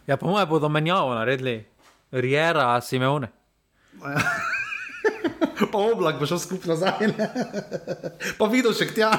Ja, 0.07 0.17
po 0.17 0.27
mojem 0.27 0.49
bodo 0.49 0.69
menjavo 0.69 1.15
naredili, 1.15 1.65
Rijera, 2.11 2.81
Simeone. 2.81 3.29
pa 5.73 5.79
oblak 5.79 6.21
bo 6.21 6.27
šel 6.27 6.39
skupaj 6.39 6.75
nazaj, 6.75 7.11
pa 8.39 8.49
videl 8.53 8.75
še 8.77 8.89
tja. 8.95 9.11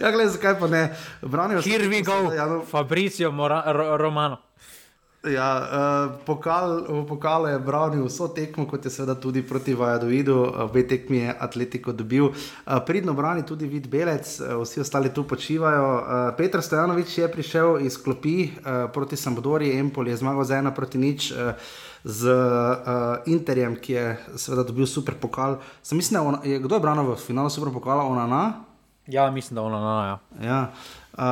ja, 0.00 0.10
gledaj, 0.10 0.34
zakaj 0.36 0.58
pa 0.60 0.70
ne. 0.70 0.84
Branijo 1.22 1.62
se. 1.62 1.70
Here 1.70 1.88
we 1.88 2.04
go, 2.06 2.30
ja, 2.34 2.46
no. 2.50 2.62
Fabricio 2.66 3.32
Mora 3.32 3.64
Romano. 3.72 4.50
Ja, 5.20 5.48
uh, 5.60 6.16
pokal, 6.24 6.80
v 6.88 7.04
pokalu 7.04 7.52
je 7.52 7.58
branil 7.60 8.04
vso 8.08 8.30
tekmo, 8.32 8.64
kot 8.64 8.88
je 8.88 8.90
seveda 8.90 9.12
tudi 9.20 9.42
proti 9.44 9.76
Vajadovidu, 9.76 10.32
obe 10.64 10.80
tekmi 10.88 11.20
je 11.20 11.34
Atletico 11.36 11.92
dobil. 11.92 12.32
Uh, 12.32 12.80
pridno 12.80 13.12
brani 13.12 13.44
tudi 13.44 13.68
vid 13.68 13.84
Belec, 13.92 14.40
uh, 14.40 14.64
vsi 14.64 14.80
ostali 14.80 15.12
tu 15.12 15.28
počivajo. 15.28 15.84
Uh, 15.84 16.32
Petr 16.40 16.64
Stojanovič 16.64 17.18
je 17.18 17.28
prišel 17.28 17.84
iz 17.84 18.00
klopi 18.00 18.48
uh, 18.48 18.88
proti 18.88 19.16
Sampdori, 19.20 19.76
Empol 19.76 20.08
je 20.08 20.16
zmagal 20.16 20.44
za 20.44 20.56
ena 20.56 20.72
proti 20.72 20.96
nič. 20.96 21.36
Uh, 21.36 21.52
Z 22.04 22.32
uh, 22.32 23.20
Interjem, 23.26 23.76
ki 23.76 23.92
je 23.92 24.04
seveda 24.36 24.64
dobil 24.64 24.86
super 24.86 25.14
pokal. 25.20 25.58
Sem 25.82 26.00
mislim, 26.00 26.20
da 26.20 26.28
ona, 26.28 26.40
je, 26.44 26.58
kdo 26.58 26.74
je 26.74 26.80
branil 26.80 27.12
v 27.12 27.16
finalu 27.20 27.50
super 27.50 27.72
pokala, 27.72 28.04
ona 28.08 28.26
na? 28.26 28.44
Ja, 29.06 29.30
mislim, 29.30 29.54
da 29.54 29.62
ona 29.62 29.80
na. 29.80 29.96
Ja. 30.06 30.16
Ja. 30.46 30.60
Uh, 31.20 31.26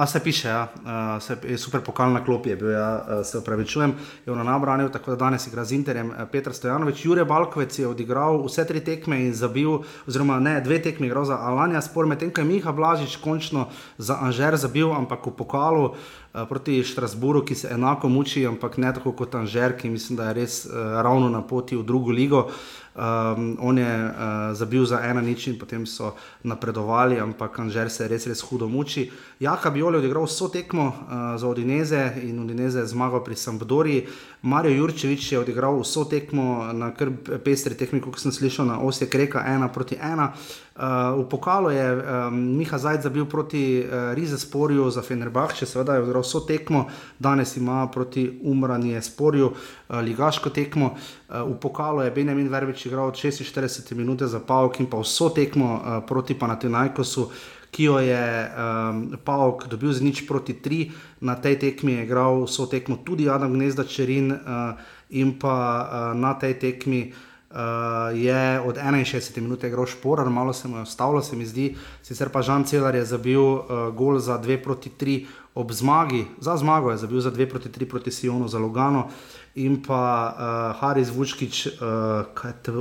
a 0.00 0.06
se 0.06 0.20
piše, 0.20 0.48
ja. 0.48 0.68
uh, 0.84 1.22
se, 1.22 1.58
super 1.58 1.80
pokalna 1.80 2.24
klop, 2.24 2.46
je 2.46 2.56
bil, 2.56 2.70
ja, 2.70 3.00
uh, 3.00 3.26
se 3.26 3.38
upravičujem, 3.38 3.94
je 4.26 4.32
on 4.32 4.46
nabranil, 4.46 4.90
tako 4.92 5.10
da 5.10 5.16
danes 5.16 5.46
igra 5.46 5.64
z 5.64 5.72
Interjem. 5.72 6.10
Uh, 6.10 6.28
Petr 6.32 6.52
Stojanovič, 6.52 7.04
Jure 7.04 7.24
Balkovec 7.24 7.78
je 7.78 7.88
odigral 7.88 8.42
vse 8.44 8.66
tri 8.68 8.84
tekme 8.84 9.22
in 9.24 9.32
zabil, 9.34 9.78
oziroma 10.06 10.36
ne, 10.40 10.60
dve 10.60 10.82
tekme 10.82 11.06
igral 11.06 11.24
za 11.24 11.40
Alanja, 11.40 11.80
spor 11.80 12.06
medtem, 12.06 12.28
ko 12.28 12.44
je 12.44 12.50
Miha 12.50 12.72
Blažič 12.72 13.16
končno 13.24 13.70
za 13.98 14.18
Anžer 14.20 14.56
zabil, 14.60 14.92
ampak 14.92 15.24
v 15.26 15.32
pokalu 15.32 15.84
uh, 15.88 16.44
proti 16.48 16.82
Štrasburu, 16.84 17.40
ki 17.40 17.54
se 17.54 17.72
enako 17.72 18.12
muči, 18.12 18.44
ampak 18.46 18.76
ne 18.76 18.92
tako 18.92 19.16
kot 19.16 19.34
Anžer, 19.34 19.78
ki 19.80 19.88
mislim, 19.88 20.20
da 20.20 20.28
je 20.28 20.42
res 20.42 20.66
uh, 20.68 21.00
ravno 21.00 21.32
na 21.32 21.40
poti 21.40 21.76
v 21.76 21.88
drugo 21.88 22.12
ligo. 22.12 22.44
Uh, 22.52 22.81
Um, 22.92 23.56
on 23.60 23.78
je 23.78 24.04
uh, 24.04 24.12
zabil 24.52 24.84
za 24.86 25.00
ena 25.00 25.20
nič 25.20 25.46
in 25.46 25.56
potem 25.58 25.86
so 25.86 26.12
napredovali, 26.44 27.16
ampak 27.20 27.58
Anžer 27.58 27.88
se 27.90 28.04
res, 28.08 28.26
res 28.28 28.44
hudo 28.44 28.68
muči. 28.68 29.08
Jaka 29.40 29.70
Bioli 29.70 29.96
je 29.96 30.04
odigral 30.04 30.28
vso 30.28 30.48
tekmo 30.52 30.92
uh, 30.92 30.94
za 31.40 31.48
Odineze 31.48 32.20
in 32.20 32.44
Odineze 32.44 32.84
zmagal 32.84 33.24
pri 33.24 33.36
Sampdori. 33.36 34.04
Marijo 34.42 34.84
Jurčevič 34.84 35.32
je 35.32 35.40
odigral 35.40 35.80
vso 35.80 36.04
tekmo 36.04 36.68
na 36.72 36.92
kar 36.92 37.08
pestri 37.44 37.74
tekmi, 37.74 38.00
kot 38.04 38.20
sem 38.20 38.32
slišal, 38.32 38.68
na 38.68 38.76
osje 38.84 39.08
Kreka 39.08 39.40
1 39.40 39.72
proti 39.72 39.96
1. 39.96 40.28
Uh, 40.72 41.20
v 41.20 41.28
pokalu 41.28 41.70
je 41.70 41.84
um, 41.84 42.56
Miha 42.56 42.78
Zajd 42.78 43.02
zabil 43.02 43.24
proti 43.28 43.84
uh, 43.84 44.16
Rize 44.16 44.38
Sporju 44.40 44.88
za 44.88 45.02
Fenerbah, 45.04 45.52
če 45.52 45.68
seveda 45.68 45.98
je 45.98 46.04
odral 46.06 46.24
vso 46.24 46.40
tekmo, 46.48 46.86
danes 47.20 47.56
ima 47.60 47.84
proti 47.92 48.24
Umranje 48.40 49.02
Sporju 49.04 49.50
uh, 49.52 50.00
ligaško 50.00 50.48
tekmo. 50.48 50.94
Uh, 50.96 51.44
v 51.52 51.58
pokalu 51.60 52.06
je 52.06 52.14
Benjamin 52.16 52.48
Verbič 52.48 52.86
igral 52.88 53.12
46 53.12 53.92
minut 53.92 54.24
za 54.24 54.40
Pavk 54.40 54.80
in 54.80 54.88
pa 54.88 54.96
vso 54.96 55.28
tekmo 55.28 55.76
uh, 55.76 56.00
proti 56.08 56.32
Panatinajkosu, 56.40 57.28
ki 57.68 57.84
jo 57.84 57.98
je 58.00 58.24
um, 58.48 59.02
Pavk 59.20 59.68
dobil 59.68 59.92
z 59.92 60.08
nič 60.08 60.24
proti 60.24 60.56
tri. 60.56 60.88
Na 61.20 61.36
tej 61.36 61.60
tekmi 61.60 62.00
je 62.00 62.08
igral 62.08 62.48
vso 62.48 62.64
tekmo 62.64 62.96
tudi 63.04 63.28
Adam 63.28 63.52
Gnezda 63.52 63.84
Čerin 63.84 64.32
uh, 64.32 64.72
in 65.12 65.36
pa 65.36 65.52
uh, 65.52 65.84
na 66.16 66.32
tej 66.32 66.56
tekmi 66.56 67.12
uh, 67.52 68.16
je 68.16 68.60
od 68.60 68.76
61 68.76 69.40
minut 69.40 69.64
igral 69.64 69.86
šporar, 69.86 70.30
malo 70.30 70.52
se 70.52 70.68
mu 70.68 70.76
je 70.76 70.82
ostalo, 70.82 71.22
se 71.22 71.36
mi 71.36 71.46
zdi. 71.46 71.76
Sicer 72.02 72.28
pa 72.28 72.42
Žan 72.42 72.64
Celar 72.64 72.94
je 72.94 73.04
zabil 73.04 73.40
uh, 73.40 73.62
gol 73.94 74.18
za 74.18 74.38
2 74.38 74.62
proti 74.62 74.90
3 74.98 75.26
ob 75.54 75.72
zmagi, 75.72 76.26
za 76.40 76.56
zmago 76.56 76.90
je 76.90 76.96
zabil 76.96 77.20
za 77.20 77.30
2 77.30 77.50
proti 77.50 77.68
3 77.68 77.88
proti 77.88 78.10
Sionu 78.10 78.48
za 78.48 78.58
Logano. 78.58 79.08
In 79.54 79.82
pa 79.82 80.32
uh, 80.32 80.80
Haris 80.80 81.12
Vučkič 81.12 81.66
uh, 81.66 81.72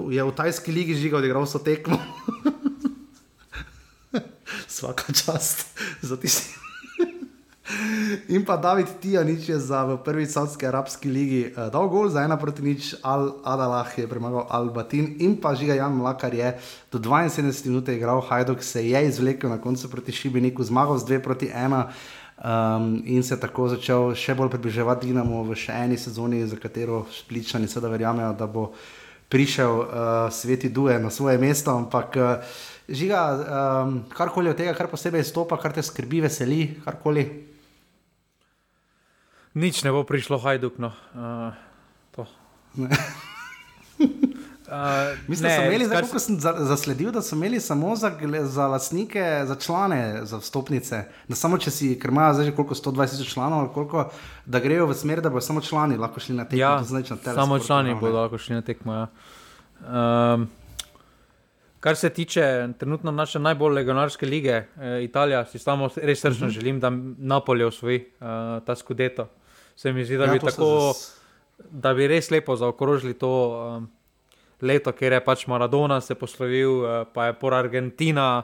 je 0.10 0.24
v 0.24 0.32
tajski 0.32 0.72
ligi 0.72 0.96
žigal, 0.96 1.20
da 1.20 1.28
je 1.28 1.30
igral 1.30 1.44
vso 1.44 1.60
tekmo. 1.60 2.00
Svaka 4.68 5.14
čast 5.14 5.68
za 6.02 6.18
tisti. 6.18 6.71
In 8.36 8.46
pa 8.46 8.58
David 8.58 8.88
Tijanič 9.00 9.50
je 9.50 9.60
za 9.60 9.98
prvi 9.98 10.26
Saudski 10.26 10.68
arabski 10.68 11.10
ligi 11.10 11.52
uh, 11.52 11.72
dal 11.72 11.88
gol 11.88 12.10
za 12.10 12.24
ena 12.24 12.38
proti 12.38 12.62
nič, 12.62 12.96
Al 13.04 13.32
Adalah 13.44 13.88
je 13.98 14.08
premagal 14.08 14.48
Al-Batin 14.50 15.16
in 15.20 15.38
pa 15.38 15.56
Žiga 15.56 15.76
Jan 15.76 15.96
Mlakar 15.96 16.34
je 16.34 16.58
do 16.92 17.00
72 17.00 17.68
minut 17.68 17.88
igral, 17.90 18.22
Hajduk 18.22 18.64
se 18.64 18.88
je 18.88 19.08
izvlekel 19.08 19.50
na 19.50 19.62
koncu 19.62 19.90
proti 19.90 20.12
Šibeniku, 20.12 20.64
zmagal 20.64 20.98
z 20.98 21.06
2 21.06 21.24
proti 21.24 21.48
1. 21.48 21.84
Um, 22.42 23.04
in 23.06 23.22
se 23.24 23.38
tako 23.38 23.68
začel 23.70 24.16
še 24.18 24.34
bolj 24.34 24.50
približevati 24.50 25.06
Dinamo 25.06 25.44
v 25.46 25.54
še 25.54 25.76
eni 25.78 25.98
sezoni, 25.98 26.42
za 26.50 26.58
katero 26.58 27.06
špličani 27.14 27.70
seveda 27.70 27.92
verjamejo, 27.94 28.32
da 28.34 28.48
bo 28.50 28.72
prišel 29.30 29.74
uh, 29.78 29.86
sveti 30.34 30.74
Due 30.74 30.98
na 30.98 31.14
svoje 31.14 31.38
mesto. 31.38 31.70
Ampak 31.70 32.18
uh, 32.18 32.42
žiga, 32.90 33.22
um, 33.38 34.02
karkoli 34.10 34.50
od 34.50 34.58
tega, 34.58 34.74
kar 34.74 34.90
posebej 34.90 35.22
stopa, 35.22 35.62
kar 35.62 35.70
te 35.78 35.86
skrbi, 35.86 36.26
veseli, 36.26 36.82
karkoli. 36.82 37.51
Nič 39.54 39.84
ne 39.84 39.92
bo 39.92 40.04
prišlo, 40.08 40.40
hajduk. 40.40 40.78
No. 40.80 40.92
Uh, 41.16 41.52
uh, 42.80 42.88
Mislim, 45.28 45.50
ne, 45.50 45.56
da 45.56 45.56
so 45.56 45.68
imeli, 45.68 45.86
zdaj, 45.86 46.02
kar... 46.08 46.20
sem 46.20 46.40
zasledil, 46.40 47.12
da 47.12 47.22
so 47.22 47.36
imeli 47.36 47.60
samo 47.60 47.96
za, 47.96 48.12
za 48.44 48.68
lastnike, 48.68 49.44
za 49.46 49.56
člane, 49.56 50.26
za 50.26 50.38
vstopnice. 50.40 51.04
Da 51.28 51.36
samo 51.36 51.60
če 51.60 51.72
si, 51.72 52.00
ker 52.00 52.16
imajo 52.16 52.34
zdaj 52.40 52.46
že 52.46 52.56
koliko 52.56 52.76
120 52.80 53.28
članov, 53.34 53.68
koliko, 53.76 54.08
da 54.46 54.64
grejo 54.64 54.88
v 54.88 54.96
smer, 54.96 55.22
da 55.22 55.30
bodo 55.30 55.44
samo 55.44 55.62
člani 55.62 56.00
lahko 56.00 56.24
šli 56.24 56.36
na 56.36 56.48
tekmo. 56.48 56.60
Ja, 56.60 56.84
samo 57.36 57.60
člani 57.60 57.96
bodo 58.00 58.22
lahko 58.22 58.40
šli 58.40 58.56
na 58.56 58.62
tekmo. 58.62 58.94
Ja. 58.94 59.08
Um, 59.82 60.48
Kar 61.82 61.96
se 61.96 62.10
tiče 62.10 62.70
trenutno 62.78 63.12
naše 63.12 63.40
najbolj 63.40 63.74
legionarske 63.74 64.26
lige, 64.26 64.52
eh, 64.52 65.04
Italija, 65.04 65.46
si 65.46 65.60
samo 65.60 65.90
res 65.96 66.22
srčno 66.22 66.48
uh 66.48 66.54
-huh. 66.54 66.56
želim, 66.56 66.80
da 66.80 66.92
Napolje 67.18 67.66
osvoji 67.66 67.98
eh, 67.98 68.26
ta 68.66 68.76
skudeto. 68.76 69.28
Se 69.76 69.94
mi 69.94 70.06
zdi, 70.06 70.18
da, 70.18 70.26
ja, 70.26 70.34
bi 70.34 70.40
tako, 70.40 70.94
zas... 70.94 71.20
da 71.58 71.94
bi 71.94 72.08
res 72.08 72.32
lepo 72.32 72.56
zaokrožili 72.56 73.14
to 73.14 73.32
eh, 73.56 73.88
leto, 74.62 74.92
ker 74.92 75.14
je 75.14 75.22
pač 75.26 75.48
Maradona 75.48 76.02
se 76.02 76.16
poslovil, 76.16 76.86
eh, 76.86 77.06
pa 77.14 77.30
je 77.30 77.38
por 77.40 77.54
Argentina 77.54 78.44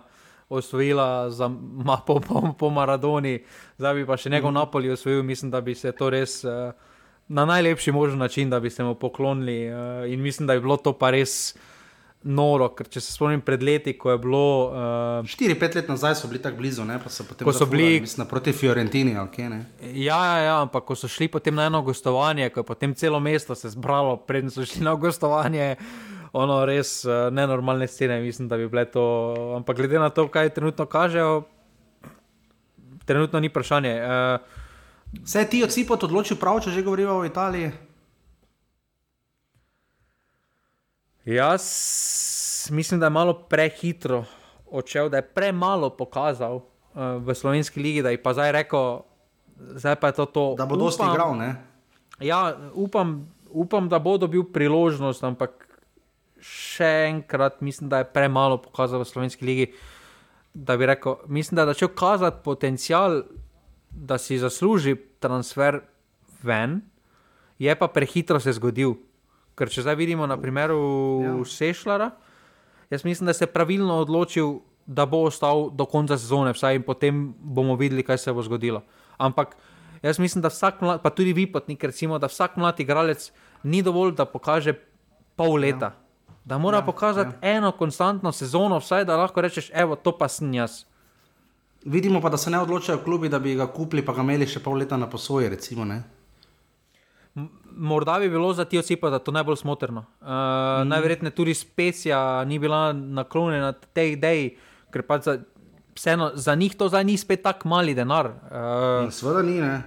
osvojila 0.49 1.29
za, 1.29 1.47
ma, 1.49 1.97
po, 2.07 2.19
po, 2.23 2.53
po 2.59 2.69
Maradoni, 2.69 3.39
zdaj 3.77 3.93
bi 3.93 4.05
pa 4.05 4.17
še 4.17 4.29
njegov 4.29 4.49
uh 4.49 4.55
-huh. 4.55 4.59
Napolje 4.65 4.93
osvojil. 4.93 5.23
Mislim, 5.23 5.51
da 5.51 5.61
bi 5.61 5.75
se 5.75 5.91
to 5.91 6.09
res. 6.09 6.43
Eh, 6.43 6.71
Na 7.29 7.45
najlepši 7.45 7.91
možen 7.91 8.19
način, 8.19 8.49
da 8.49 8.59
bi 8.59 8.69
se 8.69 8.83
mu 8.83 8.95
poklonili, 8.95 9.67
uh, 9.67 10.11
in 10.11 10.21
mislim, 10.21 10.47
da 10.47 10.53
je 10.53 10.59
bilo 10.59 10.77
to 10.77 10.93
pa 10.93 11.09
res 11.11 11.55
uh, 11.55 11.61
noro, 12.23 12.69
ker 12.75 12.87
če 12.89 13.01
se 13.03 13.13
spomnim 13.13 13.41
pred 13.45 13.61
leti, 13.63 13.93
ko 13.97 14.11
je 14.11 14.17
bilo. 14.21 14.43
Uh, 14.73 15.29
4-5 15.29 15.77
let 15.79 15.91
nazaj 15.91 16.15
so 16.19 16.29
bili 16.31 16.41
tako 16.41 16.57
blizu, 16.59 16.85
ne? 16.87 16.97
pa 17.03 17.11
so 17.13 17.23
potem 17.27 17.47
so 17.53 17.67
bili 17.69 18.01
mislim, 18.01 18.27
proti 18.27 18.53
Fiorentini. 18.53 19.15
Okay, 19.27 19.47
ja, 19.93 20.17
ja, 20.17 20.37
ja, 20.43 20.55
ampak 20.61 20.85
ko 20.87 20.97
so 20.97 21.07
šli 21.07 21.29
potem 21.31 21.55
na 21.55 21.67
eno 21.69 21.81
gostovanje, 21.85 22.49
ko 22.49 22.63
je 22.63 22.67
potem 22.67 22.95
celo 22.95 23.19
mesto 23.19 23.55
se 23.55 23.69
zbralo, 23.69 24.17
predtem 24.17 24.51
so 24.51 24.65
šli 24.65 24.83
na 24.85 24.95
gostovanje. 24.95 25.75
Ono 26.37 26.59
res 26.67 26.99
uh, 27.05 27.29
nenormalne 27.33 27.87
scene, 27.87 28.19
mislim, 28.21 28.49
da 28.51 28.57
bi 28.57 28.67
bile 28.67 28.85
to. 28.91 29.05
Ampak 29.57 29.77
glede 29.77 29.99
na 29.99 30.09
to, 30.09 30.27
kaj 30.27 30.51
trenutno 30.57 30.85
kažejo, 30.85 31.43
trenutno 33.05 33.39
ni 33.39 33.49
vprašanje. 33.49 33.93
Uh, 34.03 34.63
Vse 35.23 35.45
ti 35.47 35.63
odsipot 35.63 36.03
odločil 36.03 36.35
prav, 36.37 36.59
če 36.65 36.73
že 36.75 36.83
govorimo 36.83 37.21
o 37.21 37.25
Italiji. 37.25 37.71
Jaz 41.27 41.63
mislim, 42.71 42.99
da 42.99 43.05
je 43.05 43.09
malo 43.09 43.33
prehitro 43.33 44.23
odšel, 44.71 45.09
da 45.09 45.17
je 45.17 45.27
premalo 45.27 45.89
pokazal 45.89 46.55
uh, 46.55 46.63
v 47.19 47.35
slovenski 47.35 47.79
ligi, 47.79 48.01
da 48.01 48.09
je 48.09 48.23
pa 48.23 48.33
zdaj 48.33 48.51
rekel, 48.51 48.99
zdaj 49.59 49.95
pa 49.95 50.07
je 50.07 50.13
to. 50.13 50.25
to. 50.25 50.55
Da 50.57 50.65
bo 50.65 50.75
dosti 50.75 51.03
igral. 51.03 51.35
Ne? 51.37 51.55
Ja, 52.19 52.55
upam, 52.73 53.27
upam, 53.49 53.89
da 53.89 53.99
bo 53.99 54.17
dobil 54.17 54.43
priložnost, 54.43 55.23
ampak 55.23 55.67
še 56.39 57.11
enkrat 57.11 57.61
mislim, 57.61 57.89
da 57.89 58.05
je 58.05 58.11
premalo 58.13 58.61
pokazal 58.63 59.03
v 59.03 59.09
slovenski 59.11 59.45
ligi. 59.45 59.67
Da 60.53 60.77
bi 60.77 60.87
rekel, 60.87 61.19
mislim, 61.27 61.59
da 61.59 61.67
je 61.67 61.75
začel 61.75 61.91
kazati 61.91 62.39
potencial, 62.43 63.21
da 63.91 64.17
si 64.17 64.39
zasluži 64.39 64.95
transfer 65.19 65.81
ven, 66.43 66.81
je 67.59 67.75
pa 67.75 67.91
prehitro 67.91 68.39
se 68.39 68.55
zgodil. 68.55 68.95
Ker 69.57 69.71
če 69.73 69.81
zdaj 69.85 69.97
vidimo 69.97 70.27
na 70.29 70.37
primeru 70.37 70.79
ja. 71.23 71.35
Sešljara, 71.49 72.11
jaz 72.93 73.03
mislim, 73.03 73.25
da 73.27 73.33
se 73.33 73.47
je 73.47 73.51
pravilno 73.51 73.99
odločil, 74.03 74.59
da 74.85 75.05
bo 75.05 75.25
ostal 75.27 75.69
do 75.75 75.85
konca 75.89 76.17
sezone, 76.17 76.53
vsaj 76.55 76.79
in 76.79 76.83
potem 76.87 77.33
bomo 77.39 77.75
videli, 77.75 78.05
kaj 78.05 78.21
se 78.21 78.33
bo 78.33 78.43
zgodilo. 78.45 78.83
Ampak 79.17 79.57
jaz 80.01 80.19
mislim, 80.19 80.41
da 80.41 80.53
vsak 80.53 80.81
mlad, 80.81 81.01
pa 81.01 81.09
tudi 81.09 81.33
vi, 81.33 81.47
potnik, 81.51 81.83
recimo, 81.83 82.19
da 82.19 82.29
vsak 82.31 82.55
mlad 82.57 82.79
igralec 82.79 83.31
ni 83.63 83.81
dovolj, 83.81 84.13
da 84.15 84.25
pokaže 84.25 84.77
pol 85.35 85.57
leta. 85.59 85.91
Ja. 85.91 86.35
Da 86.47 86.57
mora 86.57 86.77
ja, 86.77 86.85
pokazati 86.85 87.35
ja. 87.41 87.57
eno 87.57 87.71
konstantno 87.71 88.31
sezono, 88.31 88.79
vsaj 88.79 89.05
da 89.05 89.17
lahko 89.17 89.41
rečeš, 89.41 89.71
evo, 89.73 89.95
to 89.95 90.13
pa 90.17 90.29
sem 90.31 90.53
jaz. 90.53 90.85
Vidimo 91.85 92.21
pa, 92.21 92.29
da 92.29 92.37
se 92.37 92.49
ne 92.49 92.59
odločajo 92.59 93.01
klubi, 93.03 93.29
da 93.29 93.39
bi 93.39 93.55
ga 93.55 93.67
kupili, 93.67 94.05
pa 94.05 94.13
ga 94.13 94.23
imeli 94.23 94.47
še 94.47 94.61
pol 94.63 94.79
leta 94.79 94.97
na 94.97 95.09
posoji. 95.09 95.49
Recimo, 95.49 95.85
morda 97.77 98.19
bi 98.19 98.29
bilo 98.29 98.53
za 98.53 98.65
ti 98.65 98.79
osipa, 98.79 99.09
da 99.09 99.19
to 99.19 99.31
najbolj 99.31 99.55
smotrno. 99.55 100.05
Uh, 100.21 100.27
mm. 100.27 100.87
Najverjetneje 100.87 101.35
tudi 101.35 101.53
specija 101.53 102.43
ni 102.45 102.59
bila 102.59 102.93
naklonjena 102.93 103.71
tej 103.71 104.11
ideji, 104.11 104.57
ker 104.91 105.01
pa 105.07 105.19
za, 105.19 105.37
vseeno, 105.95 106.31
za 106.33 106.55
njih 106.55 106.75
to 106.75 106.89
zdaj 106.89 107.03
ni 107.03 107.17
spet 107.17 107.43
tako 107.43 107.69
mali 107.69 107.95
denar. 107.95 108.25
Uh, 108.27 109.11
Sveda 109.13 109.41
ni. 109.41 109.61
Ne? 109.61 109.81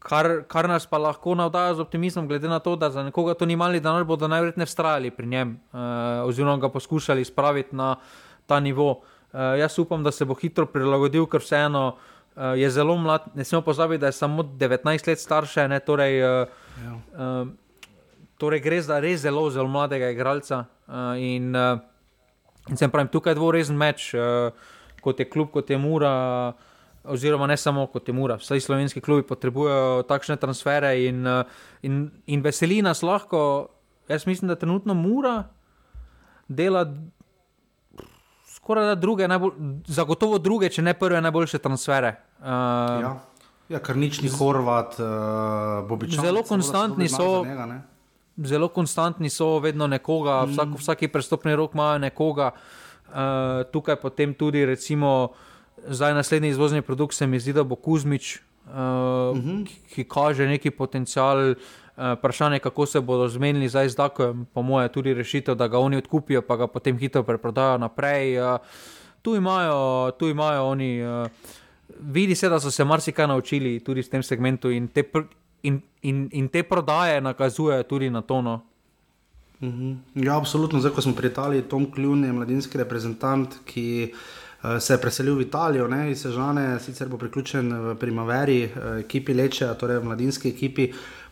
Kar, 0.00 0.42
kar 0.48 0.68
nas 0.68 0.86
pa 0.86 0.98
lahko 0.98 1.34
navdaja 1.34 1.74
z 1.74 1.84
optimizmom, 1.84 2.28
glede 2.28 2.48
na 2.48 2.58
to, 2.58 2.76
da 2.76 2.90
za 2.90 3.02
nekoga 3.04 3.34
to 3.34 3.46
ni 3.46 3.56
mali 3.56 3.80
denar, 3.80 4.04
bodo 4.04 4.28
najverjetneje 4.28 4.66
vztrajali 4.66 5.10
pri 5.10 5.26
njem, 5.26 5.58
uh, 5.72 5.80
oziroma 6.28 6.56
ga 6.56 6.68
poskušali 6.68 7.24
spraviti 7.24 7.76
na 7.76 7.96
ta 8.46 8.60
nivo. 8.60 8.90
Uh, 8.90 9.58
jaz 9.58 9.78
upam, 9.78 10.02
da 10.04 10.10
se 10.10 10.24
bo 10.24 10.34
hitro 10.34 10.66
prilagodil, 10.66 11.26
ker 11.26 11.40
vseeno 11.40 11.84
uh, 11.92 12.56
je 12.56 12.70
zelo 12.70 12.96
mlad. 12.96 13.28
Ne 13.34 13.44
smemo 13.44 13.62
pozabiti, 13.62 14.00
da 14.00 14.06
je 14.06 14.12
samo 14.12 14.42
19 14.42 15.08
let 15.08 15.20
starše. 15.20 15.68
Ne, 15.68 15.80
torej, 15.80 16.22
uh, 16.24 16.48
Ja. 16.84 16.94
Uh, 16.94 17.52
torej, 18.40 18.62
gre 18.64 18.80
za 18.82 19.00
res 19.00 19.22
zelo, 19.24 19.44
zelo 19.50 19.68
mladega 19.68 20.10
igralca. 20.10 20.64
Uh, 20.88 21.14
in, 21.20 21.54
uh, 21.56 21.78
in 22.68 22.80
sem 22.80 22.90
pravim, 22.90 23.10
tukaj 23.12 23.34
je 23.34 23.40
dvorezen 23.40 23.78
meč, 23.78 24.10
uh, 24.14 24.50
kot 25.04 25.20
je 25.20 25.28
klub, 25.28 25.52
kot 25.54 25.70
je 25.70 25.78
Mura. 25.78 26.52
Oziroma, 27.10 27.46
ne 27.48 27.56
samo 27.56 27.86
kot 27.88 28.08
je 28.08 28.12
Mura, 28.12 28.36
vsi 28.36 28.60
slovenski 28.60 29.00
klubi 29.00 29.24
potrebujejo 29.24 30.02
takšne 30.04 30.36
transfere 30.36 30.90
in, 31.00 31.24
in, 31.80 32.02
in 32.28 32.42
veseli 32.44 32.82
nas 32.84 33.00
lahko. 33.00 33.70
Jaz 34.10 34.26
mislim, 34.28 34.52
da 34.52 34.58
trenutno 34.60 34.94
Mura 34.94 35.38
dela 36.48 36.84
skoraj 38.60 38.86
da 38.86 38.94
druge, 38.94 39.28
najbolj, 39.28 39.52
zagotovo 39.86 40.38
druge, 40.38 40.68
če 40.68 40.82
ne 40.82 40.94
prve, 40.94 41.20
najboljše 41.20 41.58
transfere. 41.58 42.14
Uh, 42.40 42.46
ja. 43.02 43.12
Ja, 43.70 43.78
kar 43.78 43.94
nič 43.94 44.18
ni 44.18 44.28
Horvat, 44.34 44.98
uh, 44.98 45.86
Bobičan. 45.86 46.24
Zelo 46.26 46.42
konstantni 46.42 47.06
so. 47.06 47.44
Njega, 47.46 47.82
zelo 48.42 48.68
konstantni 48.68 49.30
so, 49.30 49.58
vedno 49.62 49.86
nekoga, 49.86 50.42
mm. 50.42 50.50
vsak, 50.50 50.68
vsaki 50.78 51.08
prestopni 51.08 51.54
rok 51.54 51.74
ima 51.74 51.98
nekoga. 51.98 52.50
Uh, 52.50 53.62
tukaj 53.70 54.00
potem 54.02 54.34
tudi, 54.34 54.64
recimo, 54.66 55.30
zdaj 55.86 56.14
naslednji 56.14 56.50
izvozni 56.50 56.82
produkt, 56.82 57.14
se 57.14 57.26
mi 57.26 57.38
zdi, 57.38 57.52
da 57.52 57.62
bo 57.62 57.76
Kuzmič, 57.76 58.40
uh, 58.66 58.74
mm 58.74 59.42
-hmm. 59.42 59.64
ki, 59.66 59.76
ki 59.94 60.04
kaže 60.08 60.46
neki 60.46 60.70
potencial. 60.70 61.54
Vprašanje 61.96 62.56
je, 62.56 62.60
kako 62.60 62.86
se 62.86 63.00
bodo 63.00 63.28
zmenili 63.28 63.68
zdaj 63.68 63.88
z 63.88 63.96
Dakom, 63.96 64.46
po 64.54 64.62
mojem, 64.62 64.88
tudi 64.88 65.14
rešitev, 65.14 65.54
da 65.54 65.68
ga 65.68 65.78
oni 65.78 65.96
odkupijo, 65.96 66.42
pa 66.42 66.56
ga 66.56 66.66
potem 66.66 66.98
hitro 66.98 67.22
preprodajo 67.22 67.78
naprej. 67.78 68.38
Tu 69.22 69.36
imajo, 69.36 70.10
tu 70.10 70.28
imajo 70.28 70.64
oni 70.64 71.02
vidi 72.00 72.34
se, 72.34 72.48
da 72.48 72.60
so 72.60 72.70
se 72.70 72.84
marsikaj 72.84 73.26
naučili 73.26 73.80
tudi 73.80 74.02
v 74.02 74.08
tem 74.08 74.22
segmentu 74.22 74.70
in 74.70 74.88
te, 74.88 75.02
pr, 75.02 75.24
in, 75.62 75.80
in, 76.02 76.28
in 76.32 76.48
te 76.48 76.62
prodaje 76.62 77.20
nakazujejo 77.20 77.82
tudi 77.82 78.10
na 78.10 78.22
tono. 78.22 78.60
Mhm. 79.62 79.92
Ja, 80.14 80.36
absolutno. 80.36 80.80
Zdaj, 80.80 80.92
ko 80.92 81.02
smo 81.02 81.14
pri 81.14 81.28
Italiji, 81.28 81.62
Tom 81.62 81.90
Kljun 81.92 82.24
je 82.24 82.32
mladinski 82.32 82.78
reprezentant, 82.78 83.58
ki 83.64 84.12
uh, 84.12 84.78
se 84.80 84.94
je 84.94 85.00
preselil 85.00 85.36
v 85.36 85.42
Italijo, 85.42 85.88
ne, 85.88 86.10
iz 86.10 86.22
Sežane, 86.22 86.80
sicer 86.80 87.08
bo 87.08 87.18
priključen 87.18 87.72
v 87.72 87.96
Primaveri, 88.00 88.64
uh, 88.64 88.96
ekipi 89.04 89.34
Leče, 89.34 89.68
torej 89.80 90.00
v 90.00 90.08
mladinski 90.08 90.48
ekipi. 90.48 90.88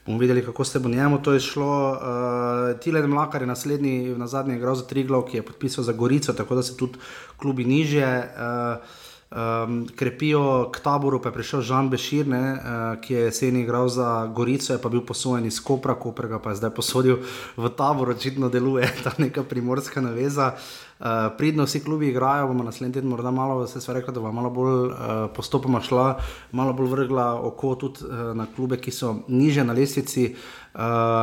Bomo 0.06 0.18
videli, 0.18 0.44
kako 0.44 0.64
se 0.64 0.78
bo 0.78 0.88
njemu 0.88 1.22
to 1.22 1.34
izšlo. 1.34 1.72
Uh, 1.92 2.80
Tilen 2.80 3.10
Mlakar 3.10 3.42
je 3.42 3.46
naslednji, 3.46 4.14
na 4.16 4.26
zadnji 4.26 4.56
igral 4.56 4.74
za 4.74 4.86
Triglav, 4.86 5.24
ki 5.28 5.36
je 5.36 5.42
podpisal 5.42 5.84
za 5.84 5.92
Gorico, 5.92 6.32
tako 6.32 6.54
da 6.54 6.62
se 6.62 6.76
tudi 6.76 6.98
klubi 7.36 7.64
nižje. 7.64 8.32
Uh, 8.36 9.07
um, 9.30 9.86
krepijo 9.96 10.70
k 10.72 10.80
taboru, 10.80 11.20
pa 11.22 11.28
je 11.28 11.32
prišel 11.32 11.60
Žan 11.60 11.90
Bešir, 11.90 12.26
ne, 12.28 12.42
uh, 12.52 13.00
ki 13.00 13.14
je 13.14 13.20
jesen 13.28 13.56
igral 13.56 13.88
za 13.88 14.26
Gorico, 14.26 14.72
je 14.72 14.82
pa 14.82 14.88
bil 14.88 15.04
posojen 15.04 15.46
iz 15.46 15.60
Kopra, 15.60 15.94
Kopra 15.94 16.38
pa 16.38 16.50
je 16.50 16.60
zdaj 16.62 16.74
posodil 16.74 17.20
v 17.56 17.68
tabor, 17.76 18.10
očitno 18.10 18.48
deluje 18.48 18.88
ta 19.04 19.12
neka 19.18 19.42
primorska 19.42 20.00
naveza. 20.00 20.54
Uh, 20.98 21.30
pridno 21.38 21.62
vsi 21.62 21.84
klubi 21.84 22.08
igrajo, 22.08 22.48
bomo 22.48 22.64
naslednji 22.64 22.94
teden 22.94 23.10
morda 23.10 23.30
malo, 23.30 23.66
se 23.66 23.80
sva 23.80 23.94
rekla, 23.94 24.12
da 24.12 24.20
bo 24.20 24.32
malo 24.32 24.50
bolj 24.50 24.88
uh, 24.90 24.96
postopoma 25.34 25.80
šla, 25.80 26.18
malo 26.52 26.72
bolj 26.72 26.88
vrgla 26.90 27.26
oko 27.38 27.74
tudi 27.74 28.02
uh, 28.02 28.34
na 28.34 28.46
klube, 28.56 28.80
ki 28.82 28.90
so 28.90 29.12
niže 29.28 29.62
na 29.64 29.72
lestvici, 29.72 30.34
uh, 30.74 30.80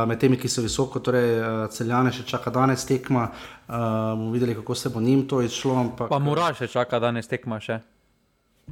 med 0.08 0.16
temi, 0.20 0.38
ki 0.40 0.48
so 0.48 0.64
visoko, 0.64 1.02
torej 1.04 1.28
uh, 1.40 1.66
celjane 1.68 2.12
še 2.12 2.24
čaka 2.24 2.50
danes 2.50 2.86
tekma, 2.88 3.28
uh, 3.28 3.76
bomo 4.16 4.30
videli, 4.32 4.54
kako 4.56 4.74
se 4.74 4.88
bo 4.88 5.00
njim 5.00 5.26
to 5.28 5.42
izšlo. 5.44 5.76
Ampak, 5.76 6.08
pa 6.08 6.18
mora 6.18 6.54
še 6.56 6.72
čaka 6.72 7.02
danes 7.02 7.28
tekma 7.28 7.60
še. 7.60 7.82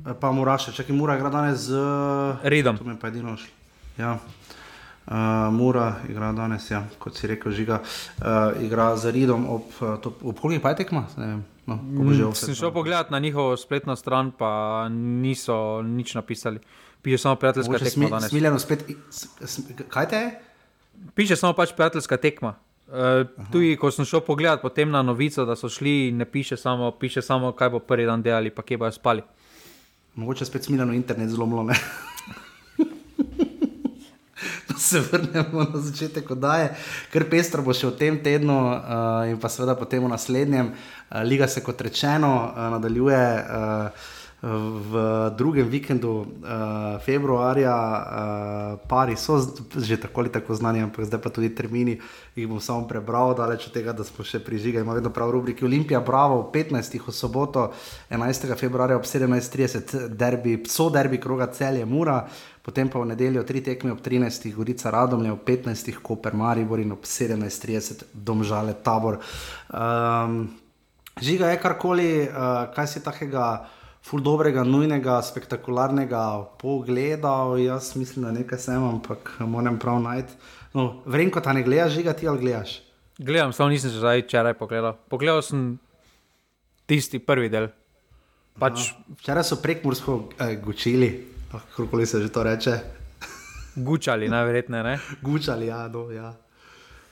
Pa 0.03 0.33
mora 0.35 0.57
še, 0.59 0.75
če 0.75 0.89
ki 0.89 0.97
mora 0.97 1.15
igra 1.15 1.31
danes 1.31 1.69
z 1.69 1.79
Ridom. 2.51 2.81
To 2.81 2.87
mi 2.89 2.97
pa 2.99 3.13
edino 3.15 3.37
šlo. 3.39 3.53
Ja. 3.99 4.19
Uh, 5.05 5.53
Mura 5.53 5.99
igra 6.09 6.31
danes, 6.33 6.65
ja, 6.71 6.81
kot 6.99 7.19
si 7.21 7.29
rekel, 7.29 7.53
žiga, 7.53 7.83
uh, 8.25 8.57
igra 8.65 8.95
z 8.97 9.13
Ridom 9.13 9.45
ob, 9.53 9.75
ob 10.01 10.39
kolikih 10.41 10.63
pa 10.65 10.73
je 10.73 10.79
tekma. 10.81 11.03
No, 11.69 11.77
mm, 11.77 12.33
sem 12.33 12.57
šel 12.57 12.73
pogledat 12.73 13.13
na 13.13 13.21
njihovo 13.21 13.53
spletno 13.61 13.97
stran, 14.01 14.33
pa 14.33 14.89
niso 14.89 15.83
nič 15.85 16.15
napisali. 16.17 16.59
Piše 17.05 17.19
samo 17.21 17.37
prijateljska 17.37 17.73
Mogoče 17.73 17.91
tekma. 17.91 18.21
Smi, 18.21 18.29
smiljeno 18.29 18.59
spet, 18.59 18.85
kaj 19.93 20.09
te 20.09 20.17
je? 20.17 20.31
Piše 21.15 21.37
samo 21.37 21.53
pač 21.53 21.77
prijateljska 21.77 22.17
tekma. 22.17 22.55
Uh, 22.89 23.29
tudi 23.53 23.77
ko 23.77 23.93
sem 23.93 24.09
šel 24.09 24.25
pogledat 24.25 24.65
potem 24.65 24.89
na 24.91 25.05
novico, 25.05 25.45
da 25.45 25.57
so 25.57 25.69
šli, 25.69 26.13
ne 26.17 26.25
piše 26.25 26.57
samo, 26.57 26.91
piše 26.97 27.23
samo 27.23 27.53
kaj 27.53 27.77
bo 27.77 27.85
prvi 27.85 28.09
dan 28.09 28.25
delali, 28.25 28.51
pa 28.51 28.65
kje 28.65 28.81
bojo 28.81 28.93
spali. 28.93 29.23
Mogoče 30.15 30.45
spet 30.45 30.65
smiljeno 30.65 30.93
internet 30.93 31.31
zlomilo. 31.31 31.67
se 34.85 35.01
vrnemo 35.01 35.65
na 35.73 35.81
začetek 35.81 36.31
oddaje, 36.31 36.75
ker 37.13 37.27
pestro 37.31 37.63
bo 37.65 37.75
še 37.75 37.89
v 37.89 37.97
tem 37.99 38.19
tednu 38.23 38.57
uh, 38.69 39.25
in 39.31 39.41
pa 39.41 39.51
seveda 39.51 39.75
potem 39.79 40.05
v 40.05 40.13
naslednjem. 40.13 40.71
Uh, 40.71 41.23
Liga 41.27 41.49
se 41.49 41.65
kot 41.65 41.81
rečeno 41.81 42.31
uh, 42.47 42.69
nadaljuje. 42.77 43.25
Uh, 43.43 44.13
v 44.45 44.93
drugem 45.39 45.69
vikendu 45.69 46.13
uh, 46.21 46.27
februarja, 47.01 47.73
uh, 47.73 48.89
pari 48.89 49.17
so 49.17 49.41
že 49.77 49.97
tako 49.97 50.21
ali 50.21 50.29
tako 50.29 50.55
znani, 50.55 50.83
ampak 50.85 51.09
zdaj 51.09 51.21
pa 51.21 51.31
tudi 51.33 51.49
termini, 51.49 51.97
jih 52.37 52.49
bom 52.49 52.61
samo 52.61 52.85
prebral, 52.85 53.33
daleč 53.33 53.67
od 53.67 53.73
tega, 53.73 53.93
da 53.97 54.05
smo 54.05 54.21
še 54.21 54.43
prižigali. 54.45 54.85
Ima 54.85 54.93
vedno 54.93 55.09
prav 55.09 55.31
rubriki 55.33 55.65
Olimpija, 55.65 56.01
Bravo, 56.05 56.51
15. 56.53 57.01
v 57.01 57.13
soboto, 57.13 57.71
11. 58.11 58.53
februarja 58.61 58.97
ob 59.01 59.09
17:30, 59.09 60.13
derbi, 60.13 60.59
so 60.69 60.91
derbi 60.91 61.21
kroga 61.21 61.47
celje 61.47 61.87
Mura. 61.89 62.29
Potem 62.65 62.89
pa 62.89 62.99
v 63.01 63.13
nedeljo 63.13 63.45
tri 63.45 63.61
tekme 63.65 63.93
ob 63.93 64.01
13. 64.01 64.53
Gorica 64.53 64.91
Radomlje, 64.91 65.33
ob 65.33 65.41
15. 65.45 66.01
Koper 66.03 66.37
Maribor 66.37 66.81
in 66.81 66.93
ob 66.93 67.05
17.30 67.05 68.13
Domžale 68.13 68.77
Tabor. 68.85 69.21
Um, 69.73 70.53
žiga 71.21 71.49
je 71.49 71.61
karkoli, 71.61 72.29
uh, 72.29 72.69
kaj 72.77 72.89
si 72.89 73.05
takega 73.05 73.69
ful 74.05 74.21
dobrega, 74.21 74.65
nujnega, 74.65 75.19
spektakularnega 75.25 76.23
pogleda. 76.61 77.35
Jaz 77.59 77.95
mislim, 77.97 78.25
da 78.25 78.33
nekaj 78.33 78.59
sem, 78.59 78.83
ampak 78.83 79.37
moram 79.41 79.79
prav 79.79 80.03
najti. 80.03 80.37
No, 80.75 81.03
Vrem, 81.07 81.31
ko 81.31 81.41
ta 81.41 81.53
ne 81.53 81.63
gledaš, 81.63 81.95
žiga 81.97 82.13
ti 82.13 82.29
ali 82.29 82.43
gledaš. 82.43 82.81
Gledam, 83.19 83.53
samo 83.53 83.71
nisem 83.71 83.91
že 83.91 84.03
zdaj 84.03 84.25
včeraj 84.27 84.55
pogledal. 84.59 84.97
Pogledal 85.09 85.43
sem 85.43 85.79
tisti 86.87 87.19
prvi 87.19 87.49
del. 87.49 87.71
Pač... 88.59 88.91
Včeraj 89.21 89.47
so 89.47 89.59
prek 89.63 89.85
Mursko 89.87 90.31
eh, 90.39 90.57
gučili, 90.63 91.11
kako 91.77 92.07
se 92.07 92.21
že 92.23 92.29
to 92.33 92.43
reče. 92.43 92.79
Gučali, 93.77 94.29
najverjetneje. 94.29 94.83
Ne? 94.83 94.99
Gučali, 95.27 95.67
ja, 95.67 95.89
no, 95.89 96.11
ja. 96.11 96.35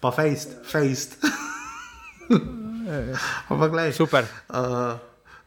Pa 0.00 0.10
fejst, 0.10 0.58
fejst. 0.66 1.16
Ampak, 3.50 3.70
gledaj. 3.70 3.92
Super. 3.92 4.26
Uh, 4.50 4.98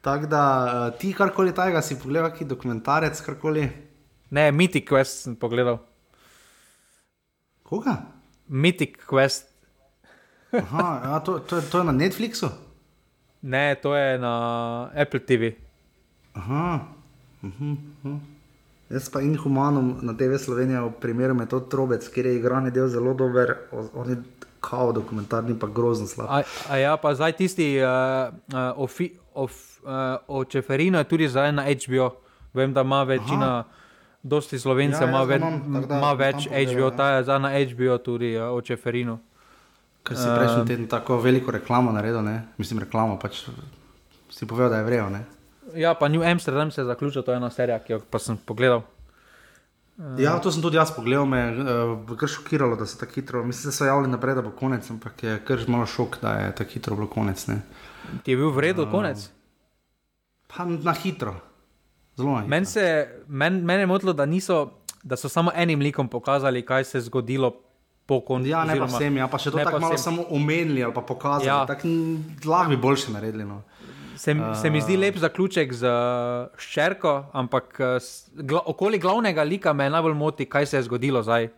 Tako 0.05 0.27
da 0.29 0.41
uh, 0.65 0.99
ti 0.99 1.13
karkoli 1.17 1.53
tajega 1.55 1.81
si 1.81 1.95
pogledal, 1.97 2.29
ki 2.29 2.45
dokumentarec, 2.45 3.21
karkoli. 3.25 3.63
Ne, 4.37 4.51
Mythic 4.51 4.85
Quest 4.85 5.23
sem 5.25 5.35
pogledal. 5.35 5.79
Koga? 7.65 7.95
Mythic 8.47 8.99
Quest. 9.09 9.49
Aha, 10.53 11.01
ja, 11.03 11.19
to, 11.25 11.39
to, 11.39 11.61
to 11.71 11.81
je 11.81 11.87
na 11.89 11.95
Netflixu? 11.95 12.51
Ne, 13.41 13.63
to 13.81 13.95
je 13.97 14.19
na 14.21 14.35
Apple 14.93 15.25
TV. 15.25 15.55
Aha. 16.37 16.85
Uh 17.41 17.49
-huh, 17.49 17.71
uh 17.71 17.77
-huh. 18.03 18.19
Jaz 18.89 19.09
pa 19.09 19.21
inhumanom 19.21 19.99
na 20.01 20.13
TV 20.13 20.37
Slovenija 20.37 20.85
v 20.85 20.91
primeru 21.01 21.33
metod 21.33 21.69
Trobec, 21.69 22.07
kjer 22.09 22.25
je 22.25 22.35
igrani 22.35 22.71
del 22.71 22.87
zelo 22.87 23.13
dober, 23.13 23.55
on 23.93 24.09
je 24.09 24.23
kao 24.69 24.91
dokumentarni 24.91 25.59
pa 25.59 25.67
grozno 25.67 26.07
slab. 26.07 26.27
A, 26.29 26.41
a 26.69 26.77
ja, 26.77 26.97
pa 26.97 27.13
zdaj 27.15 27.37
tisti 27.37 27.77
uh, 27.79 28.33
uh, 28.53 28.83
ofi, 28.83 29.11
of, 29.33 29.53
uh, 29.83 30.17
o 30.27 30.45
Čeferinu 30.45 30.97
je 30.97 31.03
tudi 31.03 31.29
zdaj 31.29 31.51
na 31.51 31.65
HBO. 31.69 32.09
Vem, 32.53 32.73
da 32.73 32.81
ima 32.81 33.03
večina, 33.03 33.63
dosti 34.23 34.59
slovencev 34.59 35.07
Ja, 35.07 35.09
ima, 35.09 35.19
jaz 35.19 35.27
ga 35.27 35.35
ve, 35.35 35.97
ima 35.97 36.13
več 36.13 36.47
HBO, 36.47 36.89
ja. 36.89 36.95
ta 36.97 37.09
je 37.15 37.23
zdaj 37.23 37.39
na 37.39 37.51
HBO 37.51 37.97
tudi 37.97 38.37
uh, 38.37 38.49
o 38.55 38.61
Čeferinu. 38.61 39.19
Ker 40.05 40.17
si 40.17 40.25
prejšnji 40.29 40.65
teden 40.69 40.87
tako 40.87 41.17
veliko 41.17 41.51
reklamo 41.51 41.91
naredil, 41.91 42.21
ne? 42.21 42.43
mislim 42.57 42.79
reklamo, 42.79 43.17
pač 43.19 43.47
si 44.29 44.45
povedal, 44.45 44.69
da 44.69 44.81
je 44.81 44.85
vrejo. 44.85 45.09
Ne? 45.09 45.25
Ja, 45.73 45.95
pa 45.97 46.07
New 46.07 46.21
Amsterdam 46.21 46.71
se 46.71 46.81
je 46.81 46.85
zaključil, 46.85 47.23
to 47.25 47.33
je 47.33 47.37
ena 47.41 47.49
serija, 47.49 47.79
ki 47.81 47.93
jo 47.93 47.99
pa 48.09 48.21
sem 48.21 48.37
pogledal. 48.37 48.83
Ja, 50.17 50.35
to 50.37 50.51
sem 50.51 50.59
tudi 50.59 50.75
jaz 50.75 50.91
pogledal, 50.91 51.23
me 51.25 51.37
je 51.39 51.51
uh, 51.55 52.17
kar 52.17 52.27
šokiralo, 52.27 52.75
da 52.75 52.83
so 52.83 52.97
tako 52.97 53.13
hitro. 53.13 53.43
Mislim, 53.43 53.65
da 53.65 53.73
so 53.73 53.85
javili 53.85 54.09
naprej, 54.09 54.35
da 54.35 54.41
bo 54.41 54.51
konec, 54.51 54.89
ampak 54.89 55.23
je 55.23 55.39
kar 55.39 55.59
malo 55.67 55.85
šok, 55.87 56.17
da 56.21 56.33
je 56.35 56.51
tako 56.53 56.71
hitro 56.71 56.95
bilo 56.95 57.07
konec. 57.09 57.47
Ne? 57.47 57.61
Ti 58.19 58.31
je 58.31 58.37
bil 58.37 58.49
v 58.49 58.59
redu, 58.61 58.87
konec. 58.87 59.29
Pa 60.47 60.65
na 60.65 60.93
hitro. 60.93 61.35
Zelo 62.15 62.29
na 62.29 62.35
hitro. 62.37 62.49
Meni 62.49 62.65
se- 62.65 63.07
men, 63.27 63.61
mene 63.61 63.81
je 63.81 63.87
motilo, 63.87 64.13
da, 64.13 64.25
niso, 64.25 64.71
da 65.01 65.15
so 65.15 65.29
samo 65.29 65.51
enim 65.55 65.79
likom 65.79 66.07
pokazali, 66.09 66.61
kaj 66.61 66.83
se 66.83 66.97
je 66.97 67.01
zgodilo 67.03 67.53
po 68.05 68.19
koncu. 68.21 68.47
Ja, 68.47 68.61
ne 68.61 68.67
pa 68.69 68.83
oziroma- 68.83 68.97
vsem, 68.97 69.17
ja, 69.17 69.27
pa 69.27 69.37
še 69.37 69.51
to 69.51 69.57
tako 69.57 69.71
pa 69.71 69.79
malo 69.79 69.93
vsem. 69.93 70.03
samo 70.05 70.25
omenili 70.29 70.83
ali 70.83 70.93
pa 70.93 71.01
pokazali. 71.03 71.47
Ja. 71.47 71.65
Tako 71.65 71.87
lahko 72.45 72.69
bi 72.69 72.77
boljše 72.77 73.11
naredili. 73.11 73.45
No. 73.45 73.61
Se, 74.25 74.33
se 74.55 74.69
mi 74.69 74.81
zdi 74.81 74.97
lep 74.97 75.17
zaključek 75.17 75.69
z 75.71 75.85
uh, 75.85 75.93
ščerko, 76.57 77.11
ampak 77.33 77.77
uh, 77.77 77.85
s- 77.97 78.25
gla, 78.33 78.63
okoli 78.65 78.97
glavnega 78.97 79.43
lika 79.43 79.69
me 79.71 79.85
najbolj 79.87 80.15
moti, 80.15 80.45
kaj 80.47 80.65
se 80.65 80.77
je 80.77 80.83
zgodilo 80.83 81.21
zdaj. 81.21 81.49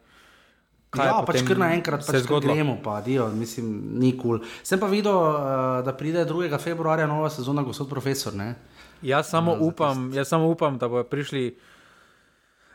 Kaj 0.90 1.06
ja, 1.06 1.14
pač 1.22 1.42
kar 1.44 1.58
naenkrat 1.58 2.02
se 2.02 2.08
pač 2.08 2.16
je 2.16 2.22
zgodilo. 2.22 2.54
gremo, 2.54 2.76
pa 2.80 3.02
dio, 3.02 3.28
mislim, 3.30 3.70
ni 3.94 4.12
kul. 4.14 4.40
Cool. 4.40 4.50
Sem 4.64 4.80
pa 4.80 4.88
videl, 4.88 5.14
uh, 5.14 5.40
da 5.82 5.94
pride 5.94 6.26
2. 6.26 6.58
februarja 6.58 7.06
nova 7.06 7.30
sezona, 7.30 7.62
gospod 7.62 7.88
profesor. 7.88 8.34
Ne? 8.34 8.56
Jaz 9.02 9.30
samo, 9.30 9.56
upam, 9.62 10.12
jaz 10.12 10.28
samo 10.28 10.48
upam, 10.48 10.78
da 10.78 10.88
bodo 10.88 11.04
prišli. 11.06 11.56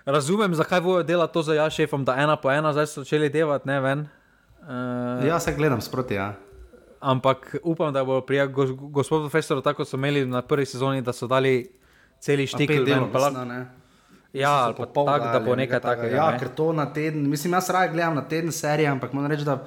Razumem, 0.05 0.55
zakaj 0.55 0.80
bojo 0.80 1.03
delati 1.03 1.32
to 1.32 1.43
za 1.43 1.55
ja 1.55 1.70
šefom, 1.70 2.05
da 2.05 2.16
ena 2.16 2.36
po 2.36 2.51
ena 2.51 2.72
zdaj 2.72 2.86
so 2.86 3.03
začeli 3.03 3.28
delati, 3.30 3.68
ne 3.68 3.80
ven. 3.80 4.01
Uh, 4.61 5.20
Ja, 5.22 5.38
se 5.38 5.53
gledam 5.53 5.80
sproti. 5.80 6.14
Ja. 6.14 6.32
Ampak 7.03 7.57
upam, 7.66 7.92
da 7.92 8.05
bo 8.07 8.20
pri 8.22 8.46
gos, 8.46 8.70
gospodu 8.94 9.28
Festoru 9.28 9.61
tako 9.61 9.84
so 9.84 9.98
imeli 9.98 10.22
na 10.26 10.42
prvi 10.42 10.66
sezoni, 10.66 11.03
da 11.03 11.12
so 11.12 11.26
dali 11.26 11.66
celi 12.22 12.46
štik 12.46 12.70
delov. 12.86 13.11
Ja, 14.32 14.72
pa 14.76 14.86
pol 14.86 15.07
tako, 15.07 15.32
da 15.34 15.40
bo 15.44 15.57
nekaj 15.59 15.80
takega. 15.82 16.16
Ja, 16.16 16.28
ne. 16.32 16.38
ker 16.40 16.48
to 16.57 16.70
na 16.72 16.86
teden, 16.92 17.26
mislim, 17.28 17.53
jaz 17.53 17.68
raje 17.70 17.90
gledam 17.92 18.14
na 18.16 18.22
teden 18.28 18.53
serije, 18.53 18.88
ampak 18.88 19.12
moram 19.12 19.30
reči, 19.30 19.44
da 19.44 19.59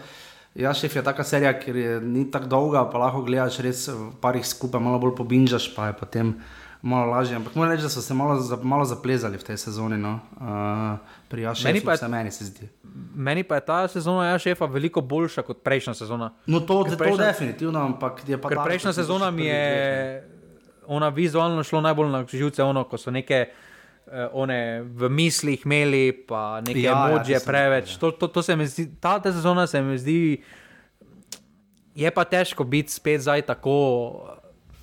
ja, 0.56 0.74
šef 0.74 0.96
je 0.96 1.04
taka 1.04 1.24
serija, 1.24 1.52
ker 1.60 1.76
je 1.76 2.00
ni 2.02 2.26
tako 2.32 2.50
dolga, 2.50 2.86
pa 2.90 3.04
lahko 3.04 3.22
gledaš 3.28 3.60
res 3.62 3.88
v 3.92 4.10
parih 4.22 4.46
skupaj, 4.48 4.82
malo 4.82 5.00
bolj 5.04 5.14
pobinžaš, 5.20 5.68
pa 5.76 5.92
je 5.92 5.98
potem 6.00 6.34
malo 6.86 7.06
lažje. 7.08 7.36
Ampak 7.36 7.56
moram 7.56 7.72
reči, 7.72 7.82
da 7.82 7.90
so 7.90 8.00
se 8.00 8.14
malo, 8.14 8.36
za- 8.38 8.60
malo 8.64 8.86
zaplezali 8.86 9.36
v 9.36 9.44
tej 9.44 9.58
sezoni. 9.58 9.98
No. 9.98 10.20
Uh, 10.36 10.98
pri 11.28 11.42
Jašu 11.42 11.64
Meni 11.64 11.82
pa 11.82 11.94
je- 11.94 12.08
meni. 12.08 12.30
Meni 13.16 13.44
pa 13.44 13.56
je 13.56 13.64
ta 13.64 13.88
sezona 13.88 14.28
ja 14.28 14.38
šefa 14.38 14.66
veliko 14.68 15.02
boljša 15.04 15.42
kot 15.42 15.60
prejšnja 15.60 15.94
sezona. 15.96 16.30
No, 16.46 16.60
to, 16.60 16.84
to 16.86 16.94
prejšnja- 16.96 17.26
definitivno, 17.28 17.80
ampak 17.82 18.22
je 18.24 18.38
pa 18.38 18.50
daleč, 18.50 18.66
prejšnja 18.66 18.94
sezona 18.94 19.28
mi 19.30 19.46
je 19.46 20.24
ona 20.88 21.10
vizualno 21.10 21.60
šlo 21.60 21.82
najbolj 21.82 22.10
na 22.10 22.24
živce, 22.24 22.64
ono, 22.64 22.84
ko 22.84 22.98
so 22.98 23.12
neke. 23.12 23.50
eh, 24.08 24.30
One 24.32 24.58
v 24.84 25.10
mislih 25.10 25.66
imeli, 25.66 26.14
pa 26.14 26.62
nekaj 26.62 26.78
Ja, 26.80 26.92
ja, 26.92 27.10
emocije 27.10 27.36
to 27.36 27.40
sem 27.40 27.48
preveč. 27.48 27.86
videl, 27.88 28.00
To, 28.02 28.18
to, 28.20 28.28
to 28.30 28.42
se 28.44 28.56
mi 28.56 28.68
zdi, 28.68 28.88
ta, 28.96 29.18
ta 29.20 29.32
sezona 29.32 29.66
se 29.66 29.82
mi 29.82 29.98
zdi, 29.98 30.38
je 31.96 32.12
pa 32.12 32.24
težko 32.24 32.64
biti 32.64 32.92
spet 32.92 33.22
zdaj 33.22 33.42
tako 33.44 33.74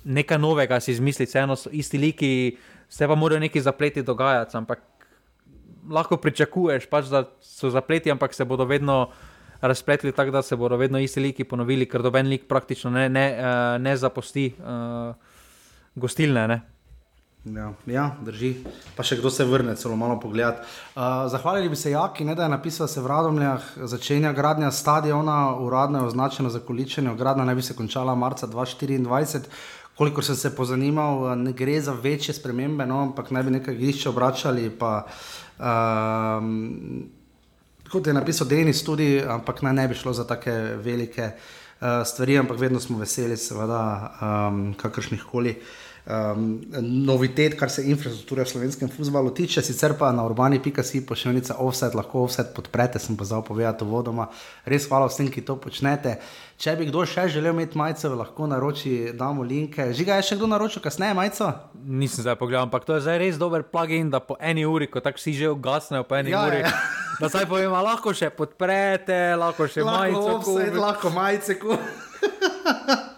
nekaj 0.03 0.39
novega 0.39 0.79
si 0.79 0.91
izmisliti, 0.91 1.29
vseeno 1.29 1.55
so 1.55 1.69
isti 1.71 1.97
liki, 1.97 2.31
se 2.89 3.07
pa 3.07 3.15
morajo 3.15 3.39
neki 3.39 3.61
zapleti 3.61 4.03
dogajati, 4.03 4.57
ampak 4.57 4.81
lahko 5.89 6.17
pričakuješ, 6.17 6.87
pač, 6.89 7.07
da 7.11 7.25
so 7.41 7.69
zapleti, 7.69 8.11
ampak 8.11 8.33
se 8.33 8.45
bodo 8.45 8.65
vedno 8.65 9.09
razpletli 9.61 10.11
tako, 10.11 10.31
da 10.31 10.41
se 10.41 10.55
bodo 10.55 10.77
vedno 10.77 10.99
isti 10.99 11.19
liki 11.19 11.43
ponovili, 11.43 11.87
ker 11.89 12.01
doben 12.03 12.27
lik 12.27 12.47
praktično 12.47 12.91
ne, 12.91 13.09
ne, 13.09 13.25
eh, 13.31 13.79
ne 13.79 13.97
zapusti 13.97 14.53
uh, 14.59 15.15
gostilne. 15.95 16.47
Ne? 16.47 16.61
Ja, 17.43 17.73
ja, 17.85 18.03
drži. 18.23 18.53
Pa 18.95 19.03
še 19.03 19.17
kdo 19.19 19.27
se 19.31 19.43
vrne, 19.43 19.75
celo 19.75 19.97
malo 19.99 20.15
pogledat. 20.19 20.61
Uh, 20.95 21.25
zahvalili 21.31 21.71
bi 21.71 21.75
se 21.75 21.91
Jaki, 21.91 22.23
ne, 22.23 22.35
da 22.39 22.45
je 22.45 22.53
napisal, 22.53 22.87
da 22.87 22.93
se 22.93 23.03
v 23.03 23.09
Radomljah 23.11 23.65
začenja 23.83 24.31
gradnja 24.31 24.71
stadiona, 24.71 25.55
uradno 25.59 25.99
je 25.99 26.11
označeno 26.11 26.49
za 26.49 26.61
količenje, 26.63 27.15
gradnja 27.19 27.43
naj 27.47 27.55
bi 27.59 27.65
se 27.67 27.75
končala 27.75 28.15
marca 28.15 28.47
2024. 28.47 29.51
Kolikor 29.97 30.25
sem 30.25 30.35
se 30.35 30.55
pozanimal, 30.55 31.31
eh, 31.31 31.35
ne 31.35 31.53
gre 31.53 31.81
za 31.81 31.93
večje 31.93 32.33
spremembe, 32.33 32.85
no, 32.85 33.01
ampak 33.01 33.31
naj 33.31 33.43
bi 33.43 33.51
nekaj 33.51 33.75
igrišče 33.75 34.09
obračali. 34.09 34.69
Pa, 34.69 35.05
um, 35.59 37.09
kot 37.91 38.07
je 38.07 38.13
napisal 38.13 38.47
Denis, 38.47 38.83
tudi, 38.83 39.21
ampak 39.21 39.61
naj 39.61 39.73
ne 39.73 39.87
bi 39.87 39.95
šlo 39.95 40.13
za 40.13 40.25
take 40.27 40.51
velike 40.81 41.29
uh, 41.29 42.01
stvari, 42.05 42.37
ampak 42.37 42.59
vedno 42.59 42.79
smo 42.79 42.97
veseli, 42.97 43.37
seveda, 43.37 43.81
um, 44.21 44.73
kakršnih 44.73 45.23
koli. 45.31 45.55
Um, 46.03 46.59
novitet, 46.83 47.53
kar 47.55 47.69
se 47.71 47.79
infrastrukture 47.87 48.43
v 48.43 48.49
slovenskem 48.49 48.89
futbalu 48.91 49.29
tiče, 49.31 49.61
sicer 49.63 49.93
pa 49.95 50.09
na 50.11 50.25
urbani.si 50.27 50.99
pošiljnica 51.07 51.55
offset, 51.63 51.95
lahko 51.95 52.25
offset 52.27 52.49
podprete, 52.55 52.99
sem 52.99 53.15
pa 53.15 53.23
zdaj 53.23 53.45
povedal 53.47 53.87
vodoma. 53.87 54.25
Res 54.67 54.83
hvala 54.91 55.07
vsem, 55.07 55.31
ki 55.31 55.45
to 55.47 55.55
počnete. 55.55 56.17
Če 56.59 56.75
bi 56.75 56.89
kdo 56.91 57.05
še 57.07 57.29
želel 57.31 57.55
imeti 57.55 57.79
majico, 57.79 58.11
lahko 58.19 58.47
naroči, 58.51 59.13
damo 59.15 59.47
linke. 59.47 59.93
Žiga 59.95 60.19
je 60.19 60.27
še 60.27 60.35
kdo 60.35 60.51
naročil 60.51 60.83
kasneje 60.83 61.15
majico? 61.15 61.47
Nisem 61.87 62.27
zdaj 62.27 62.35
pogledal, 62.35 62.67
ampak 62.67 62.83
to 62.83 62.99
je 62.99 63.07
zdaj 63.07 63.17
res 63.23 63.39
dober 63.39 63.63
plugin, 63.63 64.11
da 64.11 64.19
po 64.19 64.35
eni 64.43 64.67
uri, 64.67 64.91
ko 64.91 64.99
tako 64.99 65.23
vsi 65.23 65.33
že 65.39 65.55
ugasnejo, 65.55 66.03
po 66.03 66.19
eni 66.19 66.35
Ja, 66.35 66.43
uri. 66.47 66.67
ja. 66.67 66.75
Da 67.21 67.29
zdaj 67.29 67.45
povem, 67.47 67.71
lahko 67.71 68.11
še 68.11 68.27
podprete, 68.33 69.37
lahko 69.39 69.69
še. 69.69 69.85
Lahko 69.87 70.19
offset, 70.35 70.67
kupite. 70.67 70.79
lahko 70.83 71.07
majice. 71.15 71.55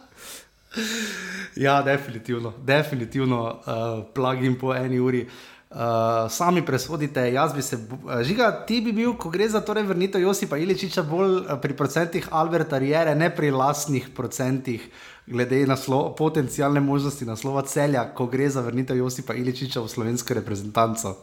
Ja, 1.56 1.82
definitivno, 1.82 2.54
definitivno 2.64 3.44
uh, 3.44 4.06
plugin 4.14 4.60
po 4.60 4.74
eni 4.76 5.00
uri. 5.00 5.28
Uh, 5.76 6.32
sami 6.32 6.62
presodite, 6.66 7.20
jaz 7.34 7.54
bi 7.54 7.62
se, 7.62 7.76
uh, 7.76 8.22
žiga, 8.24 8.52
ti 8.68 8.82
bi 8.82 8.92
bil, 8.96 9.14
ko 9.20 9.30
gre 9.30 9.48
za 9.50 9.60
torej 9.62 9.84
vrnitev 9.84 10.22
Josipa 10.22 10.58
Iličiča, 10.58 11.04
bolj 11.04 11.42
pri 11.62 11.76
procentih 11.76 12.28
Alberta 12.32 12.78
Riere, 12.80 13.16
ne 13.16 13.28
pri 13.36 13.52
lastnih 13.52 14.08
procentih, 14.16 14.84
glede 15.28 15.66
na 15.68 15.76
potencijalne 16.18 16.80
možnosti 16.80 17.26
naslova 17.26 17.66
celja, 17.68 18.06
ko 18.16 18.28
gre 18.28 18.50
za 18.50 18.62
vrnitev 18.62 18.98
Josipa 18.98 19.34
Iličiča 19.34 19.82
v 19.82 19.92
slovensko 19.92 20.34
reprezentanco. 20.34 21.16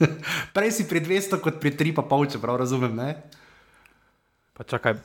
Prej 0.54 0.70
si 0.72 0.88
pri 0.88 1.00
200, 1.00 1.40
kot 1.42 1.58
pri 1.60 1.74
3,5, 1.74 2.34
če 2.34 2.42
prav 2.42 2.60
razumem. 2.62 2.94
Ne? 2.94 3.14
Pa 4.54 4.64
čakaj. 4.64 4.98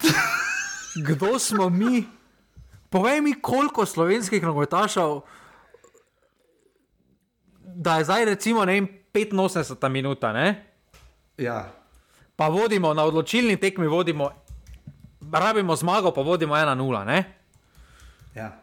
Kdo 1.08 1.38
smo 1.38 1.68
mi? 1.68 2.17
Povej 2.90 3.20
mi, 3.20 3.34
koliko 3.40 3.86
slovenskih 3.86 4.42
nogometašov 4.42 5.22
da 7.78 7.96
je 7.96 8.04
zdaj 8.04 8.24
recimo 8.24 8.64
ne, 8.64 8.86
85 9.14 9.88
minuta, 9.88 10.32
ne? 10.32 10.64
Ja. 11.38 11.72
pa 12.36 12.48
vodimo 12.48 12.94
na 12.94 13.04
odločilni 13.04 13.56
tekmi, 13.56 13.86
vodimo, 13.86 14.30
rabimo 15.32 15.76
zmago, 15.76 16.10
pa 16.10 16.22
vodimo 16.22 16.54
1-0. 16.54 17.22
Ja. 18.34 18.58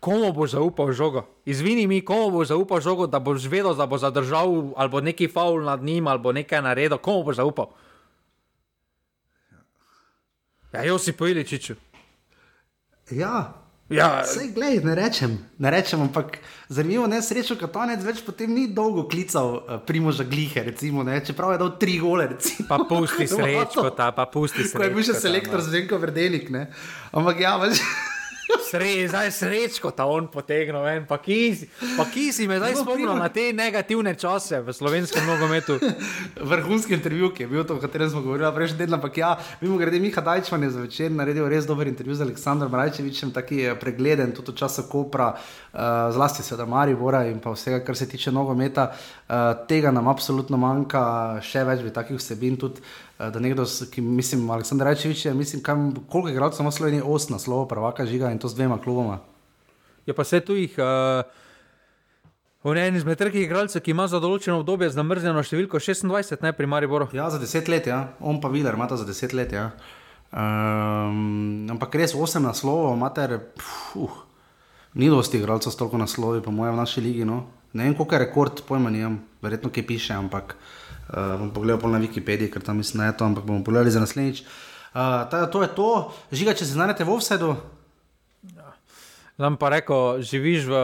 Komu 0.00 0.32
boš 0.32 0.50
zaupal 0.50 0.92
žogo? 0.92 1.26
Izvini 1.44 1.86
mi, 1.86 2.04
komu 2.04 2.30
boš 2.30 2.48
zaupal 2.48 2.80
žogo, 2.80 3.06
da 3.06 3.18
boš 3.18 3.46
vedel, 3.46 3.74
da 3.74 3.86
bo 3.86 3.98
zadržal 3.98 4.72
ali 4.76 5.02
neki 5.02 5.28
faul 5.28 5.62
nad 5.62 5.82
njim 5.82 6.06
ali 6.06 6.32
nekaj 6.34 6.62
naredil, 6.62 6.98
komu 6.98 7.24
boš 7.24 7.36
zaupal? 7.36 7.70
Ja, 10.72 10.82
jo 10.82 10.98
si 10.98 11.12
pojeli, 11.12 11.46
čiču. 11.46 11.74
Ja, 13.10 13.60
Ja, 13.90 14.22
Sej, 14.22 14.52
glej, 14.54 14.78
ne 14.86 14.94
rečem, 14.94 15.32
ne 15.58 15.70
rečem, 15.70 15.98
ampak 15.98 16.38
zanimivo 16.70 17.10
je, 17.10 17.18
srečo, 17.26 17.56
da 17.58 17.66
Katanec 17.66 18.04
več 18.06 18.20
potem 18.22 18.52
ni 18.54 18.68
dolgo 18.70 19.02
klical 19.10 19.48
uh, 19.58 19.80
Primoža 19.82 20.22
Glihe, 20.22 20.62
recimo, 20.62 21.02
ne, 21.02 21.18
čeprav 21.18 21.56
je 21.56 21.58
dal 21.58 21.72
tri 21.74 21.98
gole. 21.98 22.28
Recimo. 22.30 22.68
Pa 22.70 22.78
pusti 22.86 23.26
srečko, 23.34 23.90
ta, 23.90 24.12
pa 24.14 24.30
pusti 24.30 24.62
srečko. 24.62 24.78
Ko 24.78 24.86
je 24.86 24.94
bil 24.94 25.06
še 25.10 25.18
selektor 25.18 25.58
no. 25.58 25.66
Zvenko 25.66 25.98
Verdenik, 25.98 26.46
ne. 26.54 26.68
Ampak 27.10 27.42
ja, 27.42 27.56
več. 27.58 27.82
Sre, 28.70 29.08
zdaj 29.08 29.30
srečko 29.34 29.90
ta 29.90 30.06
on 30.06 30.26
potegnil 30.30 30.82
ven, 30.84 31.04
pa 31.08 31.18
ki, 31.22 31.68
pa 31.96 32.06
ki 32.10 32.30
si 32.34 32.46
me 32.50 32.58
zdaj 32.60 32.80
spomnil 32.82 33.12
na 33.18 33.28
te 33.32 33.50
negativne 33.56 34.14
čase 34.18 34.60
v 34.62 34.74
slovenskem 34.74 35.26
nogometu. 35.26 35.78
Vrhunski 36.52 36.94
intervju, 36.94 37.32
ki 37.34 37.44
je 37.46 37.50
bil 37.50 37.64
to, 37.66 37.76
o 37.78 37.82
katerem 37.82 38.10
smo 38.10 38.22
govorili 38.22 38.50
prejšnji 38.54 38.78
teden, 38.78 38.98
ampak 38.98 39.18
ja, 39.18 39.32
mimo 39.60 39.78
grede 39.80 40.00
Miha 40.00 40.22
Dajčman 40.22 40.62
je 40.62 40.70
za 40.70 40.84
večer 40.84 41.10
naredil 41.12 41.48
res 41.50 41.66
dober 41.66 41.90
intervju 41.90 42.14
z 42.14 42.26
Aleksandrom 42.28 42.74
Rajčevičem, 42.74 43.34
taki 43.34 43.64
je 43.64 43.74
pregleden, 43.78 44.34
tudi 44.36 44.54
v 44.54 44.62
času 44.62 44.86
Kopra, 44.90 45.32
uh, 45.34 45.80
zlasti 46.14 46.46
seveda 46.46 46.66
Maribora 46.66 47.24
in 47.26 47.40
pa 47.42 47.54
vsega, 47.54 47.82
kar 47.84 47.96
se 47.96 48.08
tiče 48.08 48.32
nogometa. 48.32 48.90
Uh, 49.28 49.52
tega 49.68 49.90
nam 49.94 50.08
absolutno 50.08 50.58
manjka, 50.60 51.02
še 51.42 51.64
več 51.66 51.84
bi 51.86 51.94
takih 51.94 52.18
vsebin 52.18 52.58
tudi. 52.60 52.82
Eh, 53.20 53.30
da 53.30 53.40
nekdo, 53.40 53.64
ki 53.92 54.00
mislim, 54.00 54.50
Aleksandr 54.50 54.84
Rečevič, 54.84 55.24
mislim, 55.24 55.62
kam, 55.62 55.94
koliko 56.08 56.28
je 56.28 56.32
igralcev 56.32 56.66
v 56.66 56.72
Sloveniji, 56.72 57.02
osem 57.04 57.34
naslovov, 57.36 57.68
prvaka 57.68 58.06
žiga 58.06 58.30
in 58.32 58.38
to 58.38 58.48
z 58.48 58.56
dvema 58.56 58.78
kluboma. 58.80 59.18
Je 60.06 60.14
pa 60.14 60.24
vse 60.24 60.40
tu 60.40 60.56
jih. 60.56 60.74
Uh... 60.78 61.28
On 62.62 62.76
je 62.76 62.88
en 62.88 62.96
izmed 62.96 63.18
treh 63.18 63.34
igralcev, 63.34 63.80
ki 63.80 63.92
ima 63.92 64.04
za 64.08 64.20
določeno 64.20 64.58
obdobje 64.60 64.90
zamrznjeno 64.92 65.40
številko 65.44 65.80
26, 65.80 66.42
ne 66.44 66.52
pri 66.52 66.66
Mariboru. 66.68 67.08
Ja, 67.16 67.30
za 67.32 67.40
10 67.40 67.68
let, 67.72 67.86
ja. 67.88 68.12
on 68.20 68.40
pa 68.40 68.48
videl, 68.52 68.76
ima 68.76 68.88
ta 68.88 68.96
za 69.00 69.06
10 69.08 69.32
let. 69.36 69.52
Ja. 69.52 69.70
Um, 70.32 71.68
ampak 71.72 71.96
res 71.96 72.12
8 72.12 72.44
naslovov, 72.44 72.92
mater, 73.00 73.38
uh, 73.96 74.20
ni 74.92 75.08
dosti 75.08 75.40
igralcev 75.40 75.72
s 75.72 75.80
toliko 75.80 76.00
naslovi, 76.00 76.44
po 76.44 76.52
mojem, 76.52 76.76
v 76.76 76.84
naši 76.84 77.04
ligi. 77.04 77.24
No. 77.24 77.46
Ne 77.72 77.88
vem, 77.88 77.96
koliko 77.96 78.16
je 78.16 78.24
rekord, 78.26 78.64
pojma 78.68 78.92
nimam, 78.92 79.22
verjetno 79.40 79.72
kaj 79.72 79.88
piše, 79.88 80.12
ampak 80.20 80.52
uh, 80.52 80.89
bom 81.12 81.50
pogledal 81.50 81.90
na 81.90 81.98
Wikipediji, 81.98 82.50
ker 82.52 82.62
tam 82.62 82.76
mislim, 82.76 83.00
da 83.00 83.10
je 83.10 83.16
to, 83.16 83.24
ampak 83.24 83.44
bomo 83.44 83.64
pogledali 83.64 83.90
za 83.90 84.00
naslednjič. 84.00 84.42
Uh, 84.94 85.26
teda, 85.30 85.46
to 85.50 85.62
je 85.62 85.68
to, 85.74 85.90
žiga, 86.32 86.54
če 86.54 86.64
se 86.66 86.74
znajdete 86.74 87.04
v 87.04 87.14
offsetu. 87.14 87.54
Znam 89.38 89.56
pa 89.56 89.70
reko, 89.72 90.20
živiš 90.20 90.66
v 90.68 90.74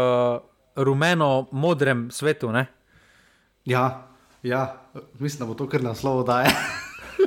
rumeno-modrem 0.77 2.09
svetu. 2.11 2.53
Ne? 2.53 2.67
Ja, 3.65 4.09
ja, 4.43 4.77
mislim, 5.19 5.45
da 5.45 5.47
bo 5.51 5.55
to 5.59 5.69
kar 5.69 5.83
naslov 5.83 6.25
daje. 6.25 6.55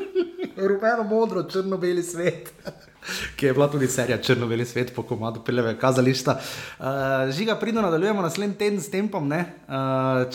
Rumeno-modro, 0.70 1.44
črno-beli 1.46 2.04
svet. 2.04 2.54
Ki 3.36 3.46
je 3.46 3.54
bila 3.54 3.70
tudi 3.72 3.88
serija 3.88 4.18
Črno-beli 4.18 4.66
svet 4.66 4.92
po 4.96 5.04
komadu 5.04 5.42
Peleve 5.46 5.78
kazališta. 5.80 6.36
Uh, 6.80 6.86
žiga, 7.32 7.56
pridno 7.56 7.82
nadaljujemo 7.82 8.22
naslednji 8.22 8.58
teden 8.58 8.82
s 8.82 8.92
tempom. 8.92 9.32
Uh, 9.32 9.40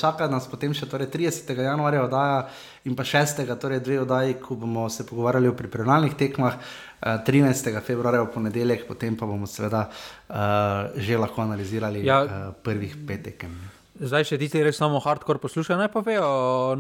čaka 0.01 0.29
nas 0.29 0.49
potem 0.51 0.75
še 0.75 0.89
torej 0.89 1.11
30. 1.13 1.53
januarja 1.61 2.07
oddaja 2.09 2.41
in 2.85 2.97
pa 2.97 3.05
6. 3.05 3.45
torej 3.61 3.81
dve 3.85 4.01
oddaji, 4.01 4.41
ko 4.41 4.57
bomo 4.57 4.89
se 4.89 5.07
pogovarjali 5.07 5.49
o 5.49 5.57
pripravljalnih 5.57 6.15
tekmah. 6.15 6.57
Uh, 6.57 7.21
13. 7.27 7.81
februarja 7.85 8.25
v 8.25 8.33
ponedeljek, 8.33 8.89
potem 8.89 9.17
pa 9.17 9.27
bomo 9.29 9.47
seveda 9.47 9.89
uh, 9.91 10.97
že 10.97 11.21
lahko 11.21 11.45
analizirali 11.45 12.05
ja. 12.07 12.23
uh, 12.25 12.53
prvih 12.65 12.97
pet 13.07 13.29
tekem. 13.29 13.53
Zdaj, 13.95 14.25
če 14.27 14.39
ti 14.43 14.63
res 14.65 14.75
samo 14.81 14.99
hardcore 14.99 15.39
poslušajo, 15.39 15.77
naj 15.79 15.91
povejo, 15.95 16.29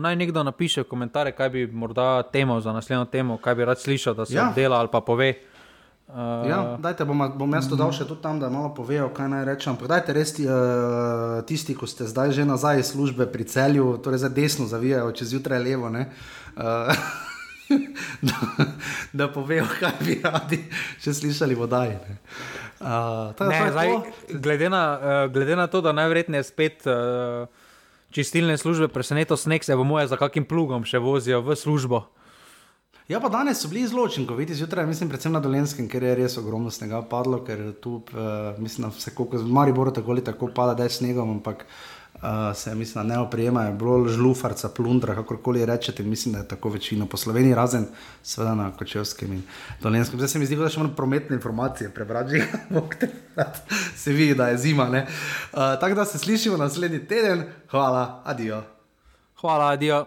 naj 0.00 0.16
nekdo 0.18 0.42
napiše 0.42 0.82
komentarje, 0.88 1.36
kaj 1.38 1.50
bi 1.52 1.66
morda 1.70 2.24
temo 2.32 2.56
za 2.60 2.72
naslednjo 2.74 3.04
temo, 3.12 3.36
kaj 3.38 3.54
bi 3.54 3.68
rad 3.68 3.78
slišal, 3.78 4.16
da 4.18 4.26
se 4.26 4.34
ja. 4.34 4.48
dela 4.56 4.80
ali 4.82 4.90
pa 4.90 5.00
pove. 5.00 5.34
Uh, 6.04 6.44
ja, 6.48 6.76
dajte, 6.78 7.04
bom, 7.08 7.16
bom 7.38 7.54
jaz 7.56 7.64
to 7.64 7.78
dal 7.80 7.88
še 7.96 8.04
tudi 8.04 8.20
tam, 8.20 8.36
da 8.36 8.50
malo 8.52 8.68
povejo, 8.76 9.08
kaj 9.16 9.28
naj 9.32 9.44
rečem. 9.48 9.72
Ampak 9.72 9.88
dajte 9.88 10.12
res 10.12 10.34
ti, 10.36 10.44
uh, 10.44 11.40
tisti, 11.48 11.72
ki 11.72 11.88
ste 11.88 12.04
zdaj 12.04 12.34
že 12.36 12.44
nazaj 12.44 12.82
iz 12.82 12.92
službe 12.92 13.24
pri 13.32 13.48
celju, 13.48 13.96
torej 14.04 14.20
za 14.20 14.28
desno 14.28 14.68
zavijajo, 14.68 15.14
čez 15.16 15.32
jutraj 15.32 15.64
levo. 15.64 15.88
Uh, 15.88 16.92
da, 18.28 18.36
da 19.16 19.30
povejo, 19.32 19.64
kaj 19.80 19.96
bi 20.04 20.20
radi 20.20 20.60
še 21.00 21.16
slišali 21.16 21.56
vodaj. 21.56 21.96
Uh, 22.84 23.32
glede, 24.28 24.68
uh, 24.68 25.24
glede 25.32 25.56
na 25.56 25.66
to, 25.72 25.80
da 25.80 25.96
najverjetneje 25.96 26.44
spet 26.44 26.84
uh, 26.84 27.48
čistilne 28.12 28.60
službe 28.60 28.92
presenetijo 28.92 29.40
sneg, 29.40 29.64
se 29.64 29.72
bomo 29.72 30.04
za 30.04 30.20
kakim 30.20 30.44
plugom 30.44 30.84
še 30.84 31.00
vozijo 31.00 31.40
v 31.40 31.56
službo. 31.56 32.04
Ja, 33.08 33.20
pa 33.20 33.28
danes 33.28 33.60
so 33.60 33.68
bili 33.68 33.86
zelo 33.86 34.04
učinkoviti 34.04 34.54
zjutraj, 34.54 34.86
mislim, 34.86 35.08
predvsem 35.08 35.32
na 35.32 35.40
Dolenskem, 35.40 35.88
ker 35.92 36.02
je 36.02 36.14
res 36.16 36.38
ogromno 36.40 36.70
snega 36.72 37.02
padlo, 37.04 37.42
ker 37.44 37.74
tu, 37.80 37.98
uh, 38.00 38.56
mislim, 38.58 38.88
da 38.88 39.00
se 39.00 39.10
koliko, 39.14 39.36
v 39.42 39.52
Mariboru 39.52 39.92
tako 39.92 40.10
ali 40.10 40.24
tako 40.24 40.48
pada, 40.54 40.74
da 40.74 40.86
je 40.88 40.90
snegom, 40.90 41.30
ampak 41.30 41.66
uh, 41.66 42.22
se, 42.54 42.74
mislim, 42.74 43.06
ne 43.06 43.18
oprijemajo, 43.18 43.74
bolj 43.76 44.08
žlufarca, 44.14 44.68
plundra, 44.68 45.14
kakorkoli 45.14 45.66
rečete, 45.66 46.02
mislim, 46.02 46.32
da 46.32 46.38
je 46.38 46.48
tako 46.48 46.68
večino 46.68 47.06
po 47.06 47.16
Sloveniji, 47.16 47.54
razen 47.54 47.84
seveda 48.22 48.54
na 48.54 48.70
Kočevskem 48.72 49.32
in 49.32 49.42
Dolenskem. 49.82 50.18
Zdaj 50.18 50.28
se 50.28 50.38
mi 50.38 50.48
zdi, 50.48 50.56
da 50.56 50.72
še 50.72 50.80
imamo 50.80 50.96
prometne 50.96 51.36
informacije, 51.36 51.92
prebrati, 51.92 52.40
se 54.02 54.12
vidi, 54.16 54.34
da 54.34 54.48
je 54.48 54.58
zima. 54.64 54.88
Uh, 54.88 55.60
tako 55.80 55.94
da 55.94 56.04
se 56.04 56.18
slišimo 56.18 56.56
naslednji 56.56 57.04
teden, 57.04 57.44
hvala, 57.68 58.22
adijo. 58.24 58.64
Hvala, 59.44 59.72
adijo. 59.76 60.06